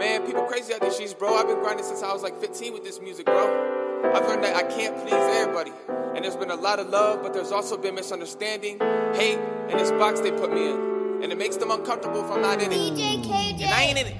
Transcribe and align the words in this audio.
Man, 0.00 0.24
people 0.24 0.44
crazy 0.44 0.72
out 0.72 0.80
these 0.80 0.94
streets, 0.94 1.12
bro. 1.12 1.34
I've 1.34 1.46
been 1.46 1.58
grinding 1.58 1.84
since 1.84 2.02
I 2.02 2.10
was 2.10 2.22
like 2.22 2.34
15 2.40 2.72
with 2.72 2.82
this 2.82 3.02
music, 3.02 3.26
bro. 3.26 4.02
I've 4.14 4.26
learned 4.26 4.42
that 4.44 4.56
I 4.56 4.62
can't 4.62 4.96
please 4.96 5.12
everybody. 5.12 5.72
And 6.16 6.24
there's 6.24 6.36
been 6.36 6.50
a 6.50 6.54
lot 6.54 6.78
of 6.78 6.88
love, 6.88 7.22
but 7.22 7.34
there's 7.34 7.52
also 7.52 7.76
been 7.76 7.96
misunderstanding, 7.96 8.78
hate, 9.12 9.36
and 9.68 9.78
this 9.78 9.90
box 9.90 10.20
they 10.20 10.30
put 10.30 10.54
me 10.54 10.70
in. 10.70 11.20
And 11.22 11.30
it 11.30 11.36
makes 11.36 11.58
them 11.58 11.70
uncomfortable 11.70 12.24
if 12.24 12.30
I'm 12.30 12.40
not 12.40 12.62
in 12.62 12.72
it. 12.72 12.76
DJ 12.76 13.22
KJ. 13.22 13.60
And 13.60 13.74
I 13.74 13.82
ain't 13.82 13.98
in 13.98 14.06
it. 14.06 14.16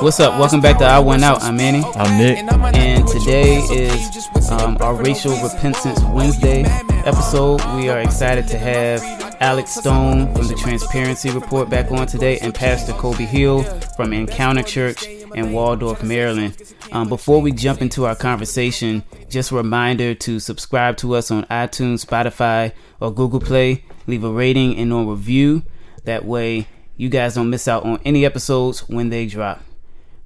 What's 0.00 0.20
up? 0.20 0.38
Welcome 0.38 0.60
back 0.60 0.78
to 0.78 0.84
I 0.84 1.00
Went 1.00 1.24
Out. 1.24 1.42
I'm 1.42 1.56
Manny. 1.56 1.82
I'm 1.96 2.16
Nick. 2.16 2.38
And 2.76 3.08
today 3.08 3.56
is 3.72 4.50
um, 4.52 4.78
our 4.80 4.94
Racial 4.94 5.32
Repentance 5.42 6.00
Wednesday 6.04 6.62
episode. 7.04 7.64
We 7.74 7.88
are 7.88 7.98
excited 7.98 8.46
to 8.46 8.58
have 8.58 9.33
Alex 9.44 9.74
Stone 9.74 10.32
from 10.34 10.48
the 10.48 10.54
Transparency 10.54 11.30
Report 11.30 11.68
back 11.68 11.92
on 11.92 12.06
today 12.06 12.38
and 12.38 12.54
Pastor 12.54 12.94
Kobe 12.94 13.26
Hill 13.26 13.62
from 13.94 14.14
Encounter 14.14 14.62
Church 14.62 15.06
in 15.06 15.52
Waldorf, 15.52 16.02
Maryland. 16.02 16.56
Um, 16.92 17.10
before 17.10 17.42
we 17.42 17.52
jump 17.52 17.82
into 17.82 18.06
our 18.06 18.16
conversation, 18.16 19.02
just 19.28 19.50
a 19.50 19.56
reminder 19.56 20.14
to 20.14 20.40
subscribe 20.40 20.96
to 20.96 21.14
us 21.14 21.30
on 21.30 21.44
iTunes, 21.44 22.06
Spotify, 22.06 22.72
or 23.00 23.12
Google 23.12 23.38
Play. 23.38 23.84
Leave 24.06 24.24
a 24.24 24.30
rating 24.30 24.78
and 24.78 24.90
a 24.90 24.96
review. 24.96 25.62
That 26.04 26.24
way, 26.24 26.66
you 26.96 27.10
guys 27.10 27.34
don't 27.34 27.50
miss 27.50 27.68
out 27.68 27.84
on 27.84 28.00
any 28.02 28.24
episodes 28.24 28.88
when 28.88 29.10
they 29.10 29.26
drop. 29.26 29.60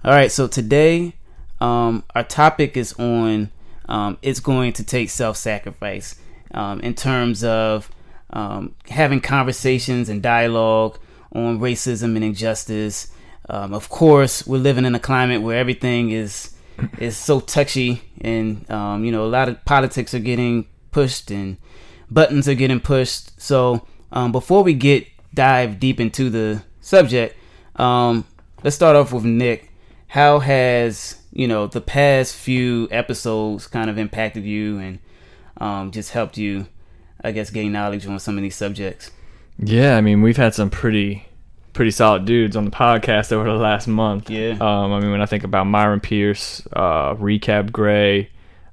All 0.04 0.12
right, 0.12 0.30
so 0.30 0.46
today 0.46 1.16
um, 1.60 2.04
our 2.14 2.22
topic 2.22 2.76
is 2.76 2.92
on 3.00 3.50
um, 3.88 4.16
it's 4.22 4.38
going 4.38 4.74
to 4.74 4.84
take 4.84 5.10
self 5.10 5.36
sacrifice 5.36 6.14
um, 6.54 6.78
in 6.82 6.94
terms 6.94 7.42
of 7.42 7.90
um, 8.30 8.74
having 8.88 9.20
conversations 9.20 10.08
and 10.08 10.22
dialogue 10.22 10.98
on 11.32 11.58
racism 11.58 12.14
and 12.16 12.24
injustice. 12.24 13.08
Um, 13.48 13.72
of 13.72 13.88
course, 13.88 14.46
we're 14.46 14.58
living 14.58 14.84
in 14.84 14.94
a 14.94 15.00
climate 15.00 15.42
where 15.42 15.58
everything 15.58 16.10
is 16.10 16.54
is 16.98 17.16
so 17.16 17.40
touchy, 17.40 18.02
and 18.20 18.70
um, 18.70 19.04
you 19.04 19.10
know 19.10 19.24
a 19.24 19.26
lot 19.26 19.48
of 19.48 19.64
politics 19.64 20.14
are 20.14 20.20
getting 20.20 20.66
pushed 20.90 21.30
and 21.30 21.56
buttons 22.10 22.48
are 22.48 22.54
getting 22.54 22.80
pushed. 22.80 23.40
So 23.40 23.86
before 24.30 24.62
we 24.62 24.74
get 24.74 25.06
dive 25.34 25.80
deep 25.80 26.00
into 26.00 26.30
the 26.30 26.62
subject, 26.80 27.36
um, 27.76 28.24
let's 28.62 28.76
start 28.76 28.96
off 28.96 29.12
with 29.12 29.24
Nick. 29.24 29.70
How 30.08 30.38
has 30.40 31.22
you 31.32 31.46
know 31.46 31.66
the 31.66 31.80
past 31.80 32.34
few 32.34 32.88
episodes 32.90 33.66
kind 33.66 33.90
of 33.90 33.98
impacted 33.98 34.44
you 34.44 34.78
and 34.78 34.98
um, 35.58 35.90
just 35.90 36.10
helped 36.10 36.36
you, 36.38 36.66
I 37.22 37.32
guess, 37.32 37.50
gain 37.50 37.72
knowledge 37.72 38.06
on 38.06 38.18
some 38.18 38.36
of 38.36 38.42
these 38.42 38.56
subjects? 38.56 39.10
Yeah, 39.58 39.96
I 39.96 40.00
mean, 40.00 40.22
we've 40.22 40.36
had 40.36 40.54
some 40.54 40.70
pretty 40.70 41.24
pretty 41.72 41.90
solid 41.92 42.24
dudes 42.24 42.56
on 42.56 42.64
the 42.64 42.70
podcast 42.72 43.30
over 43.30 43.44
the 43.44 43.56
last 43.56 43.86
month. 43.86 44.28
Yeah. 44.28 44.56
Um, 44.60 44.92
I 44.92 44.98
mean, 44.98 45.12
when 45.12 45.22
I 45.22 45.26
think 45.26 45.44
about 45.44 45.64
Myron 45.68 46.00
Pierce, 46.00 46.66
uh, 46.72 47.14
Recap 47.14 47.70
Gray, 47.70 48.30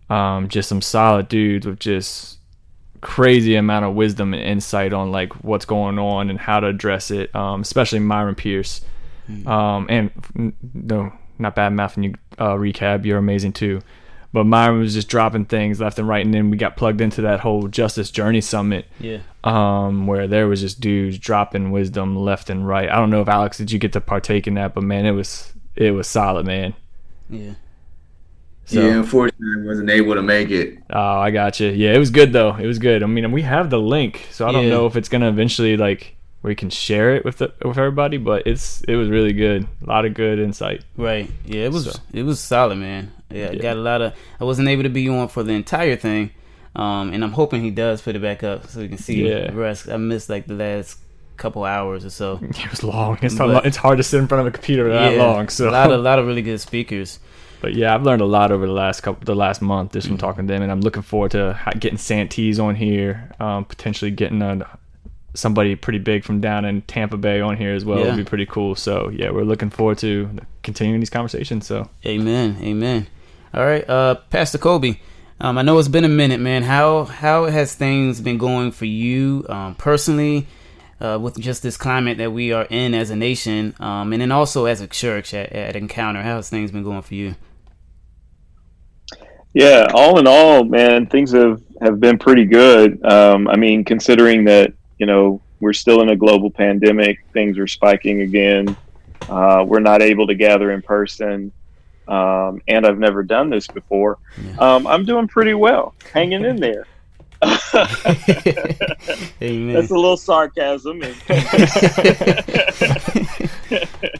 um, 0.10 0.48
just 0.48 0.70
some 0.70 0.82
solid 0.82 1.28
dudes 1.28 1.68
with 1.68 1.80
just 1.80 2.40
crazy 3.02 3.56
amount 3.56 3.86
of 3.86 3.94
wisdom 3.94 4.34
and 4.34 4.42
insight 4.42 4.92
on 4.92 5.12
like 5.12 5.34
what's 5.44 5.66
going 5.66 6.00
on 6.00 6.32
and 6.32 6.40
how 6.40 6.60
to 6.60 6.68
address 6.68 7.12
it. 7.12 7.36
Um, 7.36 7.62
especially 7.62 8.00
Myron 8.00 8.34
Pierce, 8.34 8.82
mm-hmm. 9.30 9.48
um, 9.48 9.86
and 9.90 10.54
no, 10.74 11.14
not 11.38 11.56
bad 11.56 11.74
math. 11.74 11.98
And 11.98 12.06
you 12.06 12.14
uh, 12.40 12.54
recap, 12.54 13.06
you're 13.06 13.20
amazing 13.20 13.54
too. 13.54 13.82
But 14.36 14.44
Myron 14.44 14.82
was 14.82 14.94
just 14.94 15.08
dropping 15.08 15.46
things 15.46 15.80
left 15.80 15.98
and 15.98 16.10
right, 16.10 16.26
and 16.26 16.34
then 16.34 16.50
we 16.50 16.58
got 16.58 16.76
plugged 16.76 17.00
into 17.00 17.22
that 17.22 17.40
whole 17.40 17.70
Justice 17.70 18.12
Journey 18.12 18.42
Summit, 18.42 18.86
yeah, 19.00 19.20
um, 19.46 20.08
where 20.08 20.28
there 20.28 20.46
was 20.50 20.60
just 20.60 20.82
dudes 20.82 21.18
dropping 21.18 21.72
wisdom 21.72 22.18
left 22.18 22.50
and 22.50 22.68
right. 22.68 22.90
I 22.90 22.98
don't 22.98 23.10
know 23.10 23.22
if 23.22 23.30
Alex 23.30 23.58
did 23.58 23.72
you 23.72 23.80
get 23.80 23.94
to 23.94 24.02
partake 24.02 24.46
in 24.46 24.56
that, 24.56 24.74
but 24.74 24.84
man, 24.84 25.06
it 25.06 25.12
was 25.12 25.54
it 25.78 25.92
was 25.92 26.08
solid, 26.08 26.46
man. 26.46 26.74
Yeah. 27.30 27.54
So, 28.66 28.82
yeah, 28.82 28.96
unfortunately, 28.98 29.64
I 29.64 29.66
wasn't 29.66 29.90
able 29.90 30.16
to 30.16 30.22
make 30.22 30.50
it. 30.50 30.80
Oh, 30.90 31.00
I 31.20 31.32
got 31.32 31.62
you. 31.62 31.70
Yeah, 31.70 31.94
it 31.94 31.98
was 32.00 32.10
good 32.10 32.34
though. 32.34 32.56
It 32.56 32.68
was 32.68 32.78
good. 32.78 33.04
I 33.04 33.06
mean, 33.06 33.32
we 33.32 33.44
have 33.44 33.70
the 33.70 33.80
link, 33.80 34.28
so 34.32 34.46
I 34.46 34.52
don't 34.52 34.66
Yeah. 34.66 34.72
know 34.72 34.86
if 34.86 34.98
it's 34.98 35.08
gonna 35.08 35.30
eventually 35.30 35.78
like 35.78 36.15
we 36.46 36.56
can 36.56 36.70
share 36.70 37.16
it 37.16 37.26
with 37.26 37.38
the, 37.40 37.54
with 37.64 37.78
everybody, 37.78 38.18
but 38.18 38.46
it's 38.46 38.82
it 38.88 38.96
was 38.96 39.10
really 39.10 39.34
good. 39.34 39.68
A 39.84 39.90
lot 39.90 40.06
of 40.06 40.14
good 40.14 40.40
insight. 40.40 40.84
Right. 40.98 41.30
Yeah, 41.46 41.66
it 41.66 41.72
was 41.72 41.86
So- 41.92 42.00
it 42.14 42.24
was 42.24 42.40
solid, 42.40 42.76
man. 42.78 43.12
Yeah, 43.32 43.48
I 43.48 43.52
Yeah. 43.52 43.62
got 43.62 43.78
a 43.78 43.82
lot 43.82 44.02
of. 44.02 44.14
I 44.40 44.44
wasn't 44.44 44.68
able 44.68 44.84
to 44.84 44.90
be 44.90 45.10
on 45.10 45.28
for 45.28 45.44
the 45.44 45.54
entire 45.54 45.96
thing, 45.96 46.30
um, 46.76 47.12
and 47.14 47.24
I'm 47.24 47.32
hoping 47.32 47.64
he 47.64 47.72
does 47.72 48.02
put 48.02 48.16
it 48.16 48.22
back 48.22 48.44
up 48.44 48.68
so 48.68 48.80
we 48.82 48.88
can 48.88 48.98
see 48.98 49.28
Yeah. 49.28 49.48
the 49.52 49.54
rest. 49.58 49.90
I 49.90 49.98
missed 49.98 50.30
like 50.30 50.46
the 50.48 50.54
last 50.54 51.00
couple 51.38 51.64
hours 51.66 52.06
or 52.06 52.10
so. 52.10 52.40
It 52.44 52.70
was 52.72 52.84
long. 52.84 53.18
It's 53.22 53.36
But- 53.36 53.48
not, 53.48 53.66
it's 53.66 53.78
hard 53.78 53.98
to 53.98 54.04
sit 54.04 54.20
in 54.20 54.28
front 54.28 54.42
of 54.42 54.48
a 54.48 54.52
computer 54.52 54.88
that 54.94 55.14
yeah, 55.16 55.24
long. 55.24 55.50
So, 55.50 55.70
a 55.70 55.72
lot 55.72 55.92
of 55.92 56.00
lot 56.02 56.20
of 56.20 56.28
really 56.28 56.42
good 56.44 56.60
speakers. 56.62 57.20
but 57.62 57.74
yeah, 57.74 57.96
I've 57.96 58.04
learned 58.04 58.22
a 58.22 58.26
lot 58.26 58.52
over 58.52 58.68
the 58.68 58.72
last 58.74 59.02
couple, 59.02 59.26
the 59.26 59.36
last 59.36 59.62
month 59.62 59.94
just 59.94 60.06
Mm-hmm. 60.06 60.14
from 60.16 60.18
talking 60.20 60.48
to 60.48 60.54
them, 60.54 60.62
and 60.62 60.72
I'm 60.72 60.82
looking 60.82 61.02
forward 61.02 61.32
to 61.32 61.60
getting 61.80 61.98
Santees 61.98 62.60
on 62.60 62.76
here, 62.76 63.32
um, 63.40 63.66
potentially 63.66 64.12
getting 64.12 64.42
a, 64.44 64.68
somebody 65.36 65.76
pretty 65.76 66.00
big 66.00 66.24
from 66.24 66.42
down 66.42 66.66
in 66.66 66.82
Tampa 66.84 67.18
Bay 67.18 67.42
on 67.42 67.58
here 67.58 67.74
as 67.74 67.86
well. 67.86 68.00
Yeah. 68.00 68.08
Would 68.08 68.18
be 68.18 68.24
pretty 68.24 68.46
cool. 68.46 68.76
So 68.76 69.10
yeah, 69.10 69.30
we're 69.30 69.44
looking 69.44 69.70
forward 69.70 69.98
to 70.00 70.30
continuing 70.64 71.00
these 71.00 71.10
conversations. 71.10 71.68
So. 71.68 71.90
Amen. 72.06 72.58
Amen. 72.62 73.08
All 73.54 73.66
right, 73.66 73.90
uh, 73.90 74.16
Pastor 74.32 74.58
Kobe. 74.58 74.98
Um, 75.40 75.58
I 75.58 75.62
know 75.62 75.78
it's 75.80 75.88
been 75.88 76.04
a 76.04 76.10
minute, 76.10 76.40
man. 76.40 76.64
How 76.64 77.06
how 77.06 77.46
has 77.46 77.74
things 77.74 78.20
been 78.20 78.38
going 78.38 78.72
for 78.72 78.86
you 78.86 79.46
um, 79.48 79.76
personally, 79.76 80.48
uh, 81.00 81.20
with 81.22 81.40
just 81.40 81.64
this 81.64 81.78
climate 81.78 82.18
that 82.18 82.32
we 82.32 82.52
are 82.52 82.68
in 82.70 82.94
as 82.94 83.10
a 83.12 83.16
nation, 83.16 83.74
um, 83.80 84.12
and 84.12 84.22
then 84.22 84.32
also 84.32 84.66
as 84.66 84.82
a 84.82 84.88
church 84.88 85.34
at, 85.34 85.52
at 85.54 85.76
Encounter? 85.76 86.22
How 86.22 86.38
has 86.38 86.50
things 86.50 86.72
been 86.72 86.84
going 86.84 87.02
for 87.02 87.16
you? 87.16 87.36
Yeah, 89.54 89.88
all 89.94 90.20
in 90.20 90.28
all, 90.28 90.66
man, 90.66 91.08
things 91.08 91.32
have, 91.32 91.62
have 91.82 91.98
been 92.02 92.18
pretty 92.18 92.44
good. 92.44 93.02
Um, 93.06 93.48
I 93.48 93.56
mean, 93.56 93.86
considering 93.86 94.44
that, 94.46 94.74
you 94.98 95.06
know, 95.06 95.42
we're 95.60 95.74
still 95.74 96.02
in 96.02 96.10
a 96.10 96.16
global 96.16 96.52
pandemic, 96.52 97.26
things 97.34 97.58
are 97.58 97.68
spiking 97.68 98.22
again. 98.22 98.76
Uh, 99.30 99.66
we're 99.68 99.80
not 99.80 100.02
able 100.02 100.28
to 100.28 100.36
gather 100.36 100.72
in 100.72 100.82
person. 100.82 101.52
Um, 102.08 102.62
and 102.68 102.86
I've 102.86 103.00
never 103.00 103.24
done 103.24 103.50
this 103.50 103.68
before. 103.68 104.20
Um, 104.60 104.86
I'm 104.86 105.06
doing 105.06 105.28
pretty 105.28 105.56
well, 105.56 105.96
hanging 106.14 106.46
in 106.46 106.58
there. 106.58 106.86
That's 107.42 107.74
a 109.92 109.96
little 109.96 110.18
sarcasm 110.18 111.04
in, 111.04 111.16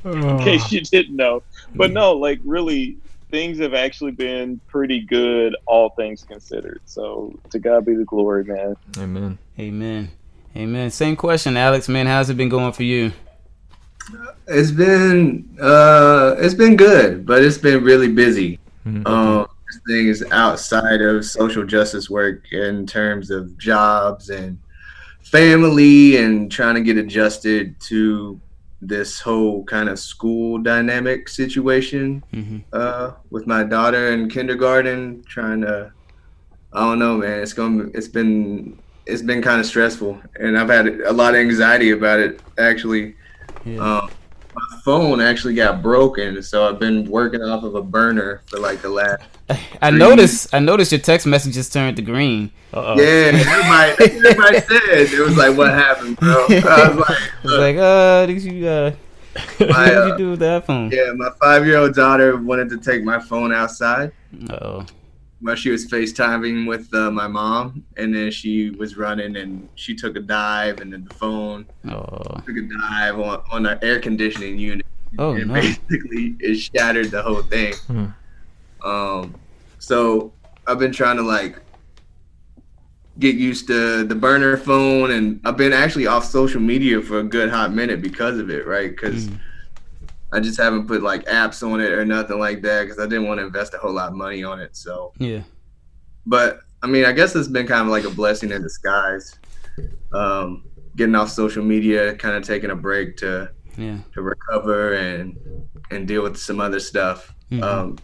in 0.04 0.40
case 0.40 0.72
you 0.72 0.82
didn't 0.82 1.16
know. 1.16 1.44
But 1.76 1.92
no, 1.92 2.14
like 2.14 2.40
really, 2.44 2.98
things 3.32 3.60
have 3.60 3.74
actually 3.74 4.12
been 4.12 4.60
pretty 4.68 5.02
good, 5.02 5.56
all 5.66 5.90
things 5.92 6.24
considered. 6.24 6.82
So 6.86 7.38
to 7.52 7.60
God 7.60 7.86
be 7.86 7.96
the 7.96 8.06
glory, 8.06 8.44
man. 8.44 8.76
Amen. 8.98 9.38
Amen. 9.60 10.12
Amen. 10.56 10.90
Same 10.90 11.16
question, 11.16 11.58
Alex. 11.58 11.90
Man, 11.90 12.06
how's 12.08 12.30
it 12.30 12.38
been 12.38 12.50
going 12.50 12.72
for 12.72 12.84
you? 12.84 13.12
It's 14.48 14.72
been 14.72 15.58
uh, 15.60 16.36
it's 16.38 16.54
been 16.54 16.76
good, 16.76 17.26
but 17.26 17.44
it's 17.44 17.58
been 17.58 17.84
really 17.84 18.12
busy. 18.12 18.60
Mhm. 18.86 19.08
Um, 19.08 19.48
things 19.88 20.24
outside 20.32 21.02
of 21.02 21.26
social 21.26 21.66
justice 21.66 22.10
work 22.10 22.52
in 22.54 22.86
terms 22.86 23.30
of 23.32 23.58
jobs 23.58 24.30
and 24.30 24.58
family 25.24 26.18
and 26.18 26.52
trying 26.52 26.76
to 26.76 26.82
get 26.82 26.98
adjusted 26.98 27.78
to 27.82 28.40
this 28.82 29.20
whole 29.20 29.64
kind 29.66 29.90
of 29.90 29.98
school 29.98 30.60
dynamic 30.60 31.28
situation 31.28 32.24
hmm 32.32 32.58
uh, 32.72 33.12
with 33.32 33.48
my 33.48 33.64
daughter 33.64 34.12
in 34.12 34.30
kindergarten. 34.30 35.24
Trying 35.24 35.62
to, 35.62 35.92
I 36.72 36.80
don't 36.82 37.00
know, 37.00 37.18
man. 37.18 37.42
It's 37.42 37.54
going. 37.54 37.92
It's 37.94 38.08
been. 38.08 38.80
It's 39.06 39.22
been 39.22 39.42
kind 39.42 39.60
of 39.60 39.66
stressful, 39.66 40.20
and 40.40 40.58
I've 40.58 40.70
had 40.70 40.88
a 40.88 41.12
lot 41.14 41.36
of 41.36 41.40
anxiety 41.40 41.92
about 41.92 42.20
it. 42.20 42.40
Actually, 42.58 43.16
Yeah. 43.64 43.78
um, 44.00 44.10
my 44.56 44.78
phone 44.84 45.22
actually 45.22 45.54
got 45.54 45.82
broken, 45.84 46.42
so 46.42 46.68
I've 46.68 46.80
been 46.80 47.06
working 47.10 47.42
off 47.42 47.64
of 47.64 47.76
a 47.76 47.82
burner 47.84 48.42
for 48.48 48.58
like 48.60 48.82
the 48.82 48.90
last. 48.90 49.22
I 49.82 49.92
noticed. 49.92 50.54
I 50.56 50.60
noticed 50.60 50.92
your 50.92 51.02
text 51.02 51.28
messages 51.28 51.70
turned 51.70 51.98
to 51.98 52.02
green. 52.02 52.52
Uh-oh. 52.74 52.96
Yeah, 53.00 53.04
everybody, 53.98 54.18
everybody 54.28 54.60
said 54.62 55.14
it 55.14 55.20
was 55.20 55.38
like, 55.38 55.56
"What 55.56 55.70
happened, 55.70 56.18
bro?" 56.18 56.46
I 56.50 56.90
was 56.90 56.98
like, 56.98 57.10
I 57.10 57.44
was 57.44 57.54
like, 57.60 57.78
uh, 57.78 58.26
did 58.26 58.42
you, 58.42 58.68
uh, 58.68 58.92
what 59.58 59.58
did 59.60 59.70
you 59.70 59.74
uh, 60.14 60.18
do 60.18 60.30
with 60.32 60.40
that 60.40 60.66
phone? 60.66 60.90
yeah, 60.92 61.12
my 61.16 61.30
five-year-old 61.40 61.94
daughter 61.94 62.38
wanted 62.38 62.70
to 62.70 62.78
take 62.78 63.04
my 63.04 63.20
phone 63.20 63.54
outside. 63.54 64.12
Oh, 64.50 64.84
while 65.42 65.56
she 65.56 65.70
was 65.70 65.86
FaceTiming 65.88 66.68
with 66.68 66.94
uh, 66.94 67.12
my 67.12 67.28
mom, 67.28 67.84
and 67.98 68.16
then 68.16 68.32
she 68.32 68.72
was 68.72 68.98
running 68.98 69.36
and 69.38 69.68
she 69.76 69.94
took 69.96 70.16
a 70.16 70.20
dive, 70.20 70.80
and 70.80 70.92
then 70.94 71.06
the 71.08 71.14
phone 71.14 71.66
oh, 71.90 72.40
took 72.46 72.58
a 72.58 72.62
dive 72.62 73.20
on, 73.20 73.42
on 73.52 73.64
the 73.64 73.84
air 73.84 74.00
conditioning 74.00 74.58
unit. 74.58 74.86
oh 75.20 75.34
and 75.34 75.48
no. 75.48 75.54
basically 75.54 76.36
it 76.40 76.56
shattered 76.56 77.12
the 77.12 77.22
whole 77.22 77.42
thing. 77.44 77.74
Hmm. 77.88 78.06
Um, 78.84 79.36
so 79.80 80.34
I've 80.68 80.80
been 80.80 80.92
trying 80.92 81.18
to 81.18 81.24
like 81.24 81.60
get 83.20 83.36
used 83.36 83.68
to 83.68 84.04
the 84.04 84.16
burner 84.16 84.58
phone, 84.58 85.12
and 85.12 85.40
I've 85.46 85.58
been 85.58 85.74
actually 85.74 86.08
off 86.08 86.26
social 86.26 86.62
media 86.62 87.02
for 87.02 87.20
a 87.20 87.24
good 87.24 87.50
hot 87.50 87.74
minute 87.74 88.02
because 88.02 88.40
of 88.40 88.50
it, 88.50 88.66
right? 88.66 88.90
Because 88.90 89.28
Mm. 89.28 89.40
I 90.36 90.42
just 90.42 90.60
haven't 90.60 90.86
put 90.86 91.02
like 91.02 91.26
apps 91.28 91.66
on 91.66 91.80
it 91.80 91.94
or 91.94 92.04
nothing 92.04 92.40
like 92.40 92.62
that 92.64 92.84
because 92.84 93.00
I 93.00 93.04
didn't 93.04 93.26
want 93.26 93.40
to 93.40 93.46
invest 93.46 93.74
a 93.74 93.78
whole 93.78 93.94
lot 93.94 94.10
of 94.10 94.16
money 94.16 94.44
on 94.44 94.60
it. 94.60 94.76
So 94.76 95.14
yeah. 95.18 95.44
But 96.26 96.60
I 96.84 96.88
mean, 96.88 97.06
I 97.06 97.14
guess 97.14 97.36
it's 97.36 97.48
been 97.48 97.66
kind 97.66 97.82
of 97.82 97.88
like 97.88 98.04
a 98.04 98.10
blessing 98.10 98.52
in 98.52 98.62
disguise. 98.62 99.40
Um, 100.14 100.66
getting 100.98 101.16
off 101.16 101.30
social 101.30 101.64
media, 101.64 102.16
kind 102.16 102.36
of 102.36 102.44
taking 102.44 102.72
a 102.72 102.76
break 102.76 103.16
to 103.18 103.50
yeah. 103.78 104.00
to 104.14 104.22
recover 104.22 104.96
and 104.96 105.38
and 105.90 106.06
deal 106.06 106.24
with 106.24 106.36
some 106.36 106.60
other 106.60 106.82
stuff. 106.82 107.34
Mhm. 107.50 107.64
Um, 107.64 107.98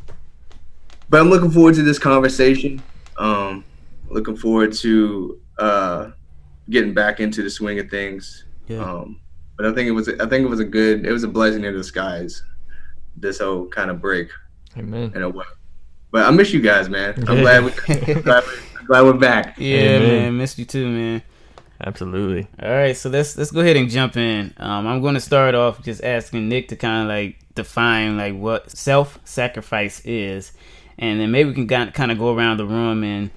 but 1.10 1.20
I'm 1.20 1.30
looking 1.30 1.52
forward 1.52 1.76
to 1.76 1.84
this 1.84 2.00
conversation. 2.00 2.82
Um, 3.18 3.66
looking 4.10 4.38
forward 4.38 4.72
to 4.74 5.42
uh, 5.58 6.12
getting 6.70 6.94
back 6.94 7.20
into 7.20 7.44
the 7.44 7.50
swing 7.50 7.78
of 7.80 7.90
things. 7.90 8.46
Yeah. 8.68 8.80
Um, 8.80 9.20
but 9.62 9.72
I 9.72 9.76
think 9.76 9.88
it 9.88 9.92
was 9.92 10.08
I 10.10 10.26
think 10.28 10.44
it 10.46 10.50
was 10.50 10.60
a 10.60 10.66
good 10.66 11.06
it 11.06 11.12
was 11.12 11.24
a 11.24 11.28
blessing 11.28 11.64
in 11.64 11.74
disguise. 11.74 12.44
This 13.16 13.40
whole 13.40 13.68
kind 13.68 13.92
of 13.92 14.02
break 14.02 14.30
Amen. 14.78 15.12
in 15.16 15.22
a 15.22 15.30
way. 15.30 15.46
But 16.12 16.26
I 16.26 16.32
miss 16.32 16.52
you 16.52 16.62
guys, 16.62 16.90
man. 16.90 17.14
I'm 17.28 17.38
Yeah. 17.38 17.42
glad 17.42 17.64
we 17.66 17.72
I'm 18.16 18.22
glad, 18.22 18.44
we, 18.46 18.52
I'm 18.80 18.86
glad 18.86 19.02
we're 19.04 19.14
back. 19.14 19.58
Yeah, 19.60 19.78
Amen. 19.78 20.08
man. 20.24 20.38
Missed 20.38 20.58
you 20.58 20.66
too, 20.66 20.88
man. 20.90 21.22
Absolutely. 21.84 22.48
All 22.62 22.70
right, 22.72 22.96
so 22.96 23.10
let's 23.10 23.38
let's 23.38 23.52
go 23.52 23.60
ahead 23.62 23.76
and 23.78 23.90
jump 23.90 24.16
in. 24.18 24.54
Um, 24.58 24.86
I'm 24.88 25.02
going 25.02 25.16
to 25.16 25.20
start 25.22 25.56
off 25.56 25.84
just 25.84 26.04
asking 26.04 26.48
Nick 26.50 26.68
to 26.70 26.76
kind 26.76 27.04
of 27.04 27.08
like 27.08 27.38
define 27.56 28.18
like 28.18 28.36
what 28.36 28.70
self-sacrifice 28.72 30.02
is, 30.06 30.52
and 30.98 31.20
then 31.20 31.32
maybe 31.32 31.50
we 31.50 31.56
can 31.66 31.92
kind 31.92 32.12
of 32.12 32.18
go 32.18 32.36
around 32.36 32.58
the 32.58 32.66
room 32.66 33.04
and 33.04 33.32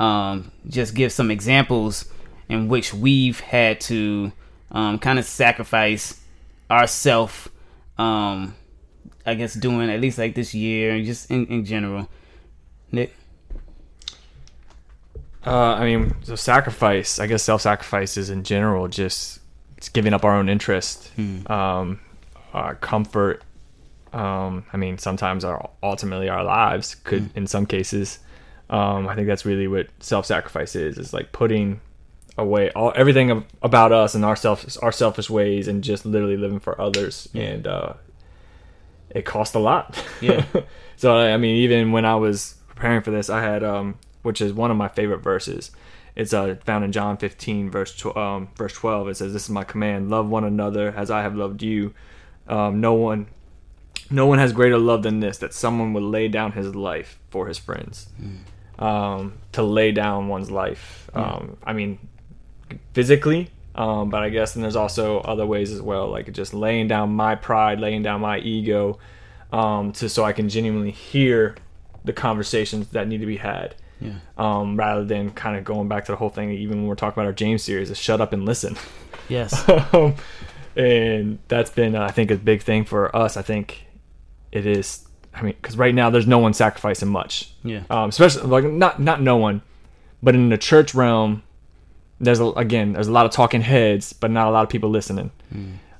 um, 0.00 0.50
just 0.68 0.94
give 0.94 1.12
some 1.12 1.30
examples 1.30 2.06
in 2.48 2.68
which 2.68 2.92
we've 2.92 3.40
had 3.40 3.80
to 3.82 4.32
um, 4.74 4.98
kind 4.98 5.18
of 5.18 5.24
sacrifice 5.24 6.20
ourself. 6.70 7.48
Um, 7.96 8.54
I 9.24 9.34
guess 9.34 9.54
doing 9.54 9.88
at 9.88 10.00
least 10.00 10.18
like 10.18 10.34
this 10.34 10.52
year, 10.54 10.92
and 10.92 11.06
just 11.06 11.30
in, 11.30 11.46
in 11.46 11.64
general. 11.64 12.10
Nick, 12.92 13.14
Uh, 15.46 15.74
I 15.74 15.84
mean, 15.84 16.14
so 16.22 16.36
sacrifice. 16.36 17.18
I 17.18 17.26
guess 17.26 17.42
self-sacrifice 17.42 18.16
is 18.16 18.30
in 18.30 18.44
general 18.44 18.88
just 18.88 19.40
it's 19.76 19.88
giving 19.88 20.14
up 20.14 20.24
our 20.24 20.34
own 20.34 20.48
interest, 20.48 21.10
um, 21.50 22.00
our 22.52 22.74
comfort. 22.76 23.42
Um, 24.12 24.64
I 24.72 24.76
mean, 24.76 24.98
sometimes 24.98 25.44
our 25.44 25.70
ultimately 25.82 26.28
our 26.28 26.44
lives 26.44 26.94
could, 26.94 27.30
in 27.34 27.46
some 27.46 27.66
cases. 27.66 28.20
Um, 28.70 29.08
I 29.08 29.14
think 29.14 29.26
that's 29.26 29.44
really 29.44 29.68
what 29.68 29.88
self-sacrifice 30.00 30.76
is. 30.76 30.98
Is 30.98 31.12
like 31.12 31.32
putting 31.32 31.80
away 32.36 32.70
all 32.70 32.92
everything 32.96 33.44
about 33.62 33.92
us 33.92 34.14
and 34.14 34.24
our 34.24 34.36
self 34.36 34.66
our 34.82 34.92
selfish 34.92 35.30
ways 35.30 35.68
and 35.68 35.84
just 35.84 36.04
literally 36.04 36.36
living 36.36 36.60
for 36.60 36.80
others. 36.80 37.28
And 37.34 37.66
uh, 37.66 37.94
it 39.10 39.24
cost 39.24 39.54
a 39.54 39.58
lot. 39.58 40.02
Yeah. 40.20 40.44
so 40.96 41.16
I 41.16 41.36
mean, 41.36 41.56
even 41.56 41.92
when 41.92 42.04
I 42.04 42.16
was 42.16 42.56
preparing 42.68 43.02
for 43.02 43.10
this, 43.10 43.30
I 43.30 43.40
had 43.40 43.62
um, 43.62 43.98
which 44.22 44.40
is 44.40 44.52
one 44.52 44.70
of 44.70 44.76
my 44.76 44.88
favorite 44.88 45.18
verses. 45.18 45.70
It's 46.16 46.32
uh, 46.32 46.56
found 46.64 46.84
in 46.84 46.92
John 46.92 47.16
15, 47.16 47.70
verse 47.70 47.94
tw- 47.96 48.16
um, 48.16 48.48
verse 48.56 48.72
12. 48.72 49.08
It 49.08 49.16
says, 49.16 49.32
"This 49.32 49.44
is 49.44 49.50
my 49.50 49.64
command: 49.64 50.10
love 50.10 50.28
one 50.28 50.44
another 50.44 50.94
as 50.96 51.10
I 51.10 51.22
have 51.22 51.34
loved 51.34 51.62
you. 51.62 51.92
Um, 52.46 52.80
no 52.80 52.94
one, 52.94 53.26
no 54.10 54.26
one 54.26 54.38
has 54.38 54.52
greater 54.52 54.78
love 54.78 55.02
than 55.02 55.20
this: 55.20 55.38
that 55.38 55.52
someone 55.52 55.92
would 55.92 56.04
lay 56.04 56.28
down 56.28 56.52
his 56.52 56.74
life 56.74 57.18
for 57.30 57.48
his 57.48 57.58
friends. 57.58 58.08
Um, 58.78 59.34
to 59.52 59.62
lay 59.62 59.92
down 59.92 60.28
one's 60.28 60.50
life. 60.50 61.08
Um, 61.14 61.56
I 61.64 61.72
mean, 61.72 61.98
physically, 62.92 63.50
um, 63.74 64.10
but 64.10 64.22
I 64.22 64.28
guess 64.28 64.54
then 64.54 64.62
there's 64.62 64.76
also 64.76 65.18
other 65.20 65.46
ways 65.46 65.72
as 65.72 65.82
well, 65.82 66.08
like 66.08 66.32
just 66.32 66.54
laying 66.54 66.88
down 66.88 67.12
my 67.12 67.34
pride, 67.34 67.80
laying 67.80 68.02
down 68.02 68.20
my 68.20 68.38
ego, 68.38 68.98
um, 69.52 69.92
to 69.92 70.08
so 70.08 70.24
I 70.24 70.32
can 70.32 70.48
genuinely 70.48 70.90
hear 70.90 71.56
the 72.04 72.12
conversations 72.12 72.88
that 72.88 73.08
need 73.08 73.20
to 73.20 73.26
be 73.26 73.36
had. 73.36 73.74
Yeah. 74.00 74.14
Um, 74.36 74.76
rather 74.76 75.04
than 75.04 75.30
kind 75.30 75.56
of 75.56 75.64
going 75.64 75.88
back 75.88 76.04
to 76.06 76.12
the 76.12 76.16
whole 76.16 76.28
thing, 76.28 76.50
even 76.50 76.78
when 76.78 76.86
we're 76.88 76.94
talking 76.94 77.14
about 77.14 77.26
our 77.26 77.32
James 77.32 77.62
series, 77.62 77.90
is 77.90 77.98
shut 77.98 78.20
up 78.20 78.32
and 78.32 78.44
listen. 78.44 78.76
yes, 79.28 79.66
um, 79.94 80.14
and 80.76 81.38
that's 81.48 81.70
been, 81.70 81.94
uh, 81.94 82.02
I 82.02 82.10
think, 82.10 82.30
a 82.30 82.36
big 82.36 82.62
thing 82.62 82.84
for 82.84 83.14
us. 83.14 83.36
I 83.36 83.42
think 83.42 83.86
it 84.52 84.66
is. 84.66 85.06
I 85.32 85.42
mean, 85.42 85.54
because 85.60 85.76
right 85.76 85.94
now 85.94 86.10
there's 86.10 86.28
no 86.28 86.38
one 86.38 86.54
sacrificing 86.54 87.08
much 87.08 87.54
yeah, 87.64 87.82
um, 87.88 88.10
especially 88.10 88.42
like 88.42 88.64
not 88.64 89.00
not 89.00 89.22
no 89.22 89.36
one, 89.36 89.62
but 90.22 90.34
in 90.34 90.50
the 90.50 90.58
church 90.58 90.94
realm, 90.94 91.42
there's 92.20 92.40
a, 92.40 92.46
again 92.46 92.92
there's 92.94 93.08
a 93.08 93.12
lot 93.12 93.26
of 93.26 93.32
talking 93.32 93.60
heads, 93.60 94.12
but 94.12 94.30
not 94.30 94.48
a 94.48 94.50
lot 94.50 94.62
of 94.62 94.68
people 94.68 94.90
listening. 94.90 95.30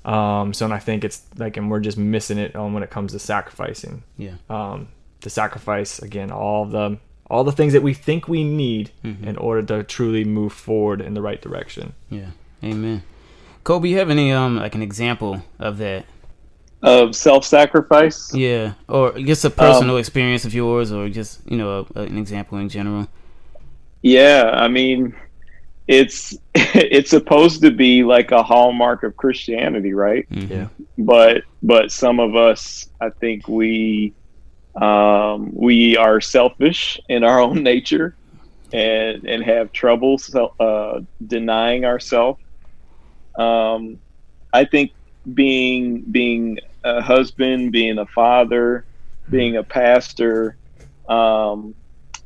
Um, 0.04 0.52
so 0.52 0.64
and 0.66 0.74
I 0.74 0.78
think 0.78 1.02
it's 1.04 1.22
like, 1.38 1.56
and 1.56 1.70
we're 1.70 1.80
just 1.80 1.96
missing 1.96 2.36
it 2.38 2.54
on 2.54 2.74
when 2.74 2.82
it 2.82 2.90
comes 2.90 3.12
to 3.12 3.18
sacrificing. 3.18 4.02
yeah, 4.18 4.34
Um, 4.50 4.88
to 5.22 5.30
sacrifice 5.30 5.98
again 6.00 6.30
all 6.30 6.66
the 6.66 6.98
all 7.30 7.42
the 7.42 7.52
things 7.52 7.72
that 7.72 7.82
we 7.82 7.94
think 7.94 8.28
we 8.28 8.44
need 8.44 8.90
in 9.02 9.36
order 9.38 9.62
to 9.62 9.82
truly 9.82 10.24
move 10.24 10.52
forward 10.52 11.00
in 11.00 11.14
the 11.14 11.22
right 11.22 11.40
direction. 11.40 11.94
yeah. 12.10 12.30
Amen. 12.62 13.02
Kobe, 13.64 13.88
you 13.88 13.98
have 13.98 14.10
any 14.10 14.30
um 14.32 14.56
like 14.56 14.74
an 14.74 14.82
example 14.82 15.42
of 15.58 15.78
that? 15.78 16.04
Of 16.82 17.14
self-sacrifice. 17.16 18.34
Yeah, 18.34 18.74
or 18.88 19.12
just 19.18 19.42
a 19.46 19.50
personal 19.50 19.96
experience 19.96 20.44
of 20.44 20.52
yours, 20.52 20.92
or 20.92 21.08
just 21.08 21.40
you 21.50 21.56
know 21.56 21.86
a, 21.96 22.00
an 22.02 22.18
example 22.18 22.58
in 22.58 22.68
general. 22.68 23.08
Yeah, 24.02 24.50
I 24.52 24.68
mean, 24.68 25.14
it's 25.86 26.36
it's 26.54 27.10
supposed 27.10 27.62
to 27.62 27.70
be 27.70 28.04
like 28.04 28.30
a 28.30 28.42
hallmark 28.42 29.02
of 29.02 29.16
Christianity, 29.16 29.92
right? 29.92 30.28
Mhm. 30.30 30.50
Yeah. 30.50 30.68
But 30.98 31.42
but 31.62 31.92
some 31.92 32.20
of 32.20 32.36
us, 32.36 32.88
I 33.00 33.10
think 33.10 33.48
we 33.48 34.14
um, 34.80 35.50
we 35.54 35.96
are 35.96 36.20
selfish 36.20 37.00
in 37.08 37.22
our 37.22 37.40
own 37.40 37.62
nature, 37.62 38.16
and 38.72 39.24
and 39.24 39.42
have 39.44 39.72
trouble 39.72 40.18
so, 40.18 40.54
uh, 40.58 41.00
denying 41.26 41.84
ourselves. 41.84 42.40
Um, 43.36 43.98
I 44.52 44.64
think 44.64 44.92
being 45.34 46.02
being 46.02 46.58
a 46.82 47.00
husband, 47.02 47.72
being 47.72 47.98
a 47.98 48.06
father, 48.06 48.84
being 49.30 49.56
a 49.56 49.62
pastor, 49.62 50.56
um, 51.08 51.74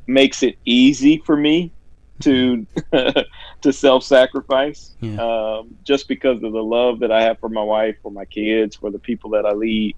makes 0.07 0.43
it 0.43 0.57
easy 0.65 1.21
for 1.25 1.35
me 1.35 1.71
to 2.21 2.65
to 3.63 3.73
self-sacrifice 3.73 4.95
Yeah. 5.01 5.19
um, 5.21 5.75
just 5.83 6.07
because 6.07 6.41
of 6.43 6.53
the 6.53 6.63
love 6.63 6.99
that 6.99 7.11
I 7.11 7.21
have 7.23 7.39
for 7.39 7.49
my 7.49 7.63
wife, 7.63 7.97
for 8.01 8.11
my 8.11 8.25
kids, 8.25 8.75
for 8.75 8.91
the 8.91 8.99
people 8.99 9.29
that 9.31 9.45
I 9.45 9.51
lead. 9.53 9.95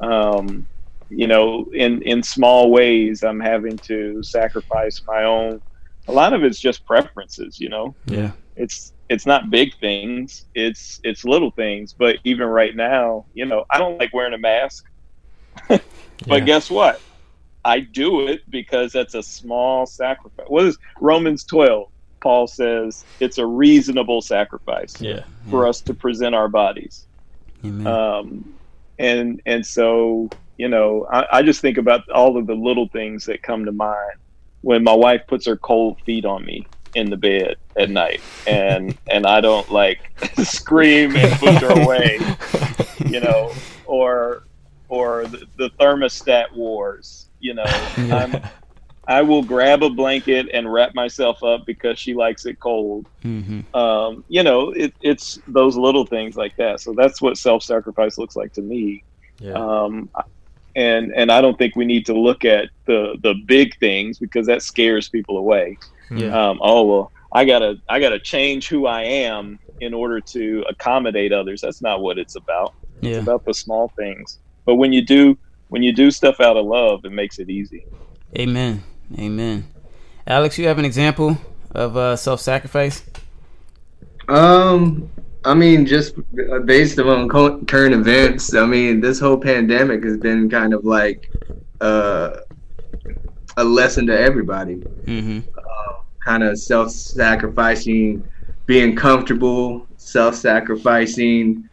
Um, 0.00 0.66
you 1.08 1.26
know, 1.26 1.66
in 1.74 2.02
in 2.02 2.22
small 2.22 2.70
ways, 2.70 3.22
I'm 3.22 3.40
having 3.40 3.78
to 3.86 4.22
sacrifice 4.22 5.02
my 5.06 5.24
own. 5.24 5.60
A 6.08 6.12
lot 6.12 6.32
of 6.32 6.42
it's 6.42 6.58
just 6.60 6.86
preferences. 6.86 7.58
You 7.58 7.68
know, 7.68 7.94
Yeah. 8.06 8.32
it's 8.56 8.92
it's 9.08 9.26
not 9.26 9.50
big 9.50 9.74
things. 9.78 10.46
It's 10.54 11.00
it's 11.04 11.24
little 11.24 11.50
things. 11.50 11.94
But 11.98 12.16
even 12.24 12.46
right 12.48 12.74
now, 12.74 13.26
you 13.34 13.44
know, 13.44 13.64
I 13.70 13.78
don't 13.78 13.98
like 13.98 14.12
wearing 14.14 14.34
a 14.34 14.38
mask. 14.38 14.84
But 15.68 15.82
Yeah. 16.28 16.38
guess 16.40 16.70
what? 16.70 17.00
I 17.64 17.80
do 17.80 18.26
it 18.26 18.40
because 18.48 18.92
that's 18.92 19.14
a 19.14 19.22
small 19.22 19.86
sacrifice. 19.86 20.46
What 20.48 20.66
is 20.66 20.78
Romans 21.00 21.44
12? 21.44 21.91
Paul 22.22 22.46
says 22.46 23.04
it's 23.20 23.36
a 23.38 23.44
reasonable 23.46 24.22
sacrifice 24.22 24.98
Yeah. 25.00 25.24
for 25.50 25.66
us 25.66 25.80
to 25.82 25.94
present 25.94 26.34
our 26.34 26.48
bodies. 26.48 27.06
Amen. 27.64 27.86
Um, 27.86 28.54
and 28.98 29.42
and 29.44 29.64
so 29.66 30.30
you 30.58 30.68
know, 30.68 31.06
I, 31.10 31.38
I 31.38 31.42
just 31.42 31.60
think 31.60 31.78
about 31.78 32.08
all 32.10 32.36
of 32.36 32.46
the 32.46 32.54
little 32.54 32.86
things 32.88 33.24
that 33.26 33.42
come 33.42 33.64
to 33.64 33.72
mind 33.72 34.18
when 34.60 34.84
my 34.84 34.92
wife 34.94 35.22
puts 35.26 35.46
her 35.46 35.56
cold 35.56 36.00
feet 36.06 36.24
on 36.24 36.44
me 36.44 36.66
in 36.94 37.10
the 37.10 37.16
bed 37.16 37.56
at 37.76 37.90
night, 37.90 38.20
and 38.46 38.96
and 39.10 39.26
I 39.26 39.40
don't 39.40 39.70
like 39.72 40.00
scream 40.44 41.16
and 41.16 41.32
push 41.40 41.60
her 41.62 41.82
away, 41.82 42.18
you 43.06 43.20
know, 43.20 43.52
or 43.86 44.44
or 44.88 45.26
the, 45.26 45.46
the 45.56 45.70
thermostat 45.80 46.52
wars. 46.54 47.28
You 47.40 47.54
know, 47.54 47.64
I'm, 47.96 48.36
I 49.08 49.22
will 49.22 49.42
grab 49.42 49.82
a 49.82 49.90
blanket 49.90 50.46
and 50.52 50.72
wrap 50.72 50.94
myself 50.94 51.42
up 51.42 51.62
because 51.66 51.98
she 51.98 52.14
likes 52.14 52.46
it 52.46 52.58
cold. 52.60 53.06
hmm 53.22 53.60
Um, 53.74 54.24
you 54.28 54.42
know, 54.42 54.70
it, 54.70 54.92
it's 55.00 55.38
those 55.46 55.76
little 55.76 56.06
things 56.06 56.36
like 56.36 56.54
that. 56.58 56.80
So 56.80 56.94
that's 56.96 57.20
what 57.20 57.36
self-sacrifice 57.36 58.18
looks 58.18 58.36
like 58.36 58.52
to 58.54 58.62
me. 58.62 59.02
Yeah. 59.40 59.54
Um, 59.54 60.10
and 60.74 61.12
and 61.14 61.30
I 61.30 61.40
don't 61.40 61.58
think 61.58 61.76
we 61.76 61.84
need 61.84 62.06
to 62.06 62.18
look 62.18 62.44
at 62.44 62.70
the 62.86 63.16
the 63.22 63.34
big 63.46 63.76
things 63.78 64.18
because 64.18 64.46
that 64.46 64.62
scares 64.62 65.08
people 65.08 65.36
away. 65.36 65.76
Yeah. 66.10 66.50
Um, 66.50 66.58
oh 66.62 66.84
well, 66.84 67.12
I 67.34 67.44
gotta 67.44 67.76
I 67.88 68.00
gotta 68.00 68.20
change 68.20 68.68
who 68.68 68.86
I 68.86 69.02
am 69.02 69.58
in 69.80 69.94
order 69.94 70.20
to 70.20 70.64
accommodate 70.68 71.32
others. 71.32 71.60
That's 71.60 71.82
not 71.82 72.00
what 72.00 72.18
it's 72.18 72.36
about. 72.36 72.74
Yeah. 73.00 73.10
It's 73.10 73.22
about 73.22 73.44
the 73.44 73.54
small 73.54 73.92
things. 73.98 74.38
But 74.64 74.76
when 74.76 74.92
you 74.92 75.02
do 75.02 75.36
when 75.68 75.82
you 75.82 75.92
do 75.92 76.10
stuff 76.10 76.40
out 76.40 76.56
of 76.56 76.66
love, 76.66 77.00
it 77.04 77.12
makes 77.12 77.38
it 77.38 77.50
easy. 77.50 77.84
Amen. 78.38 78.82
Amen. 79.18 79.66
Alex, 80.26 80.58
you 80.58 80.66
have 80.66 80.78
an 80.78 80.84
example 80.84 81.38
of 81.72 81.96
uh, 81.96 82.16
self-sacrifice? 82.16 83.04
Um, 84.28 85.10
I 85.44 85.54
mean, 85.54 85.86
just 85.86 86.14
based 86.64 86.98
on 86.98 87.28
current 87.28 87.94
events, 87.94 88.54
I 88.54 88.64
mean, 88.64 89.00
this 89.00 89.18
whole 89.18 89.36
pandemic 89.36 90.04
has 90.04 90.16
been 90.16 90.48
kind 90.48 90.72
of 90.72 90.84
like 90.84 91.30
uh, 91.80 92.36
a 93.56 93.64
lesson 93.64 94.06
to 94.06 94.18
everybody. 94.18 94.76
Mm-hmm. 94.76 95.40
Uh, 95.58 96.02
kind 96.24 96.44
of 96.44 96.58
self-sacrificing, 96.58 98.24
being 98.66 98.94
comfortable, 98.94 99.86
self-sacrificing, 99.96 101.68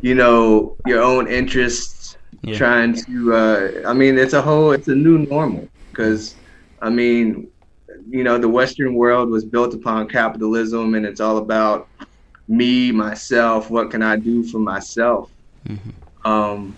you 0.00 0.14
know, 0.14 0.76
your 0.86 1.02
own 1.02 1.26
interests, 1.26 2.16
yeah. 2.42 2.56
trying 2.56 2.94
to. 2.94 3.34
Uh, 3.34 3.70
I 3.84 3.92
mean, 3.92 4.16
it's 4.16 4.34
a 4.34 4.40
whole, 4.40 4.70
it's 4.70 4.86
a 4.86 4.94
new 4.94 5.18
normal 5.18 5.68
because, 5.90 6.36
I 6.80 6.90
mean, 6.90 7.48
you 8.08 8.24
know, 8.24 8.38
the 8.38 8.48
Western 8.48 8.94
world 8.94 9.30
was 9.30 9.44
built 9.44 9.74
upon 9.74 10.08
capitalism, 10.08 10.94
and 10.94 11.04
it's 11.04 11.20
all 11.20 11.38
about 11.38 11.88
me, 12.48 12.92
myself. 12.92 13.70
What 13.70 13.90
can 13.90 14.02
I 14.02 14.16
do 14.16 14.42
for 14.42 14.58
myself? 14.58 15.30
Mm-hmm. 15.66 16.30
Um, 16.30 16.76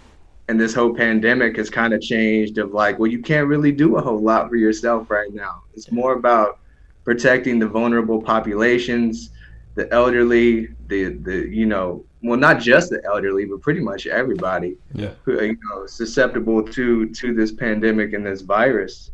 and 0.48 0.58
this 0.58 0.74
whole 0.74 0.92
pandemic 0.92 1.56
has 1.58 1.70
kind 1.70 1.94
of 1.94 2.00
changed 2.00 2.58
of 2.58 2.72
like, 2.72 2.98
well, 2.98 3.10
you 3.10 3.20
can't 3.20 3.46
really 3.46 3.70
do 3.70 3.96
a 3.96 4.02
whole 4.02 4.20
lot 4.20 4.48
for 4.48 4.56
yourself 4.56 5.08
right 5.08 5.32
now. 5.32 5.62
It's 5.74 5.92
more 5.92 6.14
about 6.14 6.58
protecting 7.04 7.60
the 7.60 7.68
vulnerable 7.68 8.20
populations, 8.20 9.30
the 9.76 9.92
elderly, 9.92 10.68
the 10.88 11.14
the 11.22 11.48
you 11.48 11.66
know, 11.66 12.04
well, 12.22 12.38
not 12.38 12.60
just 12.60 12.90
the 12.90 13.00
elderly, 13.04 13.44
but 13.44 13.60
pretty 13.60 13.80
much 13.80 14.08
everybody 14.08 14.76
yeah. 14.92 15.10
who 15.24 15.40
you 15.40 15.56
know 15.70 15.86
susceptible 15.86 16.62
to 16.64 17.08
to 17.10 17.32
this 17.32 17.52
pandemic 17.52 18.12
and 18.12 18.26
this 18.26 18.40
virus. 18.40 19.12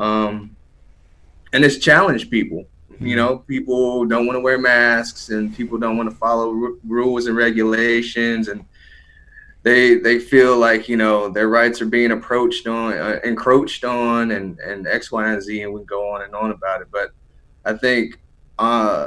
Um, 0.00 0.56
and 1.52 1.64
it's 1.64 1.76
challenged 1.76 2.30
people. 2.30 2.64
You 2.98 3.16
know, 3.16 3.38
people 3.38 4.04
don't 4.06 4.26
want 4.26 4.36
to 4.36 4.40
wear 4.40 4.58
masks, 4.58 5.28
and 5.28 5.54
people 5.54 5.78
don't 5.78 5.96
want 5.96 6.10
to 6.10 6.16
follow 6.16 6.50
r- 6.50 6.72
rules 6.86 7.26
and 7.26 7.36
regulations, 7.36 8.48
and 8.48 8.64
they 9.62 9.96
they 9.96 10.18
feel 10.18 10.58
like 10.58 10.88
you 10.88 10.96
know 10.96 11.28
their 11.28 11.48
rights 11.48 11.80
are 11.80 11.86
being 11.86 12.12
approached 12.12 12.66
on, 12.66 12.92
uh, 12.92 13.20
encroached 13.24 13.84
on, 13.84 14.32
and 14.32 14.58
and 14.60 14.86
X, 14.86 15.12
Y, 15.12 15.32
and 15.32 15.42
Z, 15.42 15.62
and 15.62 15.72
we 15.72 15.82
go 15.84 16.12
on 16.14 16.22
and 16.22 16.34
on 16.34 16.50
about 16.50 16.82
it. 16.82 16.88
But 16.90 17.10
I 17.64 17.74
think, 17.74 18.20
uh, 18.58 19.06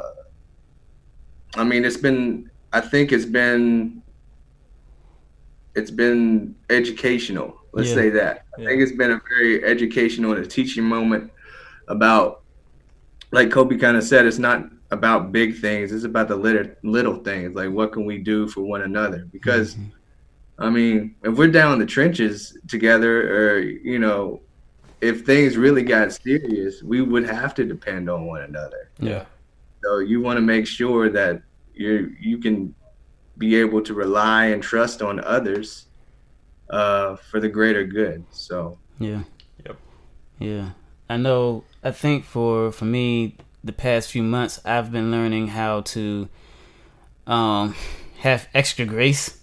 I 1.55 1.63
mean, 1.63 1.85
it's 1.85 1.97
been. 1.97 2.49
I 2.71 2.81
think 2.81 3.11
it's 3.11 3.25
been. 3.25 4.01
It's 5.75 5.91
been 5.91 6.55
educational. 6.69 7.62
Let's 7.73 7.89
yeah. 7.89 7.95
say 7.95 8.09
that. 8.11 8.45
I 8.57 8.61
yeah. 8.61 8.67
think 8.67 8.81
it's 8.81 8.91
been 8.91 9.11
a 9.11 9.21
very 9.37 9.63
educational 9.63 10.33
and 10.33 10.45
a 10.45 10.47
teaching 10.47 10.83
moment 10.83 11.31
about, 11.87 12.41
like 13.31 13.51
Kobe 13.51 13.77
kind 13.77 13.97
of 13.97 14.03
said, 14.03 14.25
it's 14.25 14.37
not 14.37 14.69
about 14.91 15.31
big 15.31 15.59
things. 15.59 15.91
It's 15.91 16.05
about 16.05 16.27
the 16.27 16.35
little 16.35 16.71
little 16.83 17.17
things. 17.17 17.55
Like 17.55 17.71
what 17.71 17.91
can 17.91 18.05
we 18.05 18.19
do 18.19 18.47
for 18.47 18.61
one 18.61 18.83
another? 18.83 19.27
Because. 19.31 19.75
Mm-hmm 19.75 19.89
I 20.59 20.69
mean, 20.69 21.15
if 21.23 21.35
we're 21.35 21.47
down 21.47 21.73
in 21.73 21.79
the 21.79 21.85
trenches 21.85 22.57
together, 22.67 23.55
or 23.55 23.59
you 23.59 23.99
know, 23.99 24.41
if 25.01 25.25
things 25.25 25.57
really 25.57 25.83
got 25.83 26.13
serious, 26.13 26.83
we 26.83 27.01
would 27.01 27.25
have 27.25 27.55
to 27.55 27.65
depend 27.65 28.09
on 28.09 28.25
one 28.25 28.43
another. 28.43 28.89
Yeah. 28.99 29.25
So 29.83 29.99
you 29.99 30.21
want 30.21 30.37
to 30.37 30.41
make 30.41 30.67
sure 30.67 31.09
that 31.09 31.41
you 31.73 32.15
you 32.19 32.37
can 32.37 32.73
be 33.37 33.55
able 33.55 33.81
to 33.81 33.93
rely 33.93 34.45
and 34.45 34.61
trust 34.61 35.01
on 35.01 35.19
others 35.21 35.87
uh, 36.73 37.15
for 37.15 37.39
the 37.39 37.49
greater 37.49 37.85
good. 37.85 38.25
So. 38.31 38.77
Yeah. 38.99 39.23
Yep. 39.65 39.77
Yeah, 40.39 40.69
I 41.09 41.17
know. 41.17 41.63
I 41.83 41.91
think 41.91 42.25
for 42.25 42.71
for 42.71 42.85
me, 42.85 43.35
the 43.63 43.73
past 43.73 44.11
few 44.11 44.23
months, 44.23 44.59
I've 44.65 44.91
been 44.91 45.11
learning 45.11 45.49
how 45.49 45.81
to 45.81 46.27
um, 47.27 47.75
have 48.19 48.47
extra 48.53 48.85
grace 48.85 49.39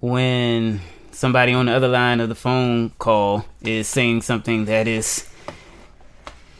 when 0.00 0.80
somebody 1.10 1.52
on 1.52 1.66
the 1.66 1.72
other 1.72 1.88
line 1.88 2.20
of 2.20 2.28
the 2.28 2.34
phone 2.34 2.90
call 2.98 3.46
is 3.62 3.88
saying 3.88 4.20
something 4.22 4.66
that 4.66 4.86
is 4.86 5.28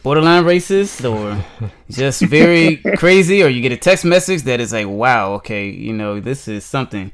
borderline 0.05 0.43
racist 0.43 1.03
or 1.03 1.43
just 1.89 2.21
very 2.21 2.77
crazy 2.97 3.41
or 3.41 3.47
you 3.47 3.59
get 3.59 3.71
a 3.71 3.77
text 3.77 4.05
message 4.05 4.43
that 4.43 4.59
is 4.59 4.71
like 4.71 4.87
wow 4.87 5.33
okay 5.33 5.67
you 5.67 5.91
know 5.91 6.19
this 6.19 6.47
is 6.47 6.63
something 6.63 7.11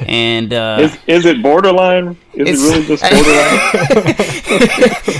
and 0.00 0.52
uh 0.52 0.78
is, 0.80 0.98
is 1.06 1.26
it 1.26 1.40
borderline 1.40 2.16
is 2.34 2.60
it 2.60 2.68
really 2.68 2.84
just 2.86 3.04
borderline 3.04 3.30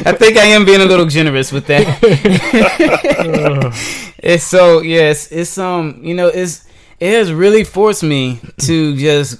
i 0.06 0.12
think 0.18 0.36
i 0.36 0.44
am 0.44 0.64
being 0.64 0.80
a 0.80 0.84
little 0.84 1.06
generous 1.06 1.52
with 1.52 1.66
that 1.66 1.86
it's 4.18 4.42
so 4.42 4.80
yes 4.80 5.30
it's 5.30 5.56
um 5.56 6.00
you 6.02 6.14
know 6.14 6.26
it's 6.26 6.64
it 6.98 7.12
has 7.12 7.32
really 7.32 7.62
forced 7.62 8.02
me 8.02 8.40
to 8.58 8.96
just 8.96 9.38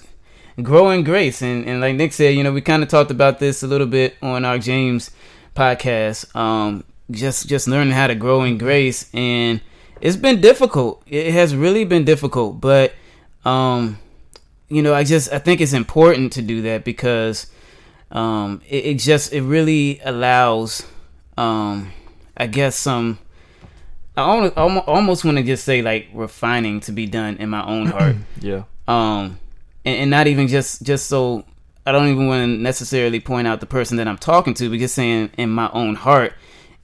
grow 0.62 0.90
in 0.90 1.02
grace. 1.02 1.42
And, 1.42 1.66
and 1.66 1.80
like 1.80 1.96
Nick 1.96 2.12
said, 2.12 2.34
you 2.34 2.42
know, 2.42 2.52
we 2.52 2.60
kind 2.60 2.82
of 2.82 2.88
talked 2.88 3.10
about 3.10 3.38
this 3.38 3.62
a 3.62 3.66
little 3.66 3.86
bit 3.86 4.16
on 4.22 4.44
our 4.44 4.58
James 4.58 5.10
podcast. 5.54 6.34
Um, 6.36 6.84
just 7.10 7.48
just 7.48 7.68
learning 7.68 7.92
how 7.92 8.06
to 8.06 8.14
grow 8.14 8.42
in 8.42 8.58
grace, 8.58 9.10
and 9.14 9.60
it's 10.00 10.16
been 10.16 10.40
difficult. 10.40 11.02
It 11.06 11.32
has 11.32 11.54
really 11.54 11.84
been 11.84 12.04
difficult, 12.04 12.60
but 12.60 12.94
um, 13.44 13.98
you 14.68 14.82
know, 14.82 14.94
I 14.94 15.04
just 15.04 15.32
I 15.32 15.38
think 15.38 15.60
it's 15.60 15.72
important 15.72 16.32
to 16.34 16.42
do 16.42 16.62
that 16.62 16.84
because 16.84 17.46
um, 18.10 18.62
it, 18.68 18.84
it 18.86 18.94
just 18.98 19.32
it 19.32 19.42
really 19.42 20.00
allows 20.04 20.86
um, 21.36 21.92
I 22.36 22.46
guess 22.46 22.76
some. 22.76 23.18
I 24.16 24.22
almost, 24.22 24.86
almost 24.86 25.24
want 25.24 25.38
to 25.38 25.42
just 25.42 25.64
say 25.64 25.82
like 25.82 26.06
refining 26.14 26.78
to 26.80 26.92
be 26.92 27.06
done 27.06 27.36
in 27.38 27.50
my 27.50 27.64
own 27.64 27.86
heart. 27.90 28.16
yeah. 28.40 28.62
Um, 28.86 29.40
and, 29.84 29.96
and 29.96 30.10
not 30.10 30.26
even 30.26 30.46
just 30.46 30.82
just 30.82 31.06
so 31.06 31.44
I 31.84 31.92
don't 31.92 32.08
even 32.08 32.26
want 32.26 32.42
to 32.42 32.46
necessarily 32.46 33.20
point 33.20 33.48
out 33.48 33.60
the 33.60 33.66
person 33.66 33.96
that 33.98 34.08
I'm 34.08 34.18
talking 34.18 34.54
to, 34.54 34.70
but 34.70 34.78
just 34.78 34.94
saying 34.94 35.30
in 35.36 35.50
my 35.50 35.70
own 35.72 35.96
heart 35.96 36.34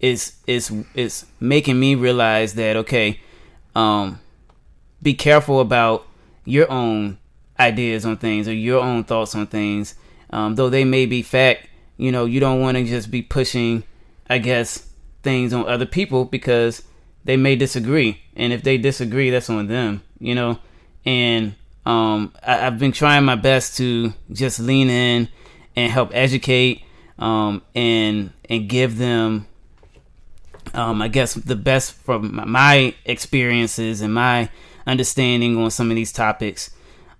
is 0.00 0.34
is 0.46 0.72
is 0.94 1.26
making 1.38 1.78
me 1.78 1.94
realize 1.94 2.54
that 2.54 2.76
okay, 2.76 3.20
um, 3.74 4.18
be 5.02 5.14
careful 5.14 5.60
about 5.60 6.06
your 6.44 6.70
own 6.70 7.18
ideas 7.58 8.04
on 8.06 8.16
things 8.16 8.48
or 8.48 8.54
your 8.54 8.82
own 8.82 9.04
thoughts 9.04 9.34
on 9.34 9.46
things, 9.46 9.94
um, 10.30 10.54
though 10.54 10.70
they 10.70 10.84
may 10.84 11.06
be 11.06 11.22
fact. 11.22 11.68
You 11.96 12.10
know, 12.10 12.24
you 12.24 12.40
don't 12.40 12.60
want 12.60 12.78
to 12.78 12.84
just 12.84 13.10
be 13.10 13.20
pushing, 13.20 13.84
I 14.28 14.38
guess, 14.38 14.88
things 15.22 15.52
on 15.52 15.68
other 15.68 15.84
people 15.84 16.24
because 16.24 16.82
they 17.24 17.36
may 17.36 17.56
disagree, 17.56 18.22
and 18.34 18.52
if 18.52 18.62
they 18.62 18.78
disagree, 18.78 19.30
that's 19.30 19.50
on 19.50 19.66
them. 19.66 20.02
You 20.18 20.34
know, 20.34 20.58
and 21.04 21.54
um, 21.84 22.32
I, 22.46 22.56
have 22.56 22.78
been 22.78 22.92
trying 22.92 23.24
my 23.24 23.36
best 23.36 23.76
to 23.78 24.12
just 24.32 24.60
lean 24.60 24.88
in 24.88 25.28
and 25.76 25.92
help 25.92 26.10
educate 26.14 26.82
um, 27.18 27.62
and 27.74 28.32
and 28.48 28.68
give 28.68 28.98
them, 28.98 29.46
um, 30.74 31.02
I 31.02 31.08
guess, 31.08 31.34
the 31.34 31.56
best 31.56 31.92
from 31.92 32.40
my 32.50 32.94
experiences 33.04 34.00
and 34.00 34.14
my 34.14 34.48
understanding 34.86 35.56
on 35.56 35.70
some 35.70 35.90
of 35.90 35.96
these 35.96 36.12
topics, 36.12 36.70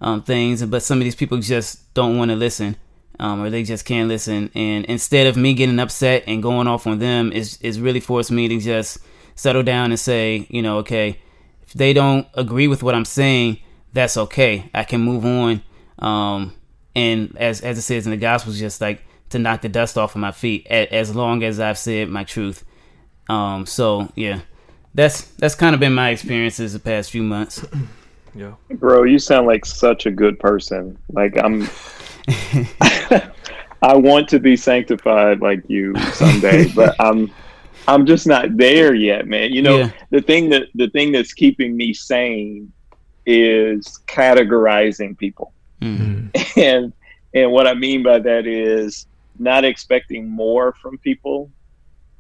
um, 0.01 0.23
things. 0.23 0.65
But 0.65 0.83
some 0.83 0.99
of 0.99 1.05
these 1.05 1.17
people 1.17 1.39
just 1.39 1.93
don't 1.95 2.19
want 2.19 2.31
to 2.31 2.37
listen. 2.37 2.77
Um, 3.19 3.43
or 3.43 3.51
they 3.51 3.65
just 3.65 3.85
can't 3.85 4.09
listen. 4.09 4.51
And 4.55 4.87
instead 4.87 5.27
of 5.27 5.37
me 5.37 5.53
getting 5.53 5.79
upset 5.79 6.25
and 6.27 6.43
going 6.43 6.67
off 6.67 6.87
on 6.87 7.01
them, 7.01 7.33
it's, 7.35 7.61
is 7.61 7.79
really 7.79 8.01
forced 8.01 8.31
me 8.31 8.49
to 8.49 8.59
just 8.59 8.99
settle 9.35 9.63
down 9.63 9.91
and 9.91 10.01
say, 10.01 10.47
you 10.49 10.63
know, 10.63 10.79
okay, 10.79 11.21
if 11.63 11.75
they 11.75 11.93
don't 11.93 12.27
agree 12.33 12.67
with 12.67 12.83
what 12.83 12.95
I'm 12.95 13.05
saying, 13.05 13.59
that's 13.93 14.17
okay. 14.17 14.71
I 14.75 14.85
can 14.85 15.03
move 15.03 15.27
on. 15.27 15.63
Um, 15.99 16.55
and 16.95 17.37
as 17.37 17.61
as 17.61 17.79
it 17.79 17.83
says 17.83 18.07
in 18.07 18.11
the 18.11 18.17
gospel, 18.17 18.53
just 18.53 18.81
like 18.81 19.05
to 19.31 19.39
knock 19.39 19.61
the 19.63 19.69
dust 19.69 19.97
off 19.97 20.15
of 20.15 20.21
my 20.21 20.33
feet, 20.33 20.67
as 20.67 21.15
long 21.15 21.43
as 21.43 21.61
I've 21.61 21.79
said 21.79 22.09
my 22.09 22.25
truth. 22.25 22.65
Um, 23.31 23.65
so 23.65 24.11
yeah, 24.17 24.41
that's 24.95 25.23
that's 25.37 25.55
kind 25.55 25.75
of 25.75 25.81
been 25.81 25.95
my 25.95 26.11
experiences 26.11 26.73
the 26.73 26.81
past 26.81 27.11
few 27.11 27.23
months. 27.23 27.65
Yeah, 28.35 28.55
bro, 28.71 29.05
you 29.05 29.19
sound 29.19 29.47
like 29.47 29.65
such 29.65 30.07
a 30.07 30.11
good 30.11 30.39
person. 30.39 30.99
Like 31.13 31.37
I'm. 31.39 31.69
I 33.83 33.97
want 33.97 34.29
to 34.29 34.39
be 34.39 34.57
sanctified 34.57 35.41
like 35.41 35.63
you 35.69 35.97
someday, 36.13 36.69
but 36.75 36.95
I'm 37.01 37.31
I'm 37.89 38.05
just 38.05 38.27
not 38.27 38.57
there 38.57 38.95
yet, 38.95 39.27
man. 39.27 39.53
You 39.53 39.63
know, 39.63 39.79
yeah. 39.79 39.91
the 40.11 40.21
thing 40.21 40.51
that 40.51 40.65
the 40.75 40.91
thing 40.91 41.13
that's 41.13 41.33
keeping 41.33 41.77
me 41.77 41.95
sane 41.95 42.73
is 43.27 44.01
categorizing 44.07 45.17
people. 45.17 45.53
Mm-hmm. 45.81 46.17
And 46.61 46.93
and 47.33 47.53
what 47.53 47.67
I 47.67 47.75
mean 47.75 48.03
by 48.03 48.19
that 48.19 48.47
is 48.47 49.07
not 49.39 49.65
expecting 49.65 50.29
more 50.29 50.73
from 50.73 50.99
people 50.99 51.51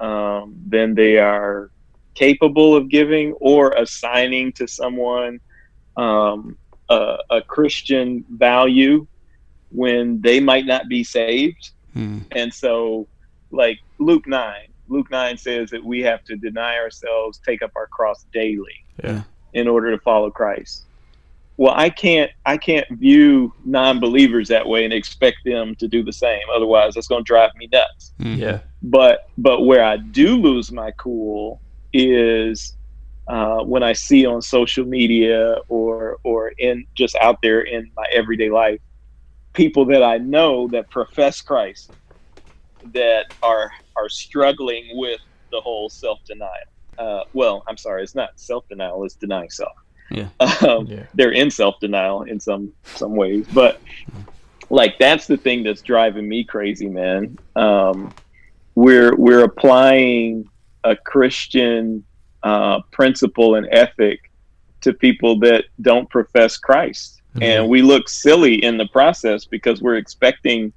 um, 0.00 0.54
than 0.66 0.94
they 0.94 1.18
are 1.18 1.70
capable 2.14 2.74
of 2.74 2.88
giving 2.88 3.32
or 3.34 3.72
assigning 3.72 4.52
to 4.52 4.66
someone 4.66 5.40
um, 5.96 6.56
a, 6.88 7.18
a, 7.30 7.42
Christian 7.42 8.24
value 8.30 9.06
when 9.70 10.20
they 10.20 10.40
might 10.40 10.66
not 10.66 10.88
be 10.88 11.04
saved. 11.04 11.70
Mm. 11.94 12.24
And 12.32 12.52
so, 12.52 13.06
like 13.50 13.78
Luke 13.98 14.26
9, 14.26 14.54
Luke 14.88 15.10
9 15.10 15.36
says 15.36 15.70
that 15.70 15.84
we 15.84 16.00
have 16.00 16.24
to 16.24 16.36
deny 16.36 16.76
ourselves, 16.76 17.40
take 17.44 17.62
up 17.62 17.72
our 17.76 17.86
cross 17.86 18.24
daily 18.32 18.84
yeah. 19.02 19.22
in 19.52 19.68
order 19.68 19.90
to 19.90 20.02
follow 20.02 20.30
Christ 20.30 20.86
well, 21.60 21.74
I 21.76 21.90
can't 21.90 22.30
I 22.46 22.56
can't 22.56 22.88
view 22.92 23.52
non-believers 23.66 24.48
that 24.48 24.66
way 24.66 24.86
and 24.86 24.94
expect 24.94 25.44
them 25.44 25.74
to 25.74 25.86
do 25.86 26.02
the 26.02 26.12
same. 26.12 26.40
Otherwise, 26.54 26.94
that's 26.94 27.06
going 27.06 27.22
to 27.22 27.26
drive 27.26 27.50
me 27.54 27.68
nuts. 27.70 28.14
Mm-hmm. 28.18 28.40
Yeah. 28.40 28.60
But 28.82 29.28
but 29.36 29.66
where 29.66 29.84
I 29.84 29.98
do 29.98 30.36
lose 30.36 30.72
my 30.72 30.90
cool 30.92 31.60
is 31.92 32.78
uh, 33.28 33.58
when 33.58 33.82
I 33.82 33.92
see 33.92 34.24
on 34.24 34.40
social 34.40 34.86
media 34.86 35.56
or 35.68 36.16
or 36.24 36.48
in 36.56 36.86
just 36.94 37.14
out 37.16 37.42
there 37.42 37.60
in 37.60 37.90
my 37.94 38.06
everyday 38.10 38.48
life 38.48 38.80
people 39.52 39.84
that 39.84 40.02
I 40.02 40.16
know 40.16 40.66
that 40.68 40.88
profess 40.88 41.42
Christ 41.42 41.92
that 42.94 43.34
are 43.42 43.70
are 43.98 44.08
struggling 44.08 44.86
with 44.94 45.20
the 45.50 45.60
whole 45.60 45.90
self 45.90 46.24
denial. 46.24 46.50
Uh, 46.96 47.24
well, 47.34 47.64
I'm 47.68 47.76
sorry, 47.76 48.02
it's 48.02 48.14
not 48.14 48.30
self 48.40 48.66
denial; 48.66 49.04
it's 49.04 49.14
denying 49.14 49.50
self. 49.50 49.76
Yeah. 50.10 50.28
Um, 50.66 50.86
yeah. 50.86 51.04
They're 51.14 51.32
in 51.32 51.50
self 51.50 51.80
denial 51.80 52.22
in 52.22 52.38
some 52.38 52.72
some 52.84 53.16
ways, 53.16 53.46
but 53.52 53.80
like 54.68 54.98
that's 54.98 55.26
the 55.26 55.36
thing 55.36 55.62
that's 55.62 55.82
driving 55.82 56.28
me 56.28 56.44
crazy, 56.44 56.88
man. 56.88 57.38
Um, 57.56 58.12
we're 58.74 59.14
we're 59.16 59.44
applying 59.44 60.48
a 60.84 60.96
Christian 60.96 62.04
uh, 62.42 62.80
principle 62.92 63.56
and 63.56 63.66
ethic 63.70 64.30
to 64.82 64.92
people 64.92 65.38
that 65.40 65.64
don't 65.80 66.08
profess 66.08 66.56
Christ, 66.56 67.20
mm-hmm. 67.34 67.42
and 67.42 67.68
we 67.68 67.82
look 67.82 68.08
silly 68.08 68.62
in 68.62 68.76
the 68.76 68.86
process 68.86 69.44
because 69.44 69.82
we're 69.82 69.96
expecting 69.96 70.72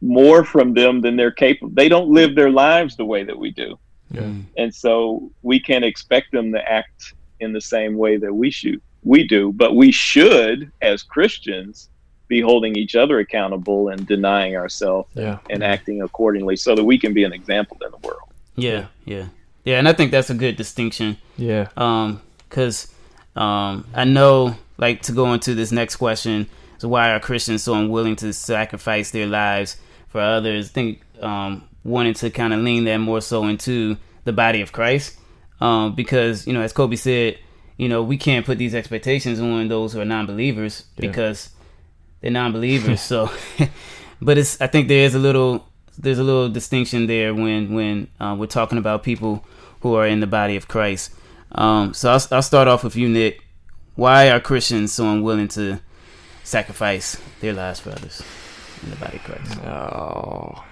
more 0.00 0.44
from 0.44 0.74
them 0.74 1.00
than 1.00 1.16
they're 1.16 1.30
capable. 1.30 1.72
They 1.74 1.88
don't 1.88 2.10
live 2.10 2.34
their 2.34 2.50
lives 2.50 2.96
the 2.96 3.04
way 3.04 3.24
that 3.24 3.38
we 3.38 3.50
do, 3.50 3.78
yeah. 4.10 4.32
and 4.56 4.74
so 4.74 5.30
we 5.42 5.60
can't 5.60 5.84
expect 5.84 6.32
them 6.32 6.52
to 6.52 6.70
act 6.70 7.14
in 7.40 7.52
the 7.52 7.60
same 7.60 7.96
way 7.96 8.16
that 8.16 8.32
we 8.32 8.50
should 8.50 8.80
we 9.04 9.26
do 9.26 9.52
but 9.52 9.76
we 9.76 9.92
should 9.92 10.70
as 10.82 11.02
christians 11.02 11.88
be 12.28 12.40
holding 12.40 12.76
each 12.76 12.94
other 12.94 13.18
accountable 13.18 13.88
and 13.88 14.06
denying 14.06 14.54
ourselves 14.54 15.08
yeah. 15.14 15.38
and 15.50 15.64
acting 15.64 16.02
accordingly 16.02 16.54
so 16.56 16.74
that 16.74 16.84
we 16.84 16.98
can 16.98 17.14
be 17.14 17.24
an 17.24 17.32
example 17.32 17.76
in 17.84 17.90
the 17.90 18.06
world. 18.06 18.20
Yeah 18.54 18.86
yeah. 19.04 19.28
Yeah 19.64 19.78
and 19.78 19.88
i 19.88 19.92
think 19.92 20.10
that's 20.12 20.30
a 20.30 20.34
good 20.34 20.56
distinction. 20.56 21.16
Yeah. 21.36 21.68
Um 21.76 22.22
because 22.48 22.92
um 23.34 23.86
i 23.94 24.04
know 24.04 24.56
like 24.76 25.02
to 25.02 25.12
go 25.12 25.32
into 25.32 25.54
this 25.54 25.72
next 25.72 25.96
question 25.96 26.48
so 26.78 26.88
why 26.88 27.10
are 27.10 27.18
christians 27.18 27.64
so 27.64 27.74
unwilling 27.74 28.16
to 28.16 28.32
sacrifice 28.32 29.10
their 29.10 29.26
lives 29.26 29.76
for 30.08 30.20
others? 30.20 30.68
I 30.70 30.72
think 30.72 31.00
um 31.20 31.68
wanting 31.82 32.14
to 32.14 32.30
kind 32.30 32.52
of 32.52 32.60
lean 32.60 32.84
that 32.84 32.98
more 32.98 33.22
so 33.22 33.44
into 33.44 33.96
the 34.24 34.32
body 34.32 34.60
of 34.60 34.72
christ 34.72 35.16
um, 35.60 35.94
because 35.94 36.46
you 36.46 36.52
know, 36.52 36.62
as 36.62 36.72
Kobe 36.72 36.96
said, 36.96 37.38
you 37.76 37.88
know, 37.88 38.02
we 38.02 38.16
can't 38.16 38.44
put 38.44 38.58
these 38.58 38.74
expectations 38.74 39.40
on 39.40 39.68
those 39.68 39.92
who 39.92 40.00
are 40.00 40.04
non-believers 40.04 40.84
yeah. 40.96 41.08
because 41.08 41.50
they're 42.20 42.30
non-believers. 42.30 43.00
so, 43.12 43.30
but 44.20 44.38
it's 44.38 44.60
I 44.60 44.66
think 44.66 44.88
there 44.88 45.04
is 45.04 45.14
a 45.14 45.18
little 45.18 45.66
there's 45.98 46.18
a 46.18 46.24
little 46.24 46.48
distinction 46.48 47.06
there 47.06 47.34
when 47.34 47.74
when 47.74 48.08
uh, 48.20 48.36
we're 48.38 48.46
talking 48.46 48.78
about 48.78 49.02
people 49.02 49.44
who 49.80 49.94
are 49.94 50.06
in 50.06 50.20
the 50.20 50.26
body 50.26 50.56
of 50.56 50.68
Christ. 50.68 51.12
Um, 51.52 51.94
so 51.94 52.10
I'll, 52.12 52.26
I'll 52.32 52.42
start 52.42 52.68
off 52.68 52.84
with 52.84 52.96
you, 52.96 53.08
Nick. 53.08 53.42
Why 53.94 54.30
are 54.30 54.40
Christians 54.40 54.92
so 54.92 55.10
unwilling 55.10 55.48
to 55.48 55.80
sacrifice 56.44 57.20
their 57.40 57.52
lives 57.52 57.80
for 57.80 57.90
others 57.90 58.22
in 58.82 58.90
the 58.90 58.96
body 58.96 59.16
of 59.16 59.24
Christ? 59.24 59.60
Oh, 59.64 60.64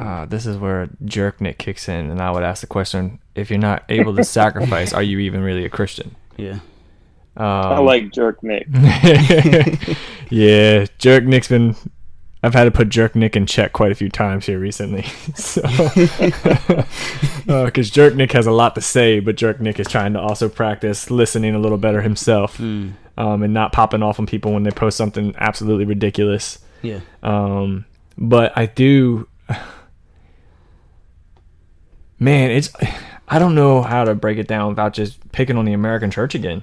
uh, 0.00 0.24
this 0.26 0.46
is 0.46 0.56
where 0.56 0.88
jerk 1.04 1.40
Nick 1.40 1.58
kicks 1.58 1.88
in, 1.88 2.10
and 2.10 2.20
I 2.20 2.30
would 2.30 2.42
ask 2.42 2.60
the 2.60 2.66
question: 2.66 3.18
If 3.34 3.50
you're 3.50 3.58
not 3.58 3.84
able 3.88 4.14
to 4.16 4.24
sacrifice, 4.24 4.92
are 4.92 5.02
you 5.02 5.18
even 5.20 5.42
really 5.42 5.64
a 5.64 5.70
Christian? 5.70 6.14
Yeah. 6.36 6.60
Um, 7.36 7.46
I 7.46 7.78
like 7.78 8.12
jerk 8.12 8.42
Nick. 8.42 8.66
yeah, 10.30 10.86
jerk 10.98 11.24
Nick's 11.24 11.48
been. 11.48 11.76
I've 12.42 12.54
had 12.54 12.64
to 12.64 12.70
put 12.70 12.88
jerk 12.88 13.16
Nick 13.16 13.34
in 13.34 13.46
check 13.46 13.72
quite 13.72 13.90
a 13.90 13.96
few 13.96 14.08
times 14.08 14.46
here 14.46 14.60
recently, 14.60 15.02
so 15.34 15.62
because 17.64 17.90
uh, 17.90 17.92
jerk 17.92 18.14
Nick 18.14 18.30
has 18.32 18.46
a 18.46 18.52
lot 18.52 18.76
to 18.76 18.80
say, 18.80 19.18
but 19.18 19.36
jerk 19.36 19.60
Nick 19.60 19.80
is 19.80 19.88
trying 19.88 20.12
to 20.12 20.20
also 20.20 20.48
practice 20.48 21.10
listening 21.10 21.54
a 21.54 21.58
little 21.58 21.78
better 21.78 22.00
himself, 22.00 22.58
mm. 22.58 22.92
um, 23.16 23.42
and 23.42 23.52
not 23.52 23.72
popping 23.72 24.04
off 24.04 24.20
on 24.20 24.26
people 24.26 24.52
when 24.52 24.62
they 24.62 24.70
post 24.70 24.96
something 24.96 25.34
absolutely 25.38 25.84
ridiculous. 25.84 26.60
Yeah. 26.82 27.00
Um, 27.24 27.86
but 28.16 28.52
I 28.56 28.66
do 28.66 29.28
man, 32.18 32.50
it's 32.50 32.70
I 33.28 33.38
don't 33.38 33.54
know 33.54 33.82
how 33.82 34.04
to 34.04 34.14
break 34.14 34.38
it 34.38 34.48
down 34.48 34.70
without 34.70 34.94
just 34.94 35.32
picking 35.32 35.58
on 35.58 35.66
the 35.66 35.74
American 35.74 36.10
church 36.10 36.34
again. 36.34 36.62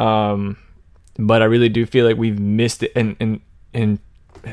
Um, 0.00 0.56
but 1.16 1.40
I 1.40 1.44
really 1.44 1.68
do 1.68 1.86
feel 1.86 2.04
like 2.04 2.16
we've 2.16 2.38
missed 2.38 2.82
it, 2.82 2.92
and 2.96 3.16
and 3.20 3.40
and 3.72 3.98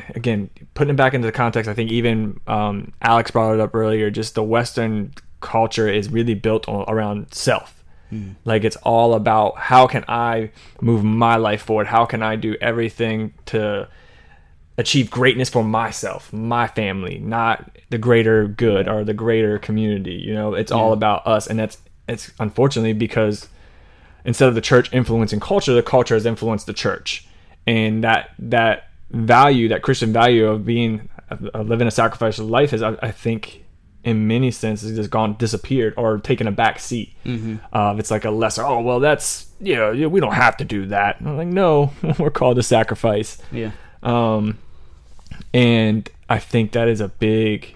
again, 0.10 0.50
putting 0.74 0.94
it 0.94 0.98
back 0.98 1.14
into 1.14 1.26
the 1.26 1.32
context, 1.32 1.70
I 1.70 1.74
think 1.74 1.92
even 1.92 2.40
um, 2.48 2.94
Alex 3.02 3.32
brought 3.32 3.54
it 3.54 3.60
up 3.60 3.74
earlier. 3.74 4.10
Just 4.10 4.36
the 4.36 4.44
Western 4.44 5.14
culture 5.42 5.88
is 5.88 6.10
really 6.10 6.34
built 6.34 6.68
on, 6.68 6.86
around 6.88 7.34
self. 7.34 7.84
Mm. 8.12 8.36
Like 8.46 8.64
it's 8.64 8.78
all 8.78 9.14
about 9.14 9.58
how 9.58 9.88
can 9.88 10.06
I 10.08 10.52
move 10.82 11.04
my 11.04 11.38
life 11.38 11.64
forward? 11.64 11.88
How 11.88 12.06
can 12.06 12.22
I 12.22 12.36
do 12.36 12.56
everything 12.62 13.34
to 13.48 13.88
achieve 14.78 15.10
greatness 15.10 15.50
for 15.50 15.64
myself, 15.64 16.32
my 16.34 16.68
family, 16.68 17.20
not 17.20 17.78
the 17.90 17.98
greater 17.98 18.48
good 18.48 18.88
or 18.88 19.04
the 19.04 19.14
greater 19.14 19.58
community. 19.58 20.16
You 20.16 20.34
know, 20.34 20.54
it's 20.54 20.72
yeah. 20.72 20.78
all 20.78 20.94
about 20.94 21.26
us, 21.26 21.48
and 21.48 21.60
that's 21.60 21.78
it's 22.08 22.32
unfortunately 22.40 22.94
because 22.94 23.48
instead 24.26 24.50
of 24.50 24.56
the 24.56 24.62
church 24.62 24.92
influencing 24.94 25.40
culture, 25.40 25.74
the 25.74 25.84
culture 25.84 26.16
has 26.16 26.26
influenced 26.26 26.66
the 26.66 26.74
church, 26.74 27.28
and 27.66 28.04
that 28.04 28.32
that 28.40 28.90
value, 29.12 29.68
that 29.70 29.82
Christian 29.82 30.12
value 30.12 30.48
of 30.48 30.66
being 30.66 31.10
of 31.30 31.68
living 31.68 31.88
a 31.88 31.92
sacrificial 31.92 32.46
life, 32.46 32.74
is 32.74 32.82
I, 32.82 32.98
I 33.02 33.12
think 33.12 33.64
in 34.04 34.28
many 34.28 34.52
senses 34.52 34.96
just 34.96 35.10
gone 35.10 35.36
disappeared 35.38 35.94
or 35.98 36.20
taken 36.20 36.48
a 36.48 36.52
back 36.52 36.80
seat. 36.80 37.16
Mm-hmm. 37.26 37.56
Uh, 37.74 37.96
it's 37.98 38.12
like 38.12 38.26
a 38.26 38.30
lesser. 38.30 38.64
Oh 38.64 38.82
well, 38.82 39.00
that's 39.00 39.48
you 39.60 39.76
know 39.76 40.10
we 40.10 40.20
don't 40.20 40.34
have 40.34 40.58
to 40.58 40.66
do 40.66 40.88
that. 40.88 41.18
I'm 41.22 41.38
like 41.38 41.48
no, 41.48 41.94
we're 42.20 42.30
called 42.30 42.58
to 42.58 42.64
sacrifice. 42.64 43.42
Yeah. 43.52 43.72
Um, 44.04 44.60
and 45.54 46.10
I 46.30 46.40
think 46.40 46.72
that 46.74 46.88
is 46.88 47.02
a 47.02 47.08
big. 47.08 47.76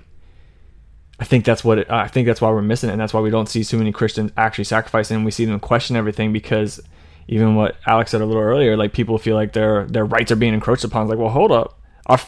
I 1.21 1.25
think 1.25 1.43
that's 1.43 1.63
what 1.63 1.79
it, 1.79 1.91
I 1.91 2.07
think 2.07 2.27
that's 2.27 2.39
why 2.39 2.49
we're 2.49 2.61
missing 2.61 2.89
it, 2.89 2.93
and 2.93 3.01
that's 3.01 3.13
why 3.13 3.19
we 3.19 3.29
don't 3.29 3.49
see 3.49 3.63
so 3.63 3.77
many 3.77 3.91
Christians 3.91 4.31
actually 4.37 4.63
sacrificing. 4.63 5.17
And 5.17 5.25
we 5.25 5.31
see 5.31 5.45
them 5.45 5.59
question 5.59 5.95
everything 5.95 6.31
because 6.31 6.79
even 7.27 7.55
what 7.55 7.75
Alex 7.85 8.11
said 8.11 8.21
a 8.21 8.25
little 8.25 8.41
earlier, 8.41 8.75
like 8.77 8.93
people 8.93 9.17
feel 9.17 9.35
like 9.35 9.53
their 9.53 9.85
their 9.85 10.05
rights 10.05 10.31
are 10.31 10.35
being 10.35 10.53
encroached 10.53 10.83
upon. 10.83 11.03
It's 11.03 11.09
like, 11.09 11.19
well, 11.19 11.29
hold 11.29 11.51
up, 11.51 11.79
our, 12.05 12.19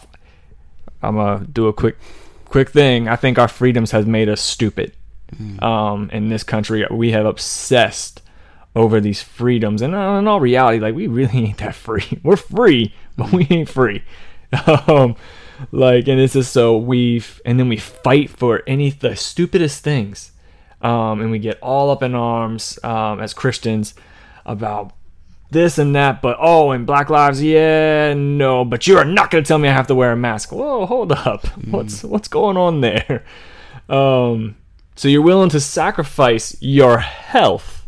I'm 1.02 1.16
gonna 1.16 1.46
do 1.46 1.68
a 1.68 1.74
quick 1.74 1.98
quick 2.46 2.70
thing. 2.70 3.08
I 3.08 3.16
think 3.16 3.40
our 3.40 3.48
freedoms 3.48 3.92
has 3.92 4.06
made 4.06 4.30
us 4.30 4.42
stupid. 4.42 4.94
Mm. 5.36 5.64
Um, 5.64 6.10
in 6.12 6.30
this 6.30 6.44
country, 6.44 6.86
we 6.92 7.12
have 7.12 7.26
obsessed 7.26 8.22
over 8.76 9.00
these 9.00 9.22
freedoms, 9.22 9.82
and 9.82 9.96
uh, 9.96 10.18
in 10.20 10.28
all 10.28 10.40
reality, 10.40 10.80
like 10.80 10.94
we 10.94 11.08
really 11.08 11.40
ain't 11.48 11.58
that 11.58 11.76
free. 11.76 12.20
We're 12.24 12.36
free, 12.36 12.94
but 13.18 13.32
we 13.32 13.48
ain't 13.50 13.70
free. 13.70 14.04
um, 14.88 15.16
like, 15.72 16.08
and 16.08 16.20
it's 16.20 16.34
just 16.34 16.52
so 16.52 16.78
we 16.78 17.24
and 17.46 17.60
then 17.60 17.70
we 17.70 17.78
fight 17.78 18.30
for 18.30 18.64
any 18.66 18.90
the 18.90 19.16
stupidest 19.16 19.84
things, 19.84 20.32
um, 20.82 21.22
and 21.22 21.32
we 21.32 21.40
get 21.40 21.60
all 21.62 21.92
up 21.92 22.04
in 22.04 22.16
arms 22.16 22.80
um, 22.84 23.20
as 23.20 23.34
Christians 23.34 23.94
about 24.46 24.94
this 25.52 25.78
and 25.78 25.96
that, 25.96 26.22
but 26.22 26.38
oh, 26.40 26.72
and 26.72 26.88
Black 26.88 27.10
Lives, 27.10 27.44
yeah, 27.44 28.14
no, 28.14 28.64
but 28.66 28.88
you 28.88 28.98
are 28.98 29.06
not 29.06 29.30
going 29.30 29.44
to 29.44 29.48
tell 29.48 29.58
me 29.58 29.68
I 29.68 29.74
have 29.74 29.88
to 29.88 29.96
wear 29.96 30.14
a 30.14 30.18
mask. 30.18 30.52
Whoa, 30.52 30.86
hold 30.86 31.12
up, 31.12 31.44
mm. 31.44 31.72
what's 31.72 32.04
what's 32.04 32.28
going 32.28 32.58
on 32.58 32.82
there? 32.82 33.24
Um, 33.90 34.56
so 34.96 35.08
you're 35.08 35.22
willing 35.22 35.50
to 35.50 35.60
sacrifice 35.60 36.56
your 36.62 37.00
health 37.00 37.88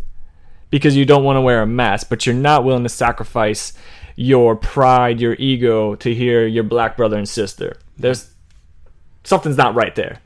because 0.70 0.96
you 0.96 1.06
don't 1.06 1.24
want 1.24 1.38
to 1.38 1.42
wear 1.42 1.62
a 1.62 1.68
mask, 1.68 2.10
but 2.10 2.26
you're 2.26 2.36
not 2.36 2.64
willing 2.64 2.84
to 2.84 2.90
sacrifice 2.90 3.74
your 4.16 4.56
pride, 4.56 5.20
your 5.20 5.36
ego 5.40 5.96
to 5.96 6.14
hear 6.14 6.46
your 6.46 6.64
black 6.64 6.98
brother 6.98 7.18
and 7.18 7.28
sister. 7.28 7.78
There's 7.98 8.32
something's 9.24 9.58
not 9.58 9.76
right 9.76 9.96
there. 9.96 10.20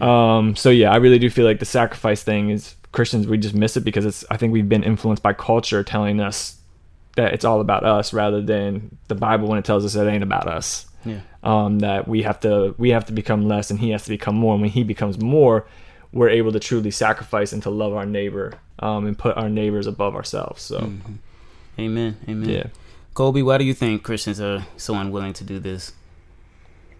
Um, 0.00 0.54
so 0.54 0.70
yeah, 0.70 0.92
I 0.92 0.96
really 0.96 1.18
do 1.18 1.30
feel 1.30 1.44
like 1.44 1.58
the 1.58 1.64
sacrifice 1.64 2.22
thing 2.22 2.50
is 2.50 2.76
Christians 2.92 3.26
we 3.26 3.38
just 3.38 3.54
miss 3.54 3.76
it 3.76 3.84
because 3.84 4.04
it's 4.04 4.24
I 4.30 4.36
think 4.36 4.52
we've 4.52 4.68
been 4.68 4.84
influenced 4.84 5.22
by 5.22 5.32
culture 5.32 5.82
telling 5.82 6.20
us 6.20 6.60
that 7.16 7.34
it's 7.34 7.44
all 7.44 7.60
about 7.60 7.84
us 7.84 8.12
rather 8.12 8.40
than 8.40 8.96
the 9.08 9.14
Bible 9.14 9.48
when 9.48 9.58
it 9.58 9.64
tells 9.64 9.84
us 9.84 9.94
it 9.94 10.06
ain't 10.06 10.22
about 10.22 10.46
us. 10.46 10.86
Yeah. 11.04 11.20
Um, 11.42 11.80
that 11.80 12.06
we 12.06 12.22
have 12.22 12.40
to 12.40 12.74
we 12.78 12.90
have 12.90 13.06
to 13.06 13.12
become 13.12 13.48
less 13.48 13.70
and 13.70 13.80
he 13.80 13.90
has 13.90 14.04
to 14.04 14.10
become 14.10 14.36
more. 14.36 14.54
And 14.54 14.62
when 14.62 14.70
he 14.70 14.84
becomes 14.84 15.18
more, 15.18 15.66
we're 16.12 16.28
able 16.28 16.52
to 16.52 16.60
truly 16.60 16.90
sacrifice 16.90 17.52
and 17.52 17.62
to 17.62 17.70
love 17.70 17.94
our 17.94 18.06
neighbor 18.06 18.52
um, 18.80 19.06
and 19.06 19.18
put 19.18 19.36
our 19.36 19.48
neighbors 19.48 19.86
above 19.86 20.14
ourselves. 20.14 20.62
So. 20.62 20.80
Mm-hmm. 20.80 21.14
Amen. 21.80 22.16
Amen. 22.28 22.48
Yeah. 22.48 22.66
Kobe, 23.14 23.42
why 23.42 23.58
do 23.58 23.64
you 23.64 23.74
think 23.74 24.02
Christians 24.02 24.40
are 24.40 24.66
so 24.76 24.94
unwilling 24.94 25.32
to 25.34 25.44
do 25.44 25.58
this? 25.58 25.92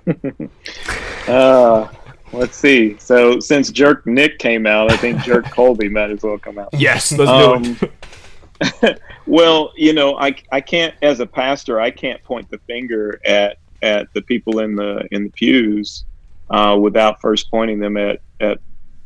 uh, 1.29 1.89
let's 2.33 2.57
see. 2.57 2.97
So 2.99 3.39
since 3.41 3.71
Jerk 3.71 4.07
Nick 4.07 4.39
came 4.39 4.67
out, 4.67 4.91
I 4.91 4.97
think 4.97 5.23
Jerk 5.23 5.45
Colby 5.53 5.89
might 5.89 6.11
as 6.11 6.23
well 6.23 6.39
come 6.39 6.59
out. 6.59 6.71
Yes, 6.73 7.13
let's 7.13 7.31
um, 7.31 7.63
do 7.63 7.77
it. 7.83 9.01
well, 9.27 9.73
you 9.77 9.93
know, 9.93 10.19
I, 10.19 10.35
I 10.51 10.61
can't 10.61 10.95
as 11.03 11.21
a 11.21 11.27
pastor, 11.27 11.81
I 11.81 11.91
can't 11.91 12.23
point 12.25 12.51
the 12.51 12.59
finger 12.67 13.21
at 13.25 13.59
at 13.83 14.13
the 14.13 14.23
people 14.23 14.61
in 14.61 14.77
the 14.77 15.07
in 15.11 15.25
the 15.25 15.31
pews 15.31 16.05
uh, 16.51 16.77
without 16.81 17.21
first 17.21 17.51
pointing 17.51 17.79
them 17.79 17.97
at 17.97 18.21
at 18.41 18.59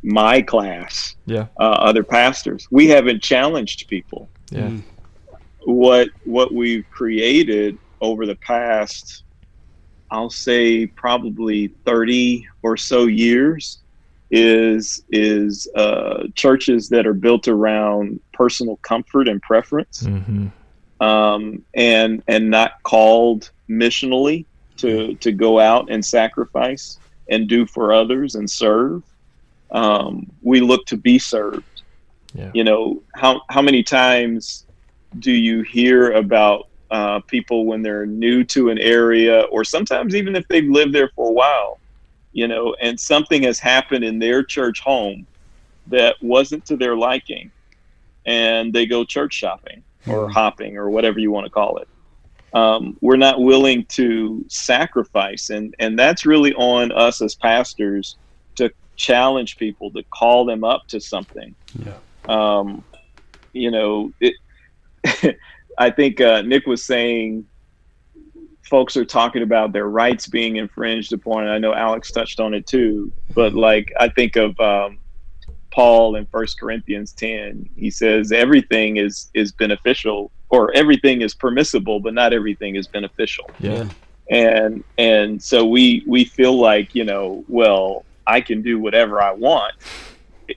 my 0.03 0.41
class, 0.41 1.15
yeah, 1.25 1.47
uh, 1.59 1.63
other 1.63 2.03
pastors. 2.03 2.67
We 2.71 2.87
haven't 2.87 3.21
challenged 3.23 3.87
people. 3.87 4.29
Yeah. 4.49 4.71
What 5.65 6.09
what 6.23 6.53
we've 6.53 6.85
created 6.91 7.77
over 8.01 8.25
the 8.25 8.35
past, 8.35 9.23
I'll 10.11 10.29
say 10.29 10.85
probably 10.87 11.67
thirty 11.85 12.47
or 12.61 12.77
so 12.77 13.05
years, 13.05 13.79
is 14.31 15.03
is 15.09 15.67
uh, 15.75 16.27
churches 16.35 16.89
that 16.89 17.05
are 17.07 17.13
built 17.13 17.47
around 17.47 18.19
personal 18.33 18.77
comfort 18.77 19.27
and 19.27 19.41
preference, 19.41 20.03
Mm-hmm. 20.03 20.47
um, 21.03 21.63
and 21.73 22.23
and 22.27 22.49
not 22.49 22.81
called 22.83 23.51
missionally 23.69 24.45
to 24.77 25.15
to 25.15 25.31
go 25.31 25.59
out 25.59 25.89
and 25.89 26.05
sacrifice 26.05 26.99
and 27.29 27.47
do 27.47 27.65
for 27.65 27.91
others 27.93 28.35
and 28.35 28.49
serve. 28.49 29.03
Um, 29.71 30.31
we 30.43 30.61
look 30.61 30.85
to 30.87 30.97
be 30.97 31.17
served. 31.17 31.81
Yeah. 32.33 32.51
You 32.53 32.63
know 32.63 33.01
how 33.15 33.41
how 33.49 33.61
many 33.61 33.81
times 33.83 34.64
do 35.19 35.31
you 35.31 35.61
hear 35.61 36.13
about 36.13 36.67
uh, 36.91 37.19
people 37.27 37.65
when 37.65 37.81
they're 37.81 38.05
new 38.05 38.43
to 38.43 38.69
an 38.69 38.77
area, 38.77 39.41
or 39.51 39.63
sometimes 39.63 40.15
even 40.15 40.35
if 40.35 40.47
they've 40.47 40.69
lived 40.69 40.93
there 40.93 41.09
for 41.15 41.29
a 41.29 41.33
while, 41.33 41.79
you 42.31 42.47
know, 42.47 42.75
and 42.81 42.99
something 42.99 43.43
has 43.43 43.59
happened 43.59 44.03
in 44.03 44.19
their 44.19 44.43
church 44.43 44.79
home 44.79 45.25
that 45.87 46.15
wasn't 46.21 46.65
to 46.65 46.77
their 46.77 46.95
liking, 46.95 47.51
and 48.25 48.73
they 48.73 48.85
go 48.85 49.03
church 49.03 49.33
shopping 49.33 49.83
or 50.07 50.29
hopping 50.29 50.77
or 50.77 50.89
whatever 50.89 51.19
you 51.19 51.31
want 51.31 51.45
to 51.45 51.49
call 51.49 51.77
it. 51.77 51.87
Um, 52.53 52.97
we're 53.01 53.17
not 53.17 53.41
willing 53.41 53.85
to 53.89 54.45
sacrifice, 54.47 55.49
and 55.49 55.75
and 55.79 55.97
that's 55.97 56.25
really 56.25 56.53
on 56.53 56.91
us 56.91 57.21
as 57.21 57.35
pastors 57.35 58.17
to 58.55 58.71
challenge 58.95 59.57
people 59.57 59.91
to 59.91 60.03
call 60.13 60.45
them 60.45 60.63
up 60.63 60.83
to 60.89 61.01
something. 61.01 61.55
Yeah. 61.73 61.97
Um, 62.27 62.85
you 63.53 63.71
know, 63.71 64.11
it. 64.19 64.35
I 65.77 65.89
think 65.89 66.21
uh, 66.21 66.41
Nick 66.41 66.65
was 66.65 66.83
saying 66.83 67.45
folks 68.63 68.97
are 68.97 69.05
talking 69.05 69.43
about 69.43 69.71
their 69.71 69.87
rights 69.87 70.27
being 70.27 70.55
infringed 70.57 71.13
upon. 71.13 71.43
And 71.43 71.51
I 71.51 71.57
know 71.57 71.73
Alex 71.73 72.11
touched 72.11 72.39
on 72.39 72.53
it 72.53 72.65
too, 72.65 73.11
but 73.33 73.53
like 73.53 73.93
I 73.99 74.09
think 74.09 74.35
of 74.35 74.59
um, 74.59 74.97
Paul 75.71 76.15
in 76.15 76.25
First 76.27 76.59
Corinthians 76.59 77.13
ten. 77.13 77.69
He 77.75 77.89
says 77.89 78.31
everything 78.31 78.97
is 78.97 79.29
is 79.33 79.51
beneficial, 79.51 80.31
or 80.49 80.73
everything 80.73 81.21
is 81.21 81.33
permissible, 81.33 81.99
but 81.99 82.13
not 82.13 82.33
everything 82.33 82.75
is 82.75 82.87
beneficial. 82.87 83.49
Yeah. 83.59 83.87
And 84.31 84.83
and 84.97 85.41
so 85.41 85.65
we 85.65 86.03
we 86.07 86.25
feel 86.25 86.57
like 86.57 86.95
you 86.95 87.03
know, 87.03 87.43
well, 87.47 88.05
I 88.25 88.41
can 88.41 88.61
do 88.61 88.79
whatever 88.79 89.21
I 89.21 89.31
want 89.31 89.75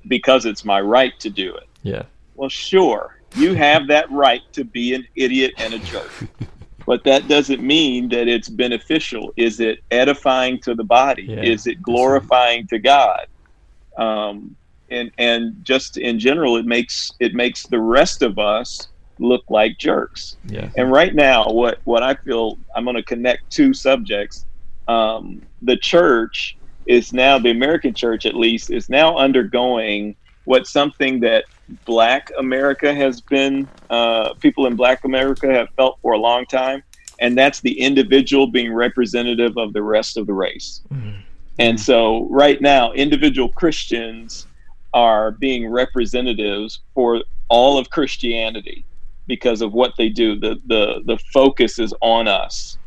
because 0.06 0.46
it's 0.46 0.64
my 0.64 0.80
right 0.80 1.18
to 1.20 1.30
do 1.30 1.54
it. 1.54 1.68
Yeah. 1.82 2.04
Well, 2.34 2.48
sure, 2.48 3.17
you 3.36 3.54
have 3.54 3.86
that 3.88 4.10
right 4.10 4.42
to 4.52 4.64
be 4.64 4.94
an 4.94 5.06
idiot 5.16 5.52
and 5.58 5.74
a 5.74 5.78
jerk. 5.80 6.10
But 6.86 7.04
that 7.04 7.28
doesn't 7.28 7.62
mean 7.62 8.08
that 8.08 8.28
it's 8.28 8.48
beneficial. 8.48 9.34
Is 9.36 9.60
it 9.60 9.80
edifying 9.90 10.58
to 10.60 10.74
the 10.74 10.84
body? 10.84 11.24
Yeah. 11.24 11.42
Is 11.42 11.66
it 11.66 11.82
glorifying 11.82 12.66
to 12.68 12.78
God? 12.78 13.26
Um, 13.98 14.56
and 14.90 15.10
and 15.18 15.62
just 15.62 15.98
in 15.98 16.18
general, 16.18 16.56
it 16.56 16.64
makes 16.64 17.12
it 17.20 17.34
makes 17.34 17.64
the 17.64 17.78
rest 17.78 18.22
of 18.22 18.38
us 18.38 18.88
look 19.18 19.44
like 19.50 19.76
jerks. 19.76 20.36
Yeah. 20.46 20.70
And 20.76 20.90
right 20.90 21.14
now, 21.14 21.50
what 21.50 21.80
what 21.84 22.02
I 22.02 22.14
feel 22.14 22.56
I'm 22.74 22.84
going 22.84 22.96
to 22.96 23.02
connect 23.02 23.50
two 23.50 23.74
subjects. 23.74 24.46
Um, 24.86 25.42
the 25.60 25.76
church 25.76 26.56
is 26.86 27.12
now 27.12 27.38
the 27.38 27.50
American 27.50 27.92
church, 27.92 28.24
at 28.24 28.34
least, 28.34 28.70
is 28.70 28.88
now 28.88 29.16
undergoing 29.18 30.16
what 30.46 30.66
something 30.66 31.20
that 31.20 31.44
Black 31.84 32.30
America 32.38 32.94
has 32.94 33.20
been. 33.20 33.68
Uh, 33.90 34.34
people 34.34 34.66
in 34.66 34.76
Black 34.76 35.04
America 35.04 35.52
have 35.52 35.68
felt 35.76 35.98
for 36.02 36.12
a 36.12 36.18
long 36.18 36.46
time, 36.46 36.82
and 37.20 37.36
that's 37.36 37.60
the 37.60 37.78
individual 37.78 38.46
being 38.46 38.72
representative 38.72 39.56
of 39.56 39.72
the 39.72 39.82
rest 39.82 40.16
of 40.16 40.26
the 40.26 40.32
race. 40.32 40.82
Mhm. 40.92 41.14
And 41.58 41.80
so, 41.80 42.26
right 42.30 42.60
now, 42.60 42.92
individual 42.92 43.48
Christians 43.48 44.46
are 44.94 45.32
being 45.32 45.68
representatives 45.68 46.80
for 46.94 47.22
all 47.48 47.78
of 47.78 47.90
Christianity 47.90 48.84
because 49.26 49.60
of 49.60 49.72
what 49.72 49.92
they 49.98 50.08
do. 50.08 50.38
The 50.38 50.60
the 50.66 51.02
the 51.04 51.18
focus 51.32 51.78
is 51.78 51.92
on 52.00 52.28
us, 52.28 52.78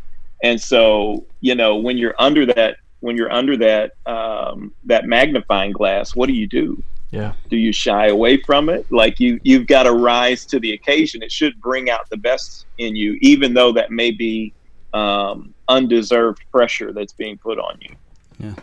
and 0.43 0.59
so 0.59 1.25
you 1.41 1.55
know 1.55 1.75
when 1.75 1.97
you're 1.97 2.15
under 2.17 2.45
that 2.47 2.77
when 3.01 3.17
you're 3.17 3.31
under 3.31 3.57
that 3.57 3.93
um, 4.05 4.73
that 4.85 5.05
magnifying 5.05 5.71
glass, 5.71 6.15
what 6.15 6.27
do 6.27 6.33
you 6.33 6.47
do? 6.47 6.81
Yeah. 7.11 7.33
Do 7.49 7.57
you 7.57 7.73
shy 7.73 8.07
away 8.07 8.37
from 8.41 8.69
it? 8.69 8.89
Like 8.91 9.19
you 9.19 9.39
you've 9.43 9.67
got 9.67 9.83
to 9.83 9.91
rise 9.91 10.45
to 10.47 10.59
the 10.59 10.71
occasion. 10.73 11.21
It 11.21 11.31
should 11.31 11.59
bring 11.61 11.89
out 11.89 12.09
the 12.09 12.17
best 12.17 12.65
in 12.77 12.95
you, 12.95 13.17
even 13.21 13.53
though 13.53 13.71
that 13.73 13.91
may 13.91 14.11
be 14.11 14.53
um, 14.93 15.53
undeserved 15.67 16.41
pressure 16.51 16.91
that's 16.93 17.13
being 17.13 17.37
put 17.37 17.59
on 17.59 17.77
you. 17.81 17.95
Yeah. 18.39 18.53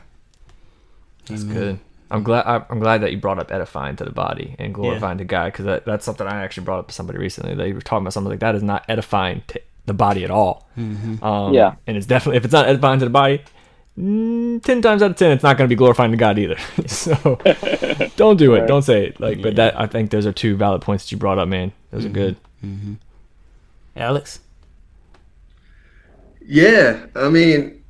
That's 1.26 1.42
Amen. 1.42 1.54
good. 1.54 1.78
I'm 2.10 2.22
glad. 2.22 2.46
I- 2.46 2.64
I'm 2.70 2.78
glad 2.80 3.02
that 3.02 3.12
you 3.12 3.18
brought 3.18 3.38
up 3.38 3.52
edifying 3.52 3.96
to 3.96 4.04
the 4.04 4.10
body 4.12 4.56
and 4.58 4.72
glorifying 4.72 5.18
to 5.18 5.24
God 5.24 5.52
because 5.52 5.66
that, 5.66 5.84
that's 5.84 6.04
something 6.06 6.26
I 6.26 6.42
actually 6.42 6.64
brought 6.64 6.78
up 6.78 6.88
to 6.88 6.94
somebody 6.94 7.18
recently. 7.18 7.54
They 7.54 7.72
were 7.74 7.82
talking 7.82 8.04
about 8.04 8.14
something 8.14 8.30
like 8.30 8.40
that 8.40 8.54
is 8.54 8.62
not 8.62 8.84
edifying 8.88 9.42
to 9.48 9.60
the 9.84 9.92
body 9.94 10.24
at 10.24 10.30
all. 10.30 10.68
Um, 10.76 11.52
Yeah. 11.52 11.74
and 11.86 11.96
it's 11.98 12.06
definitely 12.06 12.38
if 12.38 12.44
it's 12.46 12.52
not 12.52 12.66
edifying 12.66 12.98
to 13.00 13.04
the 13.04 13.10
body, 13.10 13.42
mm, 13.98 14.62
ten 14.62 14.80
times 14.82 15.02
out 15.02 15.10
of 15.10 15.16
ten, 15.16 15.32
it's 15.32 15.42
not 15.42 15.56
going 15.56 15.68
to 15.68 15.72
be 15.72 15.76
glorifying 15.76 16.10
to 16.10 16.16
God 16.16 16.38
either. 16.38 16.58
so 16.86 17.14
don't 18.16 18.36
do 18.36 18.54
it. 18.54 18.60
Right. 18.60 18.68
Don't 18.68 18.82
say 18.82 19.06
it. 19.06 19.20
Like, 19.20 19.42
but 19.42 19.56
that 19.56 19.78
I 19.78 19.86
think 19.86 20.10
those 20.10 20.26
are 20.26 20.32
two 20.32 20.56
valid 20.56 20.82
points 20.82 21.04
that 21.04 21.12
you 21.12 21.18
brought 21.18 21.38
up, 21.38 21.48
man. 21.48 21.72
Those 21.90 22.04
are 22.04 22.10
good. 22.10 22.36
Alex? 23.96 24.40
Yeah, 26.46 27.06
I 27.14 27.28
mean, 27.28 27.84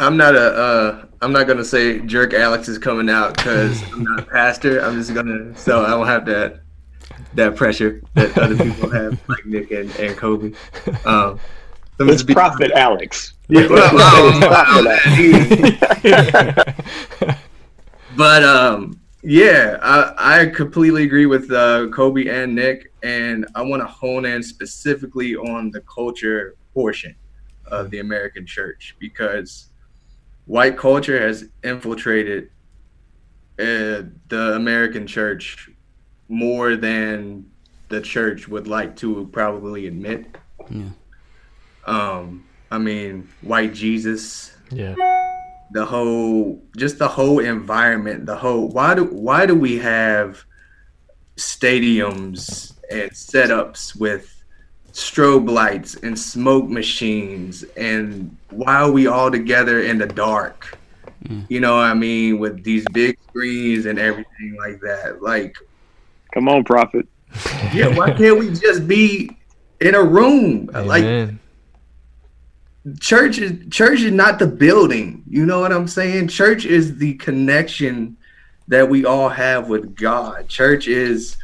I'm 0.00 0.16
not 0.16 0.34
a. 0.34 0.40
Uh, 0.40 1.04
I'm 1.22 1.32
not 1.32 1.46
gonna 1.46 1.64
say 1.64 2.00
jerk 2.00 2.32
Alex 2.32 2.68
is 2.68 2.78
coming 2.78 3.10
out 3.10 3.36
because 3.36 3.82
I'm 3.92 4.02
not 4.02 4.20
a 4.20 4.22
pastor. 4.22 4.80
I'm 4.80 4.94
just 4.94 5.14
gonna 5.14 5.56
so 5.56 5.84
I 5.84 5.90
don't 5.90 6.06
have 6.06 6.26
that 6.26 6.60
that 7.34 7.54
pressure 7.54 8.02
that 8.14 8.36
other 8.36 8.56
people 8.56 8.90
have, 8.90 9.20
like 9.28 9.46
Nick 9.46 9.70
and, 9.70 9.94
and 9.96 10.16
Kobe. 10.16 10.52
Um, 11.04 11.38
let 12.00 12.06
me 12.06 12.12
It's 12.14 12.22
be- 12.22 12.32
Prophet 12.32 12.72
Alex. 12.72 13.34
Yeah, 13.48 13.66
well, 13.70 14.40
wow, 14.40 14.80
man. 14.82 15.76
but 18.16 18.42
um, 18.42 18.98
yeah, 19.22 19.76
I, 19.82 20.40
I 20.40 20.46
completely 20.46 21.02
agree 21.02 21.26
with 21.26 21.52
uh, 21.52 21.88
Kobe 21.88 22.26
and 22.28 22.54
Nick, 22.54 22.90
and 23.02 23.46
I 23.54 23.60
want 23.60 23.82
to 23.82 23.86
hone 23.86 24.24
in 24.24 24.42
specifically 24.42 25.36
on 25.36 25.70
the 25.70 25.82
culture 25.82 26.56
portion 26.72 27.14
of 27.66 27.90
the 27.90 27.98
American 27.98 28.46
church 28.46 28.96
because 28.98 29.68
white 30.46 30.78
culture 30.78 31.20
has 31.20 31.50
infiltrated 31.64 32.50
uh, 33.58 34.08
the 34.28 34.54
American 34.54 35.06
church 35.06 35.68
more 36.28 36.76
than 36.76 37.44
the 37.90 38.00
church 38.00 38.48
would 38.48 38.66
like 38.66 38.96
to 38.96 39.28
probably 39.32 39.86
admit. 39.86 40.24
Yeah. 40.70 40.84
Um, 41.90 42.44
I 42.70 42.78
mean, 42.78 43.28
white 43.42 43.74
Jesus, 43.74 44.52
Yeah. 44.70 44.94
the 45.72 45.84
whole 45.84 46.60
just 46.76 46.98
the 46.98 47.06
whole 47.08 47.38
environment 47.38 48.26
the 48.26 48.34
whole 48.34 48.68
why 48.68 48.92
do 48.94 49.04
why 49.04 49.46
do 49.46 49.54
we 49.54 49.78
have 49.78 50.42
stadiums 51.36 52.72
and 52.90 53.10
setups 53.12 53.98
with 53.98 54.34
strobe 54.92 55.48
lights 55.48 55.94
and 55.96 56.18
smoke 56.18 56.68
machines 56.68 57.62
and 57.76 58.36
why 58.50 58.74
are 58.76 58.90
we 58.90 59.06
all 59.06 59.30
together 59.30 59.82
in 59.82 59.96
the 59.98 60.06
dark 60.06 60.76
you 61.48 61.60
know 61.60 61.76
what 61.76 61.84
i 61.86 61.94
mean 61.94 62.38
with 62.38 62.62
these 62.64 62.84
big 62.92 63.16
screens 63.28 63.86
and 63.86 63.98
everything 63.98 64.56
like 64.58 64.80
that 64.80 65.22
like 65.22 65.54
Come 66.34 66.48
on, 66.48 66.62
Prophet. 66.64 67.06
yeah 67.74 67.88
why 67.88 68.12
can't 68.12 68.38
we 68.38 68.50
just 68.50 68.86
be 68.86 69.30
in 69.80 69.94
a 69.96 70.02
room 70.02 70.70
like 70.84 71.04
Amen. 71.04 71.39
Church 72.98 73.38
is 73.38 73.68
church 73.70 74.00
is 74.00 74.12
not 74.12 74.38
the 74.38 74.46
building. 74.46 75.22
You 75.28 75.46
know 75.46 75.60
what 75.60 75.72
i'm 75.72 75.88
saying? 75.88 76.28
Church 76.28 76.64
is 76.64 76.96
the 76.96 77.14
connection 77.14 78.16
that 78.68 78.88
we 78.88 79.04
all 79.04 79.28
have 79.28 79.68
with 79.68 79.94
god. 79.94 80.48
Church 80.48 80.88
is 80.88 81.36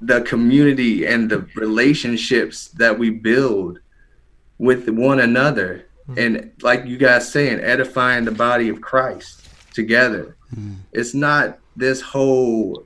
the 0.00 0.20
community 0.22 1.06
and 1.06 1.30
the 1.30 1.46
relationships 1.54 2.68
that 2.68 2.98
we 2.98 3.10
build 3.10 3.80
with 4.58 4.88
one 4.88 5.20
another. 5.20 5.86
Hmm. 6.06 6.18
And 6.18 6.52
like 6.62 6.84
you 6.84 6.98
guys 6.98 7.30
saying 7.30 7.60
edifying 7.60 8.24
the 8.24 8.32
body 8.32 8.68
of 8.68 8.80
christ 8.80 9.48
together. 9.72 10.36
Hmm. 10.54 10.74
It's 10.92 11.14
not 11.14 11.58
this 11.76 12.00
whole 12.00 12.84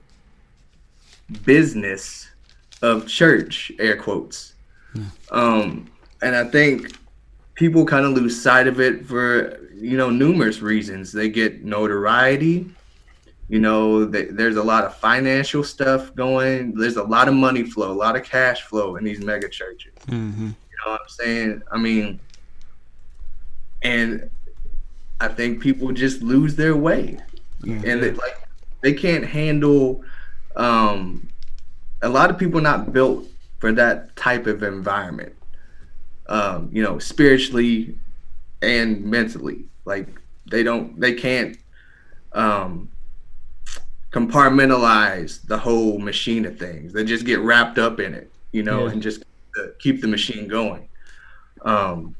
business 1.44 2.28
of 2.82 3.06
church, 3.06 3.72
air 3.78 3.96
quotes. 3.96 4.54
Yeah. 4.94 5.04
Um, 5.30 5.86
and 6.20 6.36
I 6.36 6.44
think 6.44 6.92
people 7.54 7.84
kind 7.84 8.04
of 8.06 8.12
lose 8.12 8.40
sight 8.40 8.66
of 8.66 8.80
it 8.80 9.06
for 9.06 9.58
you 9.74 9.96
know 9.96 10.10
numerous 10.10 10.60
reasons. 10.60 11.12
They 11.12 11.28
get 11.28 11.64
notoriety. 11.64 12.70
You 13.48 13.58
know, 13.58 14.06
they, 14.06 14.24
there's 14.26 14.56
a 14.56 14.62
lot 14.62 14.84
of 14.84 14.96
financial 14.96 15.62
stuff 15.62 16.14
going. 16.14 16.74
There's 16.74 16.96
a 16.96 17.02
lot 17.02 17.28
of 17.28 17.34
money 17.34 17.64
flow, 17.64 17.90
a 17.90 17.92
lot 17.92 18.16
of 18.16 18.24
cash 18.24 18.62
flow 18.62 18.96
in 18.96 19.04
these 19.04 19.20
mega 19.20 19.48
churches. 19.48 19.92
Mm-hmm. 20.06 20.46
You 20.46 20.76
know 20.84 20.92
what 20.92 21.00
I'm 21.02 21.08
saying? 21.08 21.62
I 21.70 21.76
mean, 21.76 22.18
and 23.82 24.30
I 25.20 25.28
think 25.28 25.60
people 25.60 25.92
just 25.92 26.22
lose 26.22 26.56
their 26.56 26.76
way, 26.76 27.18
mm-hmm. 27.60 27.88
and 27.88 28.02
they, 28.02 28.12
like 28.12 28.48
they 28.80 28.94
can't 28.94 29.24
handle. 29.24 30.02
Um, 30.56 31.28
a 32.02 32.08
lot 32.08 32.30
of 32.30 32.38
people 32.38 32.60
not 32.60 32.92
built 32.92 33.26
for 33.58 33.72
that 33.72 34.16
type 34.16 34.46
of 34.46 34.62
environment 34.62 35.34
um, 36.26 36.70
you 36.72 36.82
know, 36.82 36.98
spiritually 36.98 37.96
and 38.60 39.04
mentally. 39.04 39.64
Like 39.84 40.08
they 40.50 40.62
don't, 40.62 40.98
they 40.98 41.14
can't 41.14 41.56
um, 42.32 42.88
compartmentalize 44.12 45.44
the 45.46 45.58
whole 45.58 45.98
machine 45.98 46.44
of 46.44 46.58
things. 46.58 46.92
They 46.92 47.04
just 47.04 47.24
get 47.24 47.40
wrapped 47.40 47.78
up 47.78 48.00
in 48.00 48.14
it, 48.14 48.30
you 48.52 48.62
know, 48.62 48.86
yeah. 48.86 48.92
and 48.92 49.02
just 49.02 49.24
keep 49.78 50.00
the 50.00 50.08
machine 50.08 50.48
going. 50.48 50.88
Um, 51.62 52.14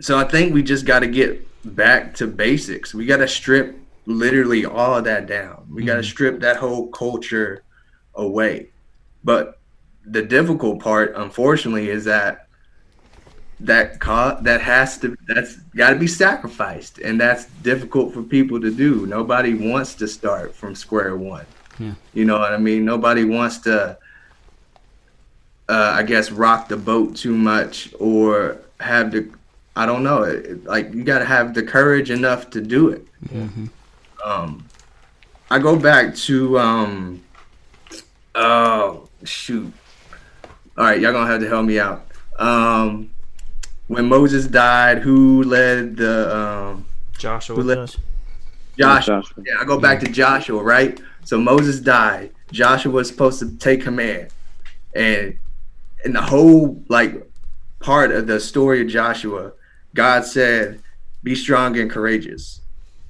so 0.00 0.18
I 0.18 0.24
think 0.24 0.54
we 0.54 0.62
just 0.62 0.86
got 0.86 1.00
to 1.00 1.06
get 1.06 1.46
back 1.76 2.14
to 2.16 2.26
basics. 2.26 2.94
We 2.94 3.06
got 3.06 3.18
to 3.18 3.28
strip 3.28 3.76
literally 4.06 4.64
all 4.64 4.96
of 4.96 5.04
that 5.04 5.26
down. 5.26 5.66
We 5.70 5.82
mm-hmm. 5.82 5.88
got 5.88 5.96
to 5.96 6.02
strip 6.02 6.40
that 6.40 6.56
whole 6.56 6.88
culture 6.88 7.62
away. 8.14 8.68
But 9.22 9.58
the 10.04 10.22
difficult 10.22 10.80
part, 10.80 11.14
unfortunately, 11.16 11.90
is 11.90 12.04
that 12.04 12.46
that 13.60 14.00
co- 14.00 14.38
that 14.40 14.60
has 14.60 14.98
to 14.98 15.16
that's 15.28 15.56
got 15.76 15.90
to 15.90 15.96
be 15.96 16.06
sacrificed 16.06 16.98
and 16.98 17.20
that's 17.20 17.44
difficult 17.62 18.12
for 18.14 18.22
people 18.22 18.60
to 18.60 18.70
do. 18.70 19.06
Nobody 19.06 19.54
wants 19.54 19.94
to 19.96 20.08
start 20.08 20.54
from 20.54 20.74
square 20.74 21.16
one. 21.16 21.46
Yeah. 21.78 21.94
you 22.12 22.26
know 22.26 22.38
what 22.38 22.52
i 22.52 22.58
mean? 22.58 22.84
Nobody 22.84 23.24
wants 23.24 23.58
to 23.60 23.96
uh, 25.68 25.92
i 25.96 26.02
guess 26.02 26.30
rock 26.30 26.68
the 26.68 26.76
boat 26.76 27.16
too 27.16 27.34
much 27.34 27.94
or 28.00 28.58
have 28.80 29.12
the 29.12 29.30
i 29.76 29.86
don't 29.86 30.02
know 30.02 30.24
it, 30.24 30.64
like 30.64 30.92
you 30.92 31.04
got 31.04 31.20
to 31.20 31.24
have 31.24 31.54
the 31.54 31.62
courage 31.62 32.10
enough 32.10 32.50
to 32.50 32.60
do 32.60 32.88
it. 32.88 33.06
Mm-hmm. 33.28 33.66
um 34.24 34.66
i 35.50 35.58
go 35.58 35.78
back 35.78 36.14
to 36.16 36.58
um 36.58 37.22
oh 38.34 39.08
shoot. 39.24 39.72
All 40.76 40.84
right 40.84 41.00
y'all 41.00 41.12
gonna 41.12 41.30
have 41.30 41.40
to 41.40 41.48
help 41.48 41.66
me 41.66 41.78
out. 41.78 42.06
Um 42.38 43.10
when 43.90 44.08
Moses 44.08 44.46
died, 44.46 44.98
who 44.98 45.42
led 45.42 45.96
the 45.96 46.36
um, 46.36 46.86
Joshua? 47.18 47.56
Who 47.56 47.62
led, 47.62 47.90
Joshua. 48.78 49.20
Joshua. 49.20 49.42
Yeah, 49.44 49.54
I 49.60 49.64
go 49.64 49.80
back 49.80 49.98
to 49.98 50.06
Joshua, 50.06 50.62
right? 50.62 51.00
So 51.24 51.40
Moses 51.40 51.80
died. 51.80 52.30
Joshua 52.52 52.92
was 52.92 53.08
supposed 53.08 53.40
to 53.40 53.50
take 53.56 53.82
command, 53.82 54.28
and 54.94 55.36
in 56.04 56.12
the 56.12 56.22
whole 56.22 56.80
like 56.88 57.28
part 57.80 58.12
of 58.12 58.28
the 58.28 58.38
story 58.38 58.80
of 58.80 58.86
Joshua, 58.86 59.54
God 59.92 60.24
said, 60.24 60.80
"Be 61.24 61.34
strong 61.34 61.76
and 61.76 61.90
courageous." 61.90 62.60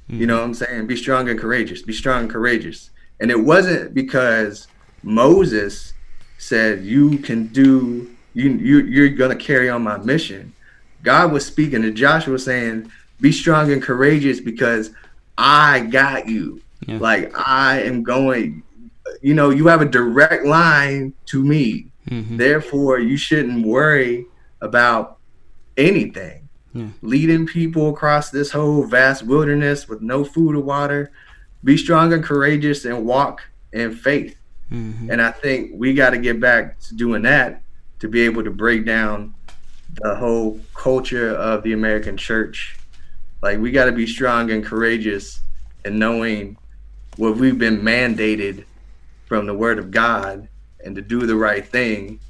Mm-hmm. 0.09 0.21
You 0.23 0.27
know 0.29 0.39
what 0.39 0.45
I'm 0.45 0.55
saying? 0.55 0.87
Be 0.87 0.97
strong 0.97 1.29
and 1.29 1.39
courageous. 1.39 1.83
Be 1.83 1.93
strong 1.93 2.23
and 2.23 2.31
courageous. 2.31 2.89
And 3.21 3.31
it 3.31 3.39
wasn't 3.39 3.93
because 3.93 4.67
Moses 5.03 5.93
said, 6.39 6.85
"You 6.85 7.19
can 7.19 7.49
do. 7.49 8.11
You 8.33 8.49
you 8.53 8.79
you're 8.79 9.11
gonna 9.11 9.37
carry 9.37 9.69
on 9.69 9.83
my 9.83 9.99
mission." 9.99 10.55
God 11.03 11.33
was 11.33 11.47
speaking 11.47 11.83
to 11.83 11.91
Joshua 11.91 12.39
saying, 12.39 12.91
Be 13.21 13.33
strong 13.33 13.73
and 13.73 13.83
courageous 13.83 14.41
because 14.41 14.91
I 15.39 15.81
got 15.81 16.29
you. 16.29 16.61
Yeah. 16.87 16.99
Like 16.99 17.33
I 17.37 17.83
am 17.83 18.03
going, 18.03 18.63
you 19.23 19.35
know, 19.35 19.51
you 19.51 19.67
have 19.67 19.83
a 19.83 19.87
direct 19.87 20.45
line 20.45 21.15
to 21.27 21.43
me. 21.43 21.87
Mm-hmm. 22.09 22.37
Therefore, 22.37 22.99
you 22.99 23.17
shouldn't 23.17 23.67
worry 23.67 24.27
about 24.61 25.19
anything. 25.77 26.49
Yeah. 26.73 26.89
Leading 27.03 27.47
people 27.47 27.91
across 27.91 28.31
this 28.31 28.51
whole 28.51 28.85
vast 28.85 29.25
wilderness 29.25 29.89
with 29.89 30.03
no 30.03 30.25
food 30.25 30.55
or 30.55 30.61
water. 30.61 31.11
Be 31.65 31.77
strong 31.77 32.13
and 32.13 32.25
courageous 32.25 32.85
and 32.85 33.05
walk 33.05 33.43
in 33.73 33.95
faith. 33.95 34.37
Mm-hmm. 34.71 35.11
And 35.11 35.21
I 35.21 35.31
think 35.31 35.73
we 35.75 35.95
got 35.95 36.11
to 36.11 36.19
get 36.19 36.41
back 36.41 36.79
to 36.81 36.95
doing 36.95 37.23
that 37.23 37.63
to 37.99 38.09
be 38.09 38.23
able 38.23 38.45
to 38.45 38.51
break 38.51 38.87
down 38.87 39.35
the 39.97 40.15
whole 40.15 40.61
culture 40.75 41.31
of 41.31 41.63
the 41.63 41.73
American 41.73 42.17
church. 42.17 42.79
Like 43.43 43.59
we 43.59 43.71
got 43.71 43.87
to 43.87 43.93
be 43.93 44.07
strong 44.07 44.51
and 44.51 44.65
courageous 44.65 45.41
and 45.85 45.99
knowing 45.99 46.57
what 47.17 47.37
we've 47.37 47.59
been 47.59 47.81
mandated 47.81 48.65
from 49.27 49.47
the 49.47 49.55
word 49.55 49.79
of 49.79 49.91
God 49.91 50.49
and 50.85 50.95
to 50.97 51.03
do 51.03 51.27
the 51.27 51.37
right 51.37 51.67
thing 51.67 52.21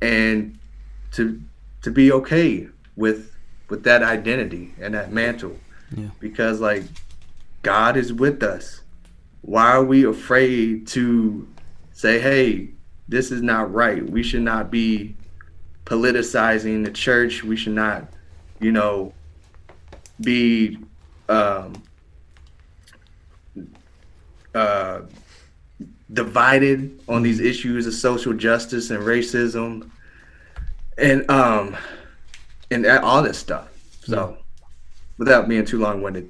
and 0.00 0.58
to 1.12 1.40
to 1.82 1.90
be 1.90 2.12
okay 2.12 2.68
with 2.96 3.34
with 3.68 3.84
that 3.84 4.02
identity 4.02 4.74
and 4.80 4.94
that 4.94 5.12
mantle. 5.12 5.56
Yeah. 5.96 6.08
Because 6.18 6.60
like 6.60 6.84
God 7.62 7.96
is 7.96 8.12
with 8.12 8.42
us. 8.42 8.82
Why 9.42 9.70
are 9.70 9.84
we 9.84 10.04
afraid 10.04 10.86
to 10.88 11.48
say, 11.92 12.20
"Hey, 12.20 12.70
this 13.08 13.30
is 13.30 13.42
not 13.42 13.72
right. 13.72 14.08
We 14.08 14.22
should 14.22 14.42
not 14.42 14.70
be 14.70 15.16
politicizing 15.84 16.84
the 16.84 16.90
church. 16.90 17.42
We 17.42 17.56
should 17.56 17.74
not, 17.74 18.06
you 18.60 18.72
know, 18.72 19.12
be 20.20 20.78
um, 21.28 21.82
uh, 24.54 25.00
divided 26.12 27.00
on 27.08 27.22
these 27.22 27.40
issues 27.40 27.86
of 27.86 27.94
social 27.94 28.32
justice 28.32 28.90
and 28.90 29.02
racism 29.02 29.90
and 30.98 31.28
um 31.30 31.76
and 32.70 32.86
all 32.86 33.22
this 33.22 33.38
stuff. 33.38 33.68
So, 34.04 34.36
yeah. 34.36 34.64
without 35.18 35.48
being 35.48 35.64
too 35.64 35.78
long 35.78 36.02
winded, 36.02 36.28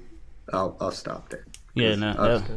I'll 0.52 0.76
I'll 0.80 0.90
stop 0.90 1.28
there. 1.28 1.44
Yeah, 1.74 1.94
no, 1.94 2.12
that, 2.14 2.50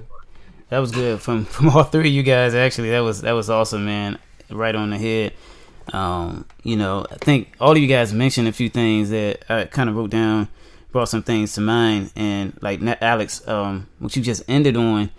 that 0.70 0.80
was 0.80 0.92
good 0.92 1.22
from 1.22 1.46
from 1.56 1.70
all 1.70 1.84
three 1.84 2.08
of 2.08 2.14
you 2.14 2.24
guys. 2.24 2.56
Actually, 2.56 2.92
that 2.92 3.02
was 3.02 3.22
that 3.22 3.34
was 3.34 3.50
awesome, 3.50 3.86
man. 3.86 4.20
Right 4.50 4.76
on 4.76 4.90
the 4.90 4.98
head. 4.98 5.34
Um, 5.92 6.46
you 6.64 6.78
know, 6.78 7.06
I 7.12 7.16
think 7.16 7.54
all 7.60 7.72
of 7.72 7.78
you 7.78 7.88
guys 7.88 8.14
mentioned 8.14 8.48
a 8.48 8.54
few 8.54 8.70
things 8.70 9.10
that 9.10 9.44
I 9.50 9.66
kind 9.66 9.90
of 9.90 9.96
wrote 9.96 10.12
down, 10.12 10.48
brought 10.92 11.10
some 11.10 11.24
things 11.24 11.54
to 11.54 11.62
mind, 11.62 12.12
and 12.16 12.58
like 12.62 12.82
Alex, 13.02 13.46
um, 13.48 13.88
what 14.00 14.16
you 14.16 14.22
just 14.22 14.44
ended 14.48 14.78
on, 14.78 15.12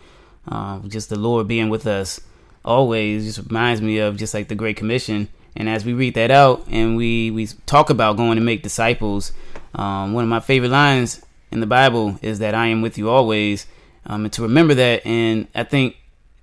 uh, 0.48 0.79
just 0.88 1.11
the 1.11 1.18
Lord 1.18 1.48
being 1.48 1.68
with 1.68 1.87
us 1.87 2.20
always, 2.64 3.27
just 3.27 3.48
reminds 3.48 3.83
me 3.83 3.98
of 3.98 4.16
just 4.16 4.33
like 4.35 4.48
the 4.48 4.55
Great 4.55 4.77
Commission. 4.77 5.29
And 5.57 5.68
as 5.68 5.85
we 5.85 5.92
read 5.92 6.14
that 6.14 6.31
out 6.31 6.64
and 6.68 6.96
we 6.96 7.31
we 7.31 7.46
talk 7.66 7.90
about 7.90 8.16
going 8.16 8.37
to 8.37 8.42
make 8.42 8.62
disciples, 8.62 9.33
um, 9.74 10.12
one 10.12 10.24
of 10.24 10.31
my 10.31 10.40
favorite 10.40 10.70
lines 10.70 11.24
in 11.50 11.61
the 11.61 11.66
Bible 11.66 12.18
is 12.22 12.40
that 12.40 12.55
I 12.55 12.66
am 12.66 12.83
with 12.83 12.98
you 12.98 13.09
always, 13.09 13.66
um, 14.07 14.24
and 14.24 14.33
to 14.33 14.42
remember 14.42 14.74
that. 14.74 15.07
And 15.07 15.46
I 15.55 15.64
think 15.64 15.96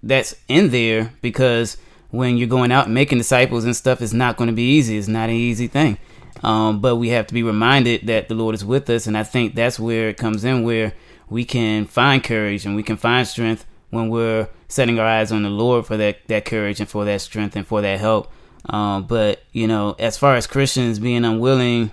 that's 0.04 0.36
in 0.48 0.70
there 0.70 1.14
because 1.22 1.78
when 2.12 2.38
you're 2.38 2.48
going 2.48 2.72
out 2.72 2.86
and 2.86 2.94
making 2.94 3.18
disciples 3.18 3.66
and 3.66 3.76
stuff 3.76 4.02
is 4.02 4.14
not 4.14 4.38
going 4.38 4.50
to 4.50 4.54
be 4.54 4.76
easy. 4.78 4.98
It's 4.98 5.08
not 5.08 5.30
an 5.30 5.36
easy 5.36 5.68
thing. 5.68 5.98
Um, 6.44 6.80
but 6.80 6.98
we 6.98 7.10
have 7.10 7.28
to 7.28 7.34
be 7.34 7.44
reminded 7.44 8.08
that 8.08 8.28
the 8.28 8.36
Lord 8.36 8.56
is 8.56 8.66
with 8.66 8.90
us. 8.90 9.08
And 9.08 9.18
I 9.18 9.24
think 9.24 9.56
that's 9.56 9.80
where 9.80 10.10
it 10.10 10.18
comes 10.18 10.44
in, 10.44 10.64
where 10.64 10.94
we 11.30 11.46
can 11.46 11.86
find 11.86 12.24
courage 12.24 12.66
and 12.66 12.76
we 12.76 12.84
can 12.84 12.98
find 12.98 13.28
strength 13.28 13.66
when 13.90 14.10
we're 14.10 14.48
setting 14.68 15.00
our 15.00 15.06
eyes 15.06 15.32
on 15.32 15.44
the 15.44 15.50
Lord 15.50 15.86
for 15.86 15.98
that, 15.98 16.28
that 16.28 16.46
courage 16.46 16.80
and 16.80 16.90
for 16.90 17.06
that 17.06 17.22
strength 17.22 17.56
and 17.56 17.68
for 17.68 17.82
that 17.82 18.00
help. 18.00 18.32
Um, 18.66 19.06
but, 19.06 19.44
you 19.52 19.68
know, 19.68 19.96
as 19.98 20.18
far 20.18 20.36
as 20.36 20.48
Christians 20.48 21.00
being 21.00 21.26
unwilling 21.26 21.92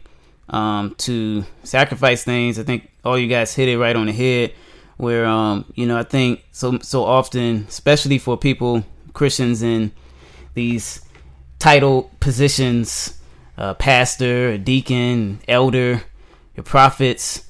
um, 0.50 0.94
to 0.98 1.44
sacrifice 1.62 2.24
things, 2.24 2.58
I 2.58 2.62
think 2.62 2.90
all 3.04 3.18
you 3.18 3.28
guys 3.28 3.54
hit 3.54 3.68
it 3.68 3.78
right 3.78 3.96
on 3.96 4.06
the 4.06 4.12
head. 4.12 4.52
Where, 4.96 5.26
um, 5.26 5.64
you 5.76 5.86
know, 5.86 5.96
I 5.96 6.02
think 6.02 6.44
so, 6.50 6.78
so 6.80 7.04
often, 7.04 7.66
especially 7.68 8.18
for 8.18 8.36
people, 8.36 8.84
Christians 9.12 9.62
in 9.62 9.92
these 10.54 11.00
title 11.58 12.10
positions 12.20 13.18
uh, 13.58 13.74
pastor, 13.74 14.56
deacon, 14.56 15.40
elder, 15.48 16.02
your 16.54 16.64
prophets, 16.64 17.44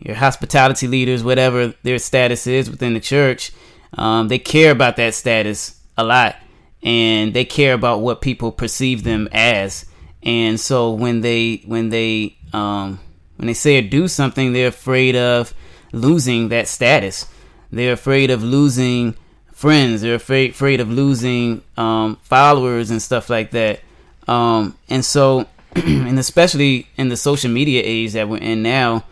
your 0.00 0.16
hospitality 0.16 0.88
leaders, 0.88 1.22
whatever 1.22 1.72
their 1.84 1.98
status 1.98 2.46
is 2.46 2.68
within 2.68 2.94
the 2.94 3.00
church, 3.00 3.52
um, 3.94 4.28
they 4.28 4.38
care 4.38 4.72
about 4.72 4.96
that 4.96 5.14
status 5.14 5.80
a 5.96 6.02
lot 6.04 6.36
and 6.82 7.32
they 7.32 7.44
care 7.44 7.74
about 7.74 8.00
what 8.00 8.20
people 8.20 8.50
perceive 8.50 9.04
them 9.04 9.28
as. 9.30 9.86
And 10.22 10.58
so 10.58 10.92
when 10.92 11.20
they 11.20 11.62
when 11.66 11.90
they 11.90 12.36
um, 12.52 12.98
when 13.36 13.46
they 13.46 13.54
say 13.54 13.78
or 13.78 13.82
do 13.82 14.08
something, 14.08 14.52
they're 14.52 14.68
afraid 14.68 15.14
of 15.14 15.54
losing 15.92 16.48
that 16.48 16.68
status. 16.68 17.26
They're 17.70 17.92
afraid 17.92 18.30
of 18.30 18.42
losing 18.42 19.16
friends. 19.62 20.00
They're 20.00 20.16
afraid 20.16 20.50
afraid 20.50 20.80
of 20.80 20.90
losing 20.90 21.62
um, 21.76 22.16
followers 22.24 22.90
and 22.90 23.00
stuff 23.00 23.30
like 23.30 23.52
that. 23.52 23.80
Um, 24.26 24.76
and 24.88 25.04
so, 25.04 25.46
and 25.76 26.18
especially 26.18 26.88
in 26.96 27.10
the 27.10 27.16
social 27.16 27.48
media 27.48 27.80
age 27.84 28.14
that 28.14 28.28
we're 28.28 28.38
in 28.38 28.64
now, 28.64 29.04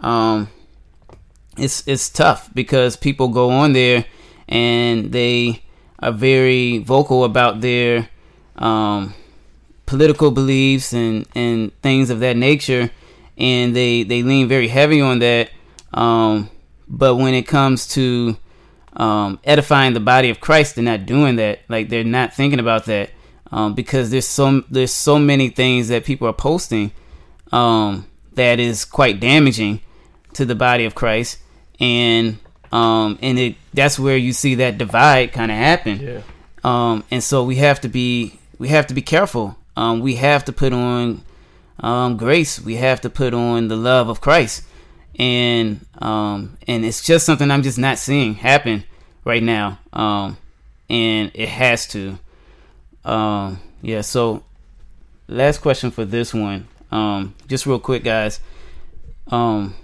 um, 0.00 0.48
it's 1.58 1.86
it's 1.86 2.08
tough 2.08 2.48
because 2.54 2.96
people 2.96 3.28
go 3.28 3.50
on 3.50 3.74
there 3.74 4.06
and 4.48 5.12
they 5.12 5.62
are 5.98 6.12
very 6.12 6.78
vocal 6.78 7.24
about 7.24 7.60
their 7.60 8.08
um, 8.56 9.12
political 9.84 10.30
beliefs 10.30 10.94
and, 10.94 11.28
and 11.34 11.70
things 11.82 12.08
of 12.08 12.20
that 12.20 12.38
nature, 12.38 12.90
and 13.36 13.76
they 13.76 14.04
they 14.04 14.22
lean 14.22 14.48
very 14.48 14.68
heavy 14.68 15.02
on 15.02 15.18
that. 15.18 15.50
Um, 15.92 16.48
but 16.88 17.16
when 17.16 17.34
it 17.34 17.46
comes 17.46 17.86
to 17.88 18.38
um, 18.98 19.38
edifying 19.44 19.94
the 19.94 20.00
body 20.00 20.28
of 20.28 20.40
Christ, 20.40 20.74
they're 20.74 20.84
not 20.84 21.06
doing 21.06 21.36
that. 21.36 21.60
Like 21.68 21.88
they're 21.88 22.04
not 22.04 22.34
thinking 22.34 22.58
about 22.58 22.84
that 22.86 23.10
um, 23.50 23.74
because 23.74 24.10
there's 24.10 24.26
so 24.26 24.62
there's 24.68 24.92
so 24.92 25.18
many 25.18 25.48
things 25.48 25.88
that 25.88 26.04
people 26.04 26.28
are 26.28 26.32
posting 26.34 26.92
um, 27.52 28.06
that 28.34 28.58
is 28.60 28.84
quite 28.84 29.20
damaging 29.20 29.80
to 30.34 30.44
the 30.44 30.54
body 30.54 30.84
of 30.84 30.94
Christ, 30.94 31.38
and 31.80 32.38
um, 32.72 33.18
and 33.22 33.38
it 33.38 33.56
that's 33.72 33.98
where 33.98 34.16
you 34.16 34.32
see 34.32 34.56
that 34.56 34.78
divide 34.78 35.32
kind 35.32 35.50
of 35.50 35.56
happen. 35.56 36.00
Yeah. 36.00 36.22
Um, 36.64 37.04
and 37.10 37.22
so 37.22 37.44
we 37.44 37.56
have 37.56 37.80
to 37.82 37.88
be 37.88 38.38
we 38.58 38.68
have 38.68 38.88
to 38.88 38.94
be 38.94 39.02
careful. 39.02 39.56
Um, 39.76 40.00
we 40.00 40.16
have 40.16 40.44
to 40.46 40.52
put 40.52 40.72
on 40.72 41.22
um, 41.78 42.16
grace. 42.16 42.60
We 42.60 42.76
have 42.76 43.00
to 43.02 43.10
put 43.10 43.32
on 43.32 43.68
the 43.68 43.76
love 43.76 44.08
of 44.08 44.20
Christ, 44.20 44.64
and 45.16 45.86
um, 45.98 46.58
and 46.66 46.84
it's 46.84 47.06
just 47.06 47.24
something 47.24 47.48
I'm 47.48 47.62
just 47.62 47.78
not 47.78 47.98
seeing 47.98 48.34
happen 48.34 48.84
right 49.28 49.42
now. 49.42 49.78
Um, 49.92 50.38
and 50.88 51.30
it 51.34 51.48
has 51.48 51.86
to. 51.88 52.18
Um, 53.04 53.60
yeah. 53.82 54.00
So, 54.00 54.42
last 55.28 55.58
question 55.58 55.90
for 55.92 56.04
this 56.04 56.32
one. 56.34 56.66
Um, 56.90 57.34
just 57.46 57.66
real 57.66 57.78
quick, 57.78 58.02
guys. 58.02 58.40
Um, 59.28 59.74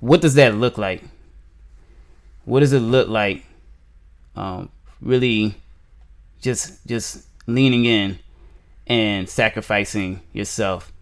what 0.00 0.20
does 0.20 0.34
that 0.34 0.56
look 0.56 0.76
like? 0.76 1.02
What 2.44 2.60
does 2.60 2.72
it 2.72 2.80
look 2.80 3.08
like? 3.08 3.46
Um, 4.36 4.68
really, 5.00 5.54
just 6.42 6.84
just 6.86 7.26
leaning 7.46 7.84
in 7.84 8.18
and 8.88 9.28
sacrificing 9.28 10.20
yourself 10.32 10.92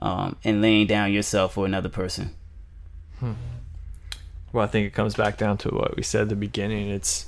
um, 0.00 0.36
and 0.42 0.62
laying 0.62 0.86
down 0.86 1.12
yourself 1.12 1.54
for 1.54 1.66
another 1.66 1.90
person. 1.90 2.34
Hmm. 3.20 3.32
Well, 4.58 4.66
I 4.66 4.70
think 4.70 4.88
it 4.88 4.92
comes 4.92 5.14
back 5.14 5.38
down 5.38 5.56
to 5.58 5.68
what 5.68 5.96
we 5.96 6.02
said 6.02 6.22
at 6.22 6.28
the 6.30 6.34
beginning. 6.34 6.88
It's 6.88 7.26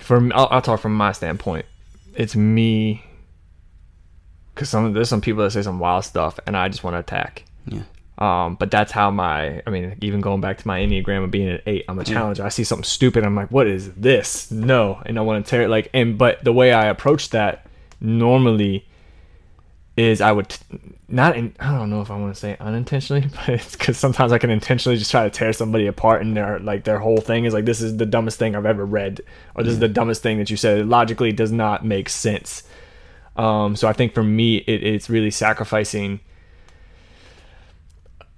from 0.00 0.32
I'll, 0.34 0.48
I'll 0.50 0.62
talk 0.62 0.80
from 0.80 0.96
my 0.96 1.12
standpoint. 1.12 1.64
It's 2.16 2.34
me 2.34 3.04
because 4.52 4.68
some 4.68 4.94
there's 4.94 5.08
some 5.08 5.20
people 5.20 5.44
that 5.44 5.52
say 5.52 5.62
some 5.62 5.78
wild 5.78 6.04
stuff, 6.04 6.40
and 6.44 6.56
I 6.56 6.68
just 6.68 6.82
want 6.82 6.94
to 6.94 6.98
attack. 6.98 7.44
Yeah. 7.66 7.82
Um, 8.18 8.56
but 8.56 8.72
that's 8.72 8.90
how 8.90 9.12
my, 9.12 9.62
I 9.64 9.70
mean, 9.70 9.96
even 10.02 10.20
going 10.20 10.40
back 10.40 10.58
to 10.58 10.66
my 10.66 10.80
Enneagram 10.80 11.22
of 11.22 11.30
being 11.30 11.48
an 11.48 11.60
eight, 11.66 11.84
I'm 11.88 12.00
a 12.00 12.04
challenger. 12.04 12.44
I 12.44 12.48
see 12.48 12.64
something 12.64 12.82
stupid. 12.82 13.22
I'm 13.22 13.36
like, 13.36 13.52
what 13.52 13.68
is 13.68 13.92
this? 13.92 14.50
No. 14.50 15.00
And 15.06 15.20
I 15.20 15.22
want 15.22 15.46
to 15.46 15.48
tear 15.48 15.62
it 15.62 15.68
like, 15.68 15.88
and, 15.94 16.18
but 16.18 16.42
the 16.42 16.52
way 16.52 16.72
I 16.72 16.86
approach 16.86 17.30
that 17.30 17.64
normally 18.00 18.87
is 19.98 20.20
I 20.20 20.30
would 20.30 20.56
not, 21.08 21.36
in, 21.36 21.54
I 21.58 21.72
don't 21.76 21.90
know 21.90 22.00
if 22.00 22.10
I 22.10 22.16
want 22.16 22.34
to 22.34 22.40
say 22.40 22.56
unintentionally, 22.60 23.26
but 23.34 23.48
it's 23.48 23.76
because 23.76 23.98
sometimes 23.98 24.32
I 24.32 24.38
can 24.38 24.50
intentionally 24.50 24.96
just 24.96 25.10
try 25.10 25.24
to 25.24 25.30
tear 25.30 25.52
somebody 25.52 25.86
apart 25.86 26.22
and 26.22 26.36
their, 26.36 26.58
like 26.60 26.84
their 26.84 26.98
whole 26.98 27.20
thing 27.20 27.44
is 27.44 27.52
like, 27.52 27.64
this 27.64 27.80
is 27.80 27.96
the 27.96 28.06
dumbest 28.06 28.38
thing 28.38 28.54
I've 28.54 28.66
ever 28.66 28.84
read, 28.84 29.20
or 29.54 29.64
this 29.64 29.72
is 29.72 29.80
the 29.80 29.88
dumbest 29.88 30.22
thing 30.22 30.38
that 30.38 30.50
you 30.50 30.56
said. 30.56 30.78
It 30.78 30.86
logically 30.86 31.32
does 31.32 31.50
not 31.50 31.84
make 31.84 32.08
sense. 32.08 32.62
Um, 33.36 33.76
so 33.76 33.88
I 33.88 33.92
think 33.92 34.14
for 34.14 34.22
me, 34.22 34.58
it, 34.58 34.84
it's 34.84 35.10
really 35.10 35.30
sacrificing 35.30 36.20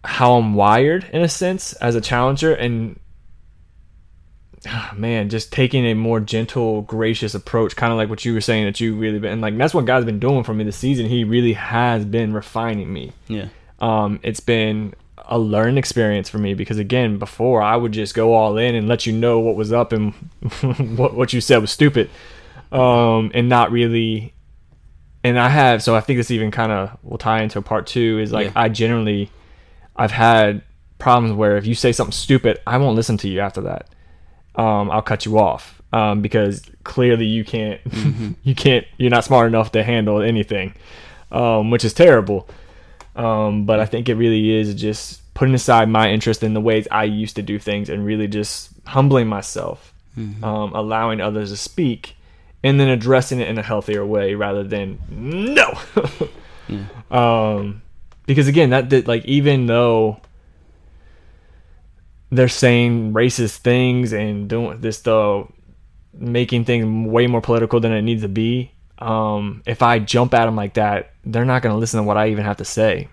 how 0.02 0.34
I'm 0.34 0.54
wired 0.54 1.04
in 1.12 1.22
a 1.22 1.28
sense 1.28 1.74
as 1.74 1.94
a 1.94 2.00
challenger 2.00 2.54
and 2.54 2.98
man, 4.96 5.28
just 5.28 5.52
taking 5.52 5.86
a 5.86 5.94
more 5.94 6.20
gentle, 6.20 6.82
gracious 6.82 7.34
approach, 7.34 7.76
kind 7.76 7.92
of 7.92 7.96
like 7.96 8.08
what 8.08 8.24
you 8.24 8.34
were 8.34 8.40
saying 8.40 8.64
that 8.66 8.80
you 8.80 8.94
really 8.94 9.18
been 9.18 9.40
like 9.40 9.56
that's 9.56 9.74
what 9.74 9.84
God's 9.84 10.06
been 10.06 10.18
doing 10.18 10.44
for 10.44 10.54
me 10.54 10.64
this 10.64 10.76
season. 10.76 11.06
He 11.06 11.24
really 11.24 11.54
has 11.54 12.04
been 12.04 12.32
refining 12.32 12.92
me. 12.92 13.12
Yeah. 13.28 13.48
Um, 13.80 14.20
it's 14.22 14.40
been 14.40 14.94
a 15.26 15.38
learning 15.38 15.78
experience 15.78 16.28
for 16.28 16.38
me 16.38 16.54
because 16.54 16.78
again, 16.78 17.18
before 17.18 17.62
I 17.62 17.76
would 17.76 17.92
just 17.92 18.14
go 18.14 18.34
all 18.34 18.58
in 18.58 18.74
and 18.74 18.88
let 18.88 19.06
you 19.06 19.12
know 19.12 19.38
what 19.40 19.56
was 19.56 19.72
up 19.72 19.92
and 19.92 20.12
what 20.96 21.14
what 21.14 21.32
you 21.32 21.40
said 21.40 21.58
was 21.58 21.70
stupid, 21.70 22.10
um, 22.72 23.30
and 23.34 23.48
not 23.48 23.70
really. 23.70 24.34
And 25.22 25.38
I 25.38 25.50
have 25.50 25.82
so 25.82 25.94
I 25.94 26.00
think 26.00 26.18
this 26.18 26.30
even 26.30 26.50
kind 26.50 26.72
of 26.72 26.96
will 27.02 27.18
tie 27.18 27.42
into 27.42 27.60
part 27.60 27.86
two 27.86 28.18
is 28.18 28.32
like 28.32 28.46
Yeah. 28.46 28.52
I 28.56 28.68
generally 28.70 29.30
I've 29.94 30.12
had 30.12 30.62
problems 30.98 31.34
where 31.34 31.56
if 31.56 31.66
you 31.66 31.74
say 31.74 31.92
something 31.92 32.12
stupid, 32.12 32.58
I 32.66 32.78
won't 32.78 32.96
listen 32.96 33.18
to 33.18 33.28
you 33.28 33.40
after 33.40 33.60
that. 33.62 33.88
Um, 34.60 34.90
I'll 34.90 35.00
cut 35.02 35.24
you 35.24 35.38
off 35.38 35.80
um, 35.92 36.20
because 36.20 36.62
clearly 36.84 37.24
you 37.24 37.44
can't, 37.44 37.80
you 38.42 38.54
can't, 38.54 38.86
you're 38.98 39.10
not 39.10 39.24
smart 39.24 39.46
enough 39.46 39.72
to 39.72 39.82
handle 39.82 40.20
anything, 40.20 40.74
um, 41.32 41.70
which 41.70 41.84
is 41.84 41.94
terrible. 41.94 42.46
Um, 43.16 43.64
but 43.64 43.80
I 43.80 43.86
think 43.86 44.08
it 44.08 44.16
really 44.16 44.50
is 44.50 44.74
just 44.74 45.22
putting 45.34 45.54
aside 45.54 45.88
my 45.88 46.10
interest 46.10 46.42
in 46.42 46.52
the 46.52 46.60
ways 46.60 46.86
I 46.90 47.04
used 47.04 47.36
to 47.36 47.42
do 47.42 47.58
things 47.58 47.88
and 47.88 48.04
really 48.04 48.28
just 48.28 48.70
humbling 48.86 49.28
myself, 49.28 49.94
um, 50.44 50.74
allowing 50.74 51.20
others 51.20 51.50
to 51.50 51.56
speak, 51.56 52.16
and 52.62 52.78
then 52.78 52.88
addressing 52.88 53.40
it 53.40 53.48
in 53.48 53.56
a 53.56 53.62
healthier 53.62 54.04
way 54.04 54.34
rather 54.34 54.62
than 54.62 54.98
no. 55.08 55.72
Um, 57.10 57.82
because 58.26 58.46
again, 58.46 58.70
that 58.70 58.88
did 58.88 59.08
like 59.08 59.24
even 59.24 59.66
though 59.66 60.20
they're 62.30 62.48
saying 62.48 63.12
racist 63.12 63.58
things 63.58 64.12
and 64.12 64.48
doing 64.48 64.80
this 64.80 65.00
though 65.00 65.52
making 66.12 66.64
things 66.64 67.08
way 67.08 67.26
more 67.26 67.40
political 67.40 67.80
than 67.80 67.92
it 67.92 68.02
needs 68.02 68.22
to 68.22 68.28
be. 68.28 68.72
Um, 68.98 69.62
if 69.64 69.80
i 69.82 69.98
jump 69.98 70.34
at 70.34 70.44
them 70.44 70.56
like 70.56 70.74
that 70.74 71.14
they're 71.24 71.46
not 71.46 71.62
going 71.62 71.74
to 71.74 71.78
listen 71.78 71.98
to 71.98 72.04
what 72.04 72.18
i 72.18 72.28
even 72.28 72.44
have 72.44 72.58
to 72.58 72.64
say. 72.64 73.08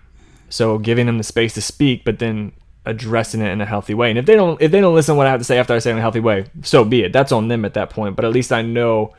So 0.50 0.78
giving 0.78 1.06
them 1.06 1.18
the 1.18 1.24
space 1.24 1.54
to 1.54 1.62
speak 1.62 2.04
but 2.04 2.18
then 2.18 2.52
addressing 2.84 3.40
it 3.40 3.50
in 3.50 3.60
a 3.60 3.66
healthy 3.66 3.94
way. 3.94 4.10
And 4.10 4.18
if 4.18 4.26
they 4.26 4.34
don't 4.34 4.60
if 4.60 4.70
they 4.70 4.80
don't 4.80 4.94
listen 4.94 5.14
to 5.14 5.16
what 5.16 5.26
i 5.26 5.30
have 5.30 5.40
to 5.40 5.44
say 5.44 5.58
after 5.58 5.74
i 5.74 5.78
say 5.78 5.90
it 5.90 5.94
in 5.94 5.98
a 5.98 6.02
healthy 6.02 6.20
way 6.20 6.46
so 6.62 6.84
be 6.84 7.02
it. 7.04 7.12
That's 7.12 7.32
on 7.32 7.48
them 7.48 7.64
at 7.64 7.74
that 7.74 7.90
point. 7.90 8.16
But 8.16 8.24
at 8.24 8.32
least 8.32 8.52
i 8.52 8.62
know 8.62 9.14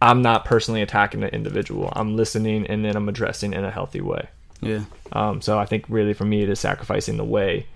i'm 0.00 0.22
not 0.22 0.44
personally 0.44 0.82
attacking 0.82 1.20
the 1.20 1.32
individual. 1.34 1.92
I'm 1.94 2.16
listening 2.16 2.66
and 2.66 2.84
then 2.84 2.96
i'm 2.96 3.08
addressing 3.08 3.52
in 3.52 3.64
a 3.64 3.70
healthy 3.70 4.00
way. 4.00 4.28
Yeah. 4.62 4.84
um, 5.12 5.42
so 5.42 5.58
I 5.58 5.66
think 5.66 5.84
really 5.90 6.14
for 6.14 6.24
me 6.24 6.42
it 6.42 6.48
is 6.48 6.58
sacrificing 6.58 7.18
the 7.18 7.24
way 7.24 7.66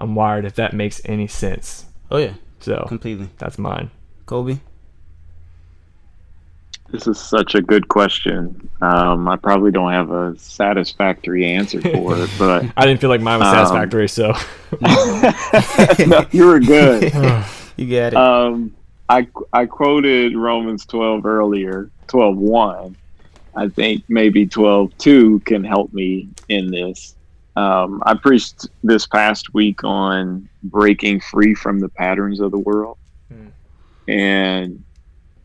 I'm 0.00 0.14
wired, 0.14 0.44
if 0.44 0.54
that 0.56 0.72
makes 0.72 1.00
any 1.04 1.26
sense. 1.26 1.84
Oh 2.10 2.16
yeah. 2.18 2.34
So 2.60 2.84
Completely. 2.88 3.28
that's 3.38 3.58
mine. 3.58 3.90
Kobe. 4.26 4.58
This 6.90 7.06
is 7.06 7.20
such 7.20 7.54
a 7.54 7.62
good 7.62 7.88
question. 7.88 8.68
Um, 8.82 9.28
I 9.28 9.36
probably 9.36 9.70
don't 9.70 9.92
have 9.92 10.10
a 10.10 10.36
satisfactory 10.36 11.46
answer 11.46 11.80
for 11.80 12.16
it, 12.18 12.30
but 12.38 12.64
I 12.76 12.84
didn't 12.84 13.00
feel 13.00 13.10
like 13.10 13.20
mine 13.20 13.38
was 13.38 13.46
Um, 13.48 13.54
satisfactory, 13.54 14.08
so 14.08 14.32
no, 16.06 16.26
you 16.32 16.46
were 16.46 16.60
good. 16.60 17.12
You 17.76 17.86
got 17.98 18.12
it. 18.12 18.14
Um, 18.16 18.74
I 19.08 19.26
I 19.54 19.64
quoted 19.64 20.36
Romans 20.36 20.84
12 20.84 21.24
earlier, 21.24 21.90
12:1. 22.08 22.94
I 23.56 23.68
think 23.68 24.04
maybe 24.08 24.46
12:2 24.46 25.42
can 25.46 25.64
help 25.64 25.90
me 25.94 26.28
in 26.50 26.70
this. 26.70 27.14
Um, 27.56 28.02
I 28.06 28.14
preached 28.14 28.68
this 28.82 29.06
past 29.06 29.52
week 29.54 29.82
on 29.84 30.48
breaking 30.62 31.20
free 31.20 31.54
from 31.54 31.80
the 31.80 31.88
patterns 31.88 32.40
of 32.40 32.52
the 32.52 32.58
world, 32.58 32.98
and 34.08 34.84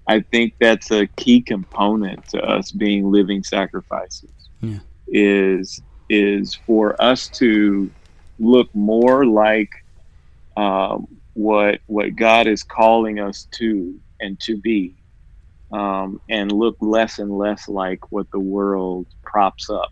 I 0.08 0.22
think 0.22 0.54
that's 0.60 0.92
a 0.92 1.08
key 1.08 1.42
component 1.42 2.28
to 2.30 2.42
us 2.42 2.72
being 2.72 3.12
living 3.12 3.44
sacrifices. 3.44 4.32
Yeah. 4.62 4.80
Is 5.08 5.82
is 6.10 6.54
for 6.54 7.00
us 7.02 7.28
to 7.30 7.90
look 8.40 8.74
more 8.76 9.26
like 9.26 9.70
um, 10.58 11.08
what 11.34 11.82
what 11.88 12.16
God 12.16 12.48
is 12.48 12.64
calling 12.64 13.20
us 13.20 13.48
to 13.56 14.00
and 14.20 14.40
to 14.42 14.58
be, 14.58 14.96
um, 15.72 16.22
and 16.30 16.52
look 16.52 16.78
less 16.80 17.20
and 17.20 17.32
less 17.32 17.68
like 17.68 18.12
what 18.12 18.30
the 18.32 18.40
world 18.40 19.08
props 19.24 19.70
up 19.70 19.92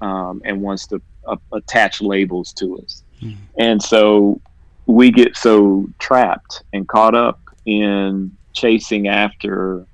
um, 0.00 0.42
and 0.44 0.60
wants 0.60 0.86
to 0.88 1.00
uh, 1.28 1.36
attach 1.52 2.00
labels 2.00 2.52
to 2.54 2.78
us. 2.78 3.02
Mhm. 3.22 3.36
And 3.58 3.82
so 3.82 4.40
we 4.86 5.10
get 5.10 5.36
so 5.36 5.88
trapped 5.98 6.62
and 6.72 6.88
caught 6.88 7.14
up 7.14 7.40
in 7.66 8.30
chasing 8.52 9.08
after 9.08 9.84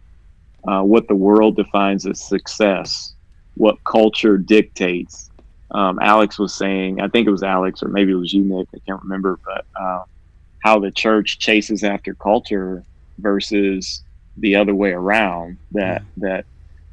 uh, 0.66 0.82
what 0.82 1.08
the 1.08 1.14
world 1.14 1.56
defines 1.56 2.06
as 2.06 2.20
success, 2.20 3.14
what 3.56 3.82
culture 3.84 4.38
dictates. 4.38 5.30
Um, 5.72 5.98
Alex 6.00 6.38
was 6.38 6.54
saying, 6.54 7.00
I 7.00 7.08
think 7.08 7.26
it 7.26 7.30
was 7.30 7.42
Alex, 7.42 7.82
or 7.82 7.88
maybe 7.88 8.12
it 8.12 8.16
was 8.16 8.32
you, 8.32 8.42
Nick. 8.42 8.68
I 8.74 8.78
can't 8.86 9.02
remember, 9.02 9.38
but 9.44 9.66
uh, 9.78 10.04
how 10.60 10.78
the 10.78 10.90
church 10.90 11.38
chases 11.38 11.84
after 11.84 12.14
culture 12.14 12.84
versus 13.18 14.02
the 14.36 14.56
other 14.56 14.74
way 14.74 14.92
around 14.92 15.56
that 15.72 16.02
mm. 16.02 16.06
that 16.16 16.44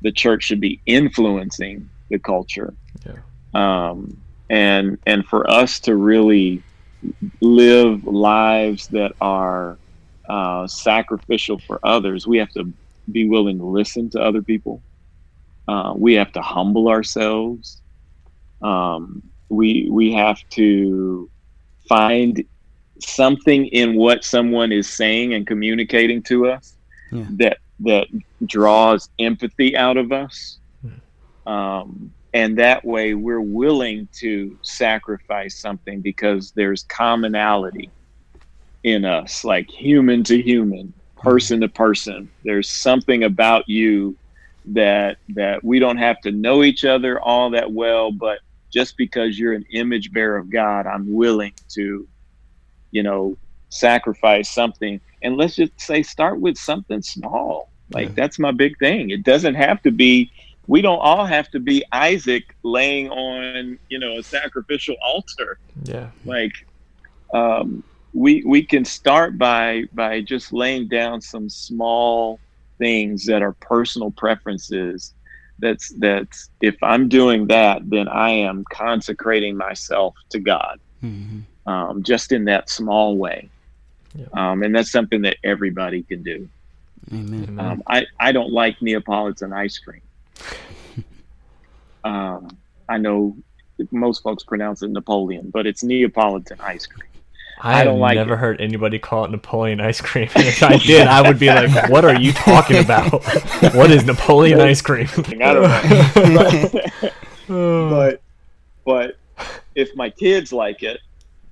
the 0.02 0.12
church 0.12 0.44
should 0.44 0.60
be 0.60 0.80
influencing 0.86 1.90
the 2.10 2.20
culture 2.20 2.74
yeah. 3.06 3.14
um, 3.54 4.16
and 4.52 5.00
and 5.08 5.26
for 5.26 5.50
us 5.50 5.80
to 5.80 5.96
really 5.96 6.62
live 7.40 8.04
lives 8.04 8.88
that 8.90 9.14
are 9.22 9.78
uh, 10.30 10.68
sacrificial 10.68 11.58
for 11.58 11.80
others 11.84 12.28
we 12.28 12.38
have 12.38 12.52
to 12.52 12.72
be 13.12 13.28
willing 13.28 13.58
to 13.58 13.66
listen 13.66 14.10
to 14.10 14.20
other 14.22 14.42
people 14.42 14.82
uh, 15.68 15.94
we 15.96 16.14
have 16.14 16.32
to 16.34 16.42
humble 16.42 16.90
ourselves 16.90 17.82
um, 18.62 19.24
we 19.50 19.88
we 19.90 20.12
have 20.12 20.38
to 20.50 21.30
find 21.88 22.44
something 23.00 23.66
in 23.68 23.96
what 23.96 24.24
someone 24.24 24.72
is 24.72 24.88
saying 24.88 25.34
and 25.34 25.48
communicating 25.48 26.22
to 26.22 26.48
us 26.48 26.76
yeah. 27.12 27.26
that 27.32 27.58
that 27.80 28.08
draws 28.46 29.10
empathy 29.18 29.78
out 29.78 29.96
of 29.96 30.12
us 30.12 30.60
hmm. 30.82 31.52
um, 31.52 32.14
and 32.34 32.58
that 32.58 32.84
way 32.86 33.14
we're 33.14 33.42
willing 33.42 34.08
to 34.14 34.58
sacrifice 34.62 35.58
something 35.58 36.02
because 36.02 36.52
there's 36.52 36.84
commonality 36.84 37.90
in 38.84 39.06
us 39.06 39.44
like 39.44 39.70
human 39.70 40.24
to 40.24 40.42
human 40.42 40.94
person 41.18 41.62
to 41.62 41.68
person 41.68 42.30
there's 42.44 42.70
something 42.70 43.24
about 43.24 43.68
you 43.70 44.16
that 44.66 45.18
that 45.30 45.64
we 45.64 45.80
don't 45.80 45.98
have 45.98 46.20
to 46.22 46.32
know 46.32 46.64
each 46.64 46.86
other 46.86 47.20
all 47.20 47.50
that 47.52 47.72
well 47.72 48.12
but 48.12 48.40
just 48.72 48.98
because 48.98 49.38
you're 49.38 49.54
an 49.54 49.66
image 49.72 50.12
bearer 50.12 50.38
of 50.38 50.50
God, 50.50 50.88
I'm 50.88 51.14
willing 51.14 51.54
to, 51.70 52.08
you 52.92 53.04
know, 53.04 53.38
sacrifice 53.70 54.50
something. 54.50 55.00
And 55.22 55.38
let's 55.38 55.56
just 55.56 55.80
say 55.80 56.02
start 56.04 56.40
with 56.40 56.58
something 56.58 57.02
small. 57.02 57.70
Like 57.92 58.10
yeah. 58.10 58.16
that's 58.16 58.40
my 58.40 58.52
big 58.52 58.80
thing. 58.80 59.10
It 59.10 59.24
doesn't 59.24 59.56
have 59.56 59.82
to 59.84 59.92
be 59.92 60.32
we 60.68 60.82
don't 60.82 61.00
all 61.00 61.26
have 61.26 61.50
to 61.52 61.60
be 61.60 61.84
Isaac 61.92 62.56
laying 62.64 63.10
on, 63.10 63.78
you 63.90 64.00
know, 64.00 64.18
a 64.20 64.24
sacrificial 64.24 64.96
altar. 65.04 65.58
Yeah. 65.84 66.10
Like 66.26 66.54
um 67.34 67.84
we 68.14 68.44
we 68.46 68.64
can 68.64 68.86
start 68.86 69.38
by 69.38 69.84
by 69.94 70.22
just 70.22 70.52
laying 70.52 70.88
down 70.88 71.22
some 71.22 71.50
small 71.50 72.40
things 72.78 73.26
that 73.26 73.42
are 73.42 73.54
personal 73.54 74.12
preferences 74.12 75.14
that's 75.60 75.90
that's 76.00 76.50
if 76.62 76.76
i'm 76.82 77.08
doing 77.08 77.48
that 77.48 77.88
then 77.90 78.08
i 78.08 78.30
am 78.30 78.66
consecrating 78.72 79.56
myself 79.56 80.16
to 80.30 80.40
god 80.40 80.80
mm-hmm. 81.04 81.40
um, 81.72 82.04
just 82.04 82.32
in 82.32 82.46
that 82.46 82.70
small 82.70 83.18
way 83.18 83.50
yeah. 84.16 84.26
um, 84.34 84.64
and 84.64 84.76
that's 84.76 84.92
something 84.92 85.22
that 85.22 85.38
everybody 85.44 86.04
can 86.04 86.24
do 86.24 86.48
Amen. 87.12 87.60
Um, 87.60 87.82
I, 87.88 88.06
I 88.20 88.32
don't 88.32 88.52
like 88.52 88.80
neapolitan 88.82 89.54
ice 89.54 89.80
cream 89.80 90.02
um, 92.04 92.50
i 92.90 92.98
know 92.98 93.36
most 93.92 94.22
folks 94.22 94.44
pronounce 94.44 94.84
it 94.84 94.92
napoleon 94.92 95.50
but 95.50 95.66
it's 95.66 95.84
neapolitan 95.84 96.60
ice 96.62 96.86
cream 96.86 97.08
I, 97.64 97.82
I 97.82 97.84
don't 97.84 98.00
like 98.00 98.16
never 98.16 98.34
it. 98.34 98.38
heard 98.38 98.60
anybody 98.60 98.98
call 98.98 99.26
it 99.26 99.32
Napoleon 99.32 99.80
ice 99.82 100.02
cream. 100.02 100.30
if 100.36 100.64
I 100.64 100.78
did, 100.78 101.08
I 101.08 101.22
would 101.22 101.38
be 101.38 101.48
like, 101.48 101.90
"What 101.90 102.04
are 102.04 102.20
you 102.20 102.34
talking 102.34 102.78
about? 102.78 103.12
what 103.76 103.92
is 103.92 104.04
Napoleon 104.04 104.60
ice 104.60 104.82
cream?" 104.82 105.08
I 105.16 105.54
don't 105.54 106.34
know. 107.48 107.90
but, 107.90 108.22
but 108.84 109.18
if 109.76 109.96
my 109.96 110.10
kids 110.10 110.52
like 110.52 110.82
it, 110.82 111.02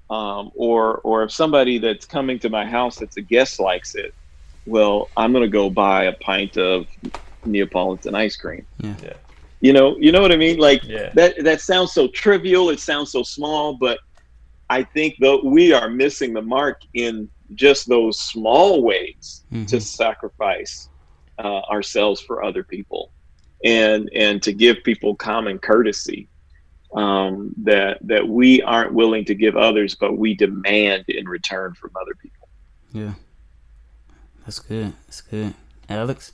um, 0.10 0.52
or 0.56 0.98
or 1.02 1.24
if 1.24 1.32
somebody 1.32 1.78
that's 1.78 2.06
coming 2.06 2.40
to 2.40 2.50
my 2.50 2.66
house 2.66 2.98
that's 2.98 3.18
a 3.18 3.22
guest 3.22 3.60
likes 3.60 3.94
it, 3.94 4.14
well, 4.66 5.10
I'm 5.16 5.32
gonna 5.32 5.48
go 5.48 5.70
buy 5.70 6.06
a 6.06 6.14
pint 6.14 6.58
of 6.58 6.88
Neapolitan 7.46 8.16
ice 8.16 8.36
cream. 8.36 8.66
Yeah. 8.80 8.96
yeah. 9.04 9.14
You 9.62 9.74
know, 9.74 9.98
you 9.98 10.12
know 10.12 10.22
what 10.22 10.32
I 10.32 10.38
mean? 10.38 10.58
Like 10.58 10.84
yeah. 10.84 11.10
that. 11.16 11.44
That 11.44 11.62
sounds 11.62 11.92
so 11.92 12.08
trivial. 12.08 12.70
It 12.70 12.80
sounds 12.80 13.12
so 13.12 13.24
small, 13.24 13.74
but 13.74 14.00
I 14.70 14.84
think 14.84 15.18
that 15.20 15.44
we 15.44 15.74
are 15.74 15.90
missing 15.90 16.34
the 16.34 16.42
mark 16.42 16.82
in 16.94 17.30
just 17.56 17.90
those 17.90 18.20
small 18.20 18.84
ways 18.84 19.44
mm-hmm. 19.52 19.66
to 19.66 19.82
sacrifice 19.82 20.90
uh, 21.40 21.62
ourselves 21.62 22.22
for 22.22 22.44
other 22.44 22.64
people 22.64 23.12
and 23.64 24.10
and 24.14 24.42
to 24.44 24.54
give 24.54 24.84
people 24.84 25.16
common 25.16 25.58
courtesy 25.58 26.28
um, 26.94 27.54
that 27.58 27.98
that 28.02 28.28
we 28.28 28.62
aren't 28.62 28.94
willing 28.94 29.26
to 29.26 29.36
give 29.36 29.58
others 29.58 29.96
but 29.96 30.18
we 30.18 30.34
demand 30.34 31.06
in 31.08 31.28
return 31.28 31.74
from 31.74 31.92
other 32.00 32.14
people 32.22 32.48
yeah 32.94 33.14
that's 34.46 34.60
good 34.60 34.94
that's 35.06 35.22
good 35.22 35.54
alex 35.90 36.34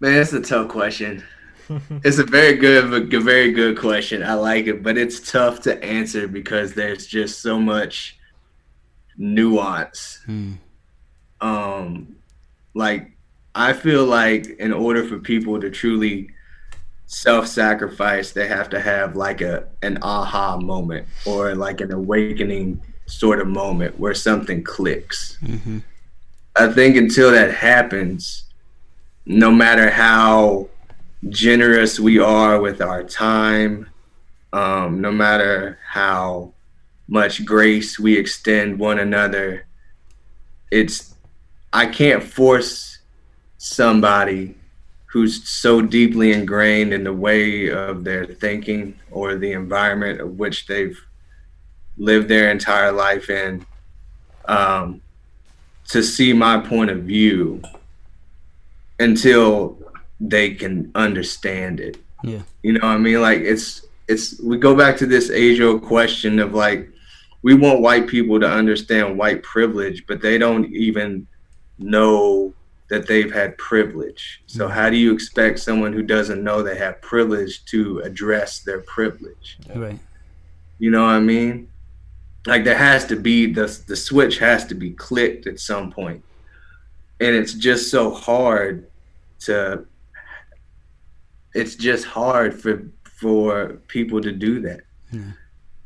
man 0.00 0.20
it's 0.20 0.32
a 0.32 0.40
tough 0.40 0.68
question 0.68 1.22
it's 2.04 2.18
a 2.18 2.24
very 2.24 2.56
good, 2.56 3.14
a 3.14 3.20
very 3.20 3.52
good 3.52 3.78
question. 3.78 4.22
I 4.22 4.34
like 4.34 4.66
it, 4.66 4.82
but 4.82 4.98
it's 4.98 5.30
tough 5.30 5.60
to 5.62 5.82
answer 5.84 6.26
because 6.26 6.74
there's 6.74 7.06
just 7.06 7.40
so 7.40 7.58
much 7.58 8.18
nuance. 9.16 10.20
Hmm. 10.26 10.54
Um, 11.40 12.16
like 12.74 13.12
I 13.54 13.72
feel 13.72 14.04
like 14.04 14.46
in 14.58 14.72
order 14.72 15.06
for 15.06 15.18
people 15.18 15.60
to 15.60 15.70
truly 15.70 16.30
self-sacrifice, 17.06 18.32
they 18.32 18.46
have 18.46 18.68
to 18.70 18.80
have 18.80 19.16
like 19.16 19.40
a 19.40 19.68
an 19.82 19.98
aha 20.02 20.56
moment 20.58 21.06
or 21.24 21.54
like 21.54 21.80
an 21.80 21.92
awakening 21.92 22.82
sort 23.06 23.40
of 23.40 23.46
moment 23.46 23.98
where 23.98 24.14
something 24.14 24.62
clicks. 24.62 25.38
Mm-hmm. 25.42 25.78
I 26.56 26.72
think 26.72 26.96
until 26.96 27.30
that 27.30 27.54
happens, 27.54 28.49
no 29.26 29.50
matter 29.50 29.90
how 29.90 30.68
generous 31.28 32.00
we 32.00 32.18
are 32.18 32.60
with 32.60 32.80
our 32.80 33.04
time, 33.04 33.88
um, 34.52 35.00
no 35.00 35.12
matter 35.12 35.78
how 35.86 36.52
much 37.08 37.44
grace 37.44 37.98
we 37.98 38.16
extend 38.16 38.78
one 38.78 38.98
another. 38.98 39.66
It's 40.70 41.14
I 41.72 41.86
can't 41.86 42.22
force 42.22 42.98
somebody 43.58 44.54
who's 45.06 45.48
so 45.48 45.82
deeply 45.82 46.32
ingrained 46.32 46.92
in 46.92 47.04
the 47.04 47.12
way 47.12 47.68
of 47.68 48.04
their 48.04 48.24
thinking 48.24 48.94
or 49.10 49.36
the 49.36 49.52
environment 49.52 50.20
of 50.20 50.38
which 50.38 50.66
they've 50.66 50.98
lived 51.98 52.28
their 52.28 52.50
entire 52.50 52.92
life 52.92 53.28
in 53.28 53.66
um, 54.46 55.00
to 55.88 56.02
see 56.02 56.32
my 56.32 56.58
point 56.58 56.90
of 56.90 57.02
view 57.02 57.60
until 59.00 59.78
they 60.20 60.54
can 60.54 60.92
understand 60.94 61.80
it. 61.80 61.96
Yeah. 62.22 62.42
You 62.62 62.74
know 62.74 62.86
what 62.86 62.94
I 62.94 62.98
mean? 62.98 63.20
Like 63.20 63.40
it's 63.40 63.86
it's 64.06 64.40
we 64.40 64.58
go 64.58 64.76
back 64.76 64.96
to 64.98 65.06
this 65.06 65.30
age 65.30 65.60
old 65.60 65.82
question 65.82 66.38
of 66.38 66.54
like 66.54 66.88
we 67.42 67.54
want 67.54 67.80
white 67.80 68.06
people 68.06 68.38
to 68.38 68.48
understand 68.48 69.18
white 69.18 69.42
privilege, 69.42 70.06
but 70.06 70.20
they 70.20 70.36
don't 70.36 70.66
even 70.66 71.26
know 71.78 72.52
that 72.90 73.06
they've 73.06 73.32
had 73.32 73.56
privilege. 73.56 74.42
So 74.46 74.66
mm-hmm. 74.66 74.74
how 74.74 74.90
do 74.90 74.96
you 74.96 75.14
expect 75.14 75.60
someone 75.60 75.92
who 75.92 76.02
doesn't 76.02 76.44
know 76.44 76.62
they 76.62 76.76
have 76.76 77.00
privilege 77.00 77.64
to 77.66 78.00
address 78.00 78.60
their 78.60 78.80
privilege? 78.80 79.58
Right. 79.74 79.98
You 80.78 80.90
know 80.90 81.02
what 81.04 81.12
I 81.12 81.20
mean? 81.20 81.68
Like 82.46 82.64
there 82.64 82.76
has 82.76 83.06
to 83.06 83.16
be 83.16 83.52
the 83.52 83.66
the 83.86 83.96
switch 83.96 84.38
has 84.38 84.66
to 84.66 84.74
be 84.74 84.90
clicked 84.90 85.46
at 85.46 85.60
some 85.60 85.90
point. 85.90 86.22
And 87.20 87.34
it's 87.36 87.54
just 87.54 87.90
so 87.90 88.10
hard 88.10 88.89
to 89.40 89.86
it's 91.54 91.74
just 91.74 92.04
hard 92.04 92.54
for 92.60 92.88
for 93.04 93.80
people 93.88 94.20
to 94.20 94.32
do 94.32 94.60
that. 94.60 94.80
Yeah. 95.12 95.32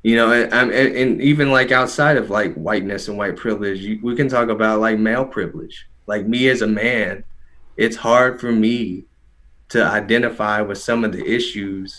You 0.03 0.17
know, 0.17 0.33
and, 0.33 0.71
and, 0.71 0.97
and, 0.97 1.23
even 1.23 1.51
like 1.51 1.73
outside 1.73 2.19
of 2.19 2.29
like 2.29 2.55
whiteness 2.55 3.09
and 3.09 3.17
white 3.17 3.37
privilege, 3.37 3.81
you, 3.81 3.99
we 4.03 4.15
can 4.15 4.29
talk 4.29 4.51
about 4.51 4.81
like 4.81 4.99
male 4.99 5.25
privilege. 5.25 5.89
Like 6.07 6.27
me 6.27 6.49
as 6.49 6.61
a 6.61 6.67
man, 6.67 7.25
it's 7.79 7.97
hard 7.97 8.39
for 8.39 8.53
me 8.53 9.07
to 9.71 9.83
identify 9.83 10.61
with 10.61 10.77
some 10.77 11.05
of 11.05 11.13
the 11.13 11.25
issues 11.25 11.97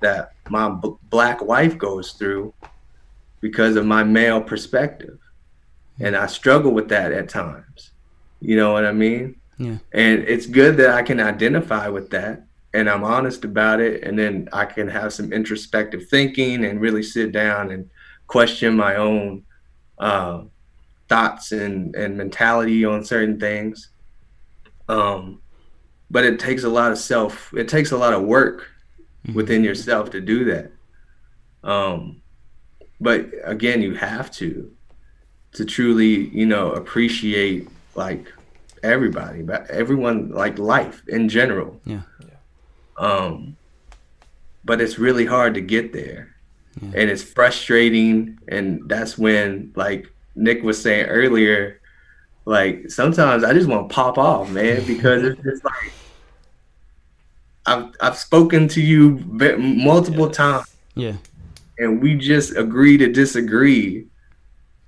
that 0.00 0.32
my 0.48 0.70
b- 0.70 0.94
black 1.10 1.44
wife 1.44 1.76
goes 1.76 2.12
through 2.12 2.54
because 3.42 3.76
of 3.76 3.84
my 3.84 4.02
male 4.02 4.40
perspective. 4.40 5.18
And 6.00 6.16
I 6.16 6.26
struggle 6.26 6.72
with 6.72 6.88
that 6.88 7.12
at 7.12 7.28
times. 7.28 7.90
You 8.40 8.56
know 8.56 8.72
what 8.72 8.86
I 8.86 8.92
mean? 8.92 9.36
Yeah. 9.58 9.78
And 9.92 10.20
it's 10.22 10.46
good 10.46 10.76
that 10.78 10.90
I 10.90 11.02
can 11.02 11.20
identify 11.20 11.88
with 11.88 12.10
that 12.10 12.46
and 12.74 12.88
I'm 12.88 13.04
honest 13.04 13.44
about 13.44 13.80
it, 13.80 14.02
and 14.02 14.18
then 14.18 14.48
I 14.52 14.64
can 14.64 14.88
have 14.88 15.12
some 15.12 15.32
introspective 15.32 16.08
thinking 16.08 16.64
and 16.64 16.80
really 16.80 17.02
sit 17.02 17.32
down 17.32 17.70
and 17.70 17.90
question 18.26 18.74
my 18.74 18.96
own 18.96 19.44
uh, 19.98 20.42
thoughts 21.08 21.52
and, 21.52 21.94
and 21.94 22.16
mentality 22.16 22.84
on 22.84 23.04
certain 23.04 23.38
things. 23.38 23.90
Um, 24.88 25.42
but 26.10 26.24
it 26.24 26.38
takes 26.38 26.64
a 26.64 26.68
lot 26.68 26.92
of 26.92 26.98
self, 26.98 27.52
it 27.54 27.68
takes 27.68 27.92
a 27.92 27.96
lot 27.96 28.14
of 28.14 28.22
work 28.22 28.68
mm-hmm. 29.26 29.34
within 29.34 29.62
yourself 29.62 30.10
to 30.10 30.20
do 30.20 30.46
that. 30.46 30.72
Um, 31.62 32.22
but 33.00 33.30
again, 33.44 33.82
you 33.82 33.94
have 33.94 34.30
to. 34.32 34.74
to 35.52 35.66
truly, 35.66 36.28
you 36.30 36.46
know, 36.46 36.72
appreciate 36.72 37.68
like 37.94 38.32
everybody, 38.82 39.42
but 39.42 39.68
everyone 39.70 40.30
like 40.30 40.58
life 40.58 41.02
in 41.08 41.28
general. 41.28 41.80
Yeah. 41.84 42.02
Um, 42.98 43.56
but 44.64 44.80
it's 44.80 44.98
really 44.98 45.24
hard 45.26 45.54
to 45.54 45.60
get 45.60 45.92
there, 45.92 46.34
and 46.80 46.94
it's 47.10 47.22
frustrating, 47.22 48.38
and 48.48 48.82
that's 48.88 49.18
when 49.18 49.72
like 49.76 50.06
Nick 50.36 50.62
was 50.62 50.80
saying 50.80 51.06
earlier, 51.06 51.80
like 52.44 52.90
sometimes 52.90 53.44
I 53.44 53.52
just 53.54 53.68
want 53.68 53.88
to 53.88 53.94
pop 53.94 54.18
off, 54.18 54.50
man, 54.50 54.84
because 54.86 55.22
it's 55.24 55.42
just 55.42 55.64
like 55.64 55.92
I've 57.66 57.92
I've 58.00 58.18
spoken 58.18 58.68
to 58.68 58.80
you 58.80 59.16
multiple 59.58 60.28
times, 60.30 60.66
Yeah. 60.94 61.14
and 61.78 62.00
we 62.02 62.14
just 62.14 62.56
agree 62.56 62.96
to 62.98 63.08
disagree. 63.10 64.06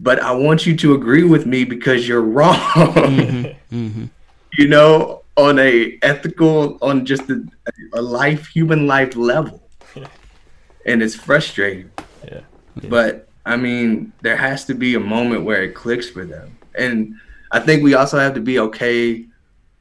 But 0.01 0.21
I 0.21 0.33
want 0.33 0.67
you 0.67 0.77
to 0.77 0.95
agree 0.95 1.23
with 1.23 1.47
me 1.47 1.65
because 1.65 2.07
you're 2.09 2.23
wrong. 2.23 2.57
Mm-hmm. 2.57 4.05
you 4.59 4.69
know, 4.69 5.23
on 5.37 5.59
a 5.59 5.99
ethical, 6.03 6.79
on 6.83 7.05
just 7.05 7.29
a, 7.31 7.45
a 7.93 8.03
life, 8.03 8.47
human 8.47 8.87
life 8.87 9.17
level, 9.17 9.69
and 10.87 11.03
it's 11.03 11.15
frustrating. 11.15 11.91
Yeah. 12.25 12.41
But 12.89 13.29
I 13.47 13.57
mean, 13.57 14.13
there 14.23 14.37
has 14.37 14.65
to 14.67 14.75
be 14.75 14.95
a 14.95 15.01
moment 15.01 15.45
where 15.45 15.63
it 15.63 15.75
clicks 15.75 16.09
for 16.09 16.25
them, 16.25 16.57
and 16.75 17.15
I 17.51 17.61
think 17.61 17.83
we 17.83 17.95
also 17.95 18.19
have 18.19 18.35
to 18.35 18.41
be 18.41 18.59
okay 18.59 19.27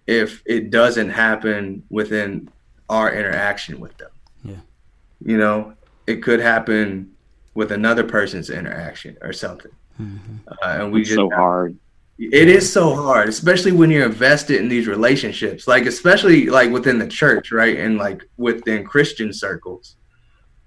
if 0.05 0.43
it 0.45 0.69
doesn't 0.69 1.09
happen 1.09 1.83
within 1.89 2.49
our 2.89 3.13
interaction 3.13 3.79
with 3.79 3.97
them. 3.97 4.11
Yeah. 4.43 4.55
You 5.25 5.37
know, 5.37 5.73
it 6.05 6.21
could 6.21 6.39
happen 6.39 7.13
with 7.53 7.71
another 7.71 8.03
person's 8.03 8.49
interaction 8.49 9.17
or 9.21 9.31
something, 9.31 9.71
Mm-hmm. 10.01 10.37
uh, 10.47 10.83
and 10.83 10.91
we 10.91 11.01
It's 11.01 11.09
just 11.09 11.17
so 11.17 11.29
hard. 11.29 11.77
it 12.17 12.47
is 12.47 12.71
so 12.71 12.95
hard, 12.95 13.29
especially 13.29 13.71
when 13.71 13.91
you're 13.91 14.05
invested 14.05 14.59
in 14.59 14.67
these 14.67 14.87
relationships, 14.87 15.67
like 15.67 15.85
especially 15.85 16.47
like 16.47 16.71
within 16.71 16.99
the 16.99 17.07
church, 17.07 17.51
right? 17.51 17.77
And 17.77 17.97
like 17.97 18.23
within 18.37 18.83
Christian 18.83 19.33
circles. 19.33 19.95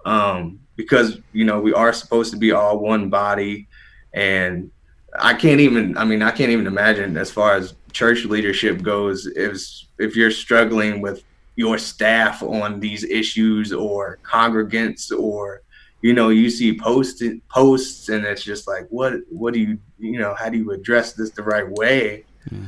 Um, 0.05 0.61
because 0.77 1.19
you 1.33 1.45
know, 1.45 1.61
we 1.61 1.73
are 1.73 1.93
supposed 1.93 2.33
to 2.33 2.39
be 2.39 2.53
all 2.53 2.79
one 2.79 3.09
body 3.11 3.69
and 4.13 4.71
I 5.19 5.35
can't 5.35 5.61
even 5.61 5.97
I 5.97 6.05
mean, 6.05 6.23
I 6.23 6.31
can't 6.31 6.51
even 6.51 6.67
imagine 6.67 7.17
as 7.17 7.31
far 7.31 7.55
as 7.55 7.75
church 7.93 8.25
leadership 8.25 8.83
goes 8.83 9.27
if 9.27 9.59
if 9.99 10.17
you're 10.17 10.31
struggling 10.31 11.01
with 11.01 11.25
your 11.57 11.79
staff 11.79 12.43
on 12.43 12.81
these 12.81 13.03
issues 13.05 13.73
or 13.73 14.19
congregants 14.23 15.11
or 15.11 15.63
you 16.03 16.13
know 16.13 16.29
you 16.29 16.51
see 16.51 16.79
post 16.79 17.23
posts 17.49 18.09
and 18.11 18.25
it's 18.25 18.43
just 18.43 18.67
like 18.69 18.87
what 18.91 19.15
what 19.31 19.55
do 19.55 19.61
you 19.61 19.79
you 19.99 20.19
know 20.19 20.35
how 20.35 20.49
do 20.49 20.59
you 20.59 20.71
address 20.73 21.13
this 21.15 21.31
the 21.31 21.43
right 21.43 21.69
way 21.71 22.25
Yeah. 22.53 22.59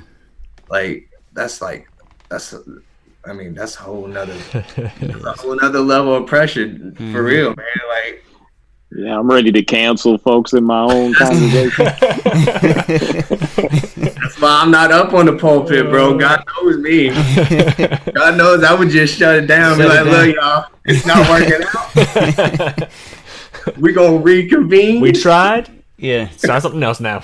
like 0.71 1.09
that's 1.35 1.61
like 1.63 1.89
that's 2.31 2.55
i 3.27 3.33
mean 3.33 3.55
that's 3.55 3.77
a 3.77 3.81
whole 3.81 4.07
nother 4.07 4.35
a 4.55 5.33
whole 5.39 5.57
nother 5.57 5.81
level 5.81 6.15
of 6.15 6.27
pressure 6.27 6.67
Mhm. 6.69 7.13
for 7.13 7.23
real 7.23 7.55
man 7.55 7.81
like 7.89 8.25
Yeah, 8.91 9.19
I'm 9.19 9.31
ready 9.31 9.53
to 9.53 9.63
cancel 9.63 10.17
folks 10.17 10.55
in 10.55 10.65
my 10.65 10.81
own 10.81 11.13
congregation. 11.13 11.85
that's 13.29 14.41
why 14.41 14.61
i'm 14.63 14.71
not 14.71 14.91
up 14.93 15.13
on 15.13 15.27
the 15.27 15.37
pulpit 15.37 15.87
bro 15.91 16.17
god 16.17 16.43
knows 16.63 16.79
me 16.79 17.11
god 18.13 18.37
knows 18.37 18.63
i 18.65 18.73
would 18.75 18.89
just 18.91 19.19
shut 19.19 19.37
it 19.37 19.47
down 19.47 19.77
be 19.79 19.85
like 19.85 20.07
it 20.07 20.11
look 20.11 20.35
y'all 20.37 20.65
it's 20.87 21.05
not 21.07 21.29
working 21.29 21.63
out 21.77 22.89
we 23.79 23.93
gonna 23.93 24.19
reconvene 24.19 25.01
we 25.01 25.13
tried. 25.13 25.71
Yeah. 25.97 26.29
Try 26.39 26.59
something 26.61 26.83
else 26.83 27.01
now. 27.01 27.23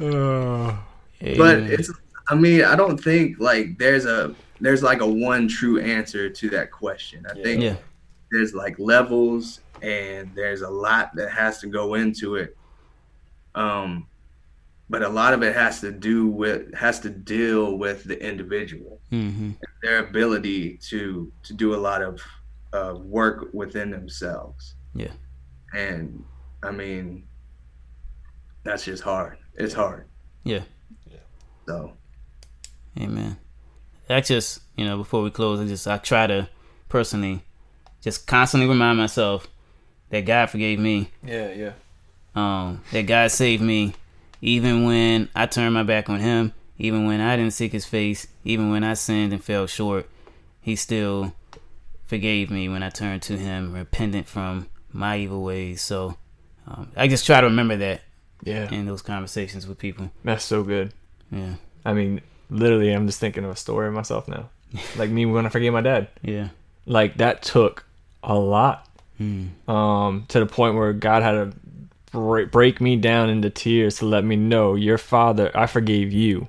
Oh. 0.00 0.78
but 1.38 1.58
it's 1.58 1.90
i 2.28 2.34
mean 2.34 2.62
i 2.62 2.76
don't 2.76 2.98
think 2.98 3.38
like 3.40 3.78
there's 3.78 4.04
a 4.04 4.34
there's 4.60 4.82
like 4.82 5.00
a 5.00 5.06
one 5.06 5.48
true 5.48 5.80
answer 5.80 6.28
to 6.28 6.50
that 6.50 6.70
question 6.70 7.24
i 7.30 7.42
think 7.42 7.62
yeah. 7.62 7.74
there's 8.30 8.52
like 8.54 8.78
levels 8.78 9.60
and 9.80 10.30
there's 10.34 10.60
a 10.60 10.68
lot 10.68 11.14
that 11.16 11.30
has 11.30 11.58
to 11.58 11.66
go 11.66 11.94
into 11.94 12.36
it 12.36 12.54
um 13.54 14.06
but 14.90 15.02
a 15.02 15.08
lot 15.08 15.32
of 15.32 15.42
it 15.42 15.54
has 15.54 15.80
to 15.80 15.90
do 15.90 16.28
with 16.28 16.72
has 16.74 17.00
to 17.00 17.08
deal 17.08 17.78
with 17.78 18.04
the 18.04 18.22
individual 18.22 18.96
Mm-hmm. 19.12 19.52
their 19.84 20.00
ability 20.00 20.78
to 20.88 21.30
to 21.44 21.54
do 21.54 21.74
a 21.74 21.78
lot 21.78 22.02
of 22.02 22.20
uh, 22.76 22.94
work 22.94 23.48
within 23.52 23.90
themselves 23.90 24.74
Yeah. 24.94 25.12
and 25.74 26.24
i 26.62 26.70
mean 26.70 27.26
that's 28.64 28.84
just 28.84 29.02
hard 29.02 29.38
it's 29.54 29.74
hard 29.74 30.06
Yeah. 30.44 30.62
Yeah. 31.10 31.18
so 31.66 31.92
Amen. 32.98 33.36
I 34.08 34.20
just, 34.22 34.60
you 34.76 34.84
know, 34.86 34.96
before 34.96 35.20
we 35.22 35.30
close, 35.30 35.60
I 35.60 35.66
just 35.66 35.86
I 35.86 35.98
try 35.98 36.26
to 36.26 36.48
personally 36.88 37.42
just 38.00 38.26
constantly 38.26 38.66
remind 38.68 38.96
myself 38.96 39.48
that 40.10 40.20
God 40.24 40.46
forgave 40.48 40.78
me. 40.78 41.10
Yeah, 41.22 41.50
yeah. 41.52 41.72
Um, 42.34 42.82
that 42.92 43.02
God 43.02 43.30
saved 43.32 43.62
me, 43.62 43.94
even 44.40 44.84
when 44.84 45.28
I 45.34 45.44
turned 45.46 45.74
my 45.74 45.82
back 45.82 46.08
on 46.08 46.20
Him, 46.20 46.52
even 46.78 47.04
when 47.06 47.20
I 47.20 47.36
didn't 47.36 47.52
seek 47.52 47.72
His 47.72 47.84
face, 47.84 48.26
even 48.44 48.70
when 48.70 48.82
I 48.84 48.94
sinned 48.94 49.32
and 49.34 49.44
fell 49.44 49.66
short. 49.66 50.08
He 50.62 50.74
still 50.76 51.34
forgave 52.06 52.50
me 52.50 52.68
when 52.68 52.82
I 52.82 52.90
turned 52.90 53.22
to 53.22 53.36
Him, 53.36 53.72
repentant 53.72 54.26
from 54.26 54.68
my 54.92 55.18
evil 55.18 55.42
ways. 55.42 55.82
So 55.82 56.16
um, 56.66 56.90
I 56.96 57.08
just 57.08 57.26
try 57.26 57.40
to 57.40 57.46
remember 57.46 57.76
that 57.76 58.02
Yeah. 58.42 58.70
in 58.70 58.86
those 58.86 59.02
conversations 59.02 59.66
with 59.66 59.78
people. 59.78 60.10
That's 60.24 60.44
so 60.44 60.62
good. 60.62 60.92
Yeah, 61.30 61.54
I 61.84 61.92
mean, 61.92 62.20
literally, 62.50 62.92
I'm 62.92 63.06
just 63.06 63.18
thinking 63.20 63.44
of 63.44 63.50
a 63.50 63.56
story 63.56 63.88
of 63.88 63.94
myself 63.94 64.28
now. 64.28 64.48
Like 64.96 65.10
me 65.10 65.26
when 65.26 65.46
I 65.46 65.48
forgave 65.48 65.72
my 65.72 65.80
dad. 65.80 66.08
yeah, 66.22 66.48
Like 66.86 67.16
that 67.18 67.42
took 67.42 67.84
a 68.22 68.34
lot. 68.38 68.88
mm. 69.20 69.48
Um, 69.68 70.24
to 70.28 70.40
the 70.40 70.46
point 70.46 70.74
where 70.76 70.92
God 70.92 71.22
had 71.22 71.32
to 71.32 71.52
break, 72.12 72.50
break 72.50 72.80
me 72.80 72.96
down 72.96 73.28
into 73.30 73.48
tears 73.50 73.98
to 73.98 74.06
let 74.06 74.24
me 74.24 74.36
know 74.36 74.74
your 74.74 74.98
father, 74.98 75.50
I 75.54 75.66
forgave 75.66 76.12
you. 76.12 76.48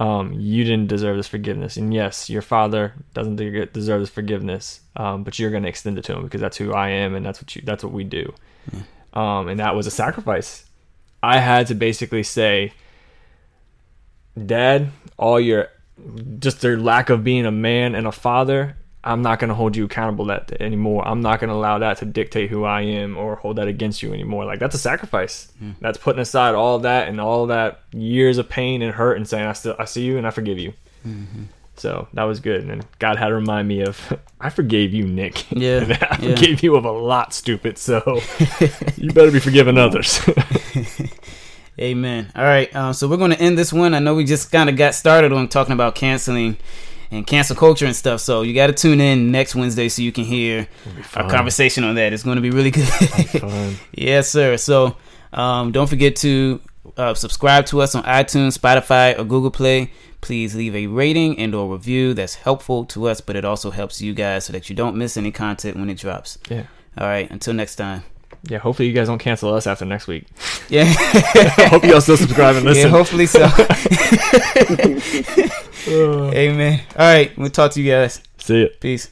Um, 0.00 0.32
you 0.32 0.64
didn't 0.64 0.88
deserve 0.88 1.18
this 1.18 1.28
forgiveness, 1.28 1.76
and 1.76 1.92
yes, 1.92 2.30
your 2.30 2.40
father 2.40 2.94
doesn't 3.12 3.36
de- 3.36 3.66
deserve 3.66 4.00
this 4.00 4.08
forgiveness. 4.08 4.80
Um, 4.96 5.24
but 5.24 5.38
you're 5.38 5.50
going 5.50 5.62
to 5.62 5.68
extend 5.68 5.98
it 5.98 6.04
to 6.04 6.14
him 6.14 6.24
because 6.24 6.40
that's 6.40 6.56
who 6.56 6.72
I 6.72 6.88
am, 6.88 7.14
and 7.14 7.24
that's 7.24 7.40
what 7.40 7.54
you, 7.54 7.62
that's 7.64 7.84
what 7.84 7.92
we 7.92 8.04
do. 8.04 8.32
Um, 9.12 9.48
and 9.48 9.60
that 9.60 9.76
was 9.76 9.86
a 9.86 9.90
sacrifice. 9.90 10.64
I 11.22 11.38
had 11.38 11.66
to 11.66 11.74
basically 11.74 12.22
say, 12.22 12.72
Dad, 14.46 14.90
all 15.18 15.38
your 15.38 15.68
just 16.38 16.62
their 16.62 16.78
lack 16.78 17.10
of 17.10 17.22
being 17.22 17.44
a 17.44 17.50
man 17.50 17.94
and 17.94 18.06
a 18.06 18.12
father, 18.12 18.76
I'm 19.02 19.22
not 19.22 19.38
going 19.38 19.48
to 19.48 19.54
hold 19.54 19.76
you 19.76 19.86
accountable 19.86 20.26
that 20.26 20.52
anymore. 20.60 21.06
I'm 21.08 21.22
not 21.22 21.40
going 21.40 21.48
to 21.48 21.54
allow 21.54 21.78
that 21.78 21.98
to 21.98 22.04
dictate 22.04 22.50
who 22.50 22.64
I 22.64 22.82
am 22.82 23.16
or 23.16 23.36
hold 23.36 23.56
that 23.56 23.66
against 23.66 24.02
you 24.02 24.12
anymore. 24.12 24.44
Like 24.44 24.58
that's 24.58 24.74
a 24.74 24.78
sacrifice. 24.78 25.50
That's 25.80 25.96
putting 25.96 26.20
aside 26.20 26.54
all 26.54 26.80
that 26.80 27.08
and 27.08 27.20
all 27.20 27.46
that 27.46 27.80
years 27.92 28.36
of 28.38 28.48
pain 28.48 28.82
and 28.82 28.94
hurt 28.94 29.16
and 29.16 29.26
saying 29.26 29.46
I 29.46 29.52
still 29.54 29.74
I 29.78 29.86
see 29.86 30.04
you 30.04 30.18
and 30.18 30.26
I 30.26 30.30
forgive 30.30 30.58
you. 30.58 30.74
So 31.76 32.08
that 32.12 32.24
was 32.24 32.40
good. 32.40 32.60
And 32.60 32.68
then 32.68 32.82
God 32.98 33.16
had 33.16 33.28
to 33.28 33.34
remind 33.34 33.66
me 33.66 33.80
of 33.80 34.18
I 34.40 34.50
forgave 34.50 34.92
you, 34.92 35.06
Nick. 35.06 35.50
Yeah, 35.50 35.78
I 36.10 36.18
yeah. 36.20 36.34
forgave 36.34 36.62
you 36.62 36.76
of 36.76 36.84
a 36.84 36.92
lot, 36.92 37.32
stupid. 37.32 37.78
So 37.78 38.02
you 38.96 39.12
better 39.12 39.30
be 39.30 39.40
forgiving 39.40 39.78
others. 39.78 40.20
Amen. 41.80 42.30
All 42.36 42.44
right, 42.44 42.74
um, 42.76 42.92
so 42.92 43.08
we're 43.08 43.16
going 43.16 43.30
to 43.30 43.40
end 43.40 43.56
this 43.56 43.72
one. 43.72 43.94
I 43.94 44.00
know 44.00 44.14
we 44.14 44.24
just 44.24 44.52
kind 44.52 44.68
of 44.68 44.76
got 44.76 44.94
started 44.94 45.32
on 45.32 45.48
talking 45.48 45.72
about 45.72 45.94
canceling 45.94 46.58
and 47.10 47.26
cancel 47.26 47.56
culture 47.56 47.86
and 47.86 47.96
stuff. 47.96 48.20
So 48.20 48.42
you 48.42 48.54
got 48.54 48.68
to 48.68 48.72
tune 48.72 49.00
in 49.00 49.30
next 49.30 49.54
Wednesday 49.54 49.88
so 49.88 50.02
you 50.02 50.12
can 50.12 50.24
hear 50.24 50.68
our 51.14 51.28
conversation 51.30 51.84
on 51.84 51.94
that. 51.96 52.12
It's 52.12 52.22
going 52.22 52.36
to 52.36 52.42
be 52.42 52.50
really 52.50 52.70
good. 52.70 53.78
Yes, 53.92 54.28
sir. 54.30 54.56
So 54.56 54.96
um, 55.32 55.72
don't 55.72 55.88
forget 55.88 56.16
to 56.16 56.60
uh, 56.96 57.14
subscribe 57.14 57.66
to 57.66 57.80
us 57.80 57.94
on 57.94 58.02
iTunes, 58.04 58.58
Spotify, 58.58 59.18
or 59.18 59.24
Google 59.24 59.50
Play. 59.50 59.92
Please 60.20 60.54
leave 60.54 60.74
a 60.76 60.86
rating 60.86 61.38
and 61.38 61.54
or 61.54 61.72
review. 61.72 62.12
That's 62.14 62.34
helpful 62.34 62.84
to 62.86 63.08
us, 63.08 63.20
but 63.20 63.36
it 63.36 63.44
also 63.44 63.70
helps 63.70 64.02
you 64.02 64.12
guys 64.12 64.44
so 64.44 64.52
that 64.52 64.68
you 64.68 64.76
don't 64.76 64.96
miss 64.96 65.16
any 65.16 65.30
content 65.32 65.76
when 65.78 65.88
it 65.88 65.96
drops. 65.98 66.38
Yeah. 66.48 66.64
All 66.98 67.06
right. 67.06 67.30
Until 67.30 67.54
next 67.54 67.76
time. 67.76 68.02
Yeah, 68.44 68.58
hopefully 68.58 68.88
you 68.88 68.94
guys 68.94 69.08
don't 69.08 69.18
cancel 69.18 69.52
us 69.54 69.66
after 69.66 69.84
next 69.84 70.06
week. 70.06 70.26
Yeah. 70.68 70.84
I 70.86 71.66
hope 71.70 71.84
y'all 71.84 72.00
still 72.00 72.16
subscribe 72.16 72.56
and 72.56 72.64
yeah. 72.64 72.70
listen. 72.70 72.90
Hopefully 72.90 73.26
so. 73.26 73.40
Amen. 76.32 76.80
All 76.96 77.06
right. 77.06 77.36
We'll 77.36 77.50
talk 77.50 77.72
to 77.72 77.82
you 77.82 77.90
guys. 77.90 78.22
See 78.38 78.62
ya. 78.62 78.68
Peace. 78.80 79.10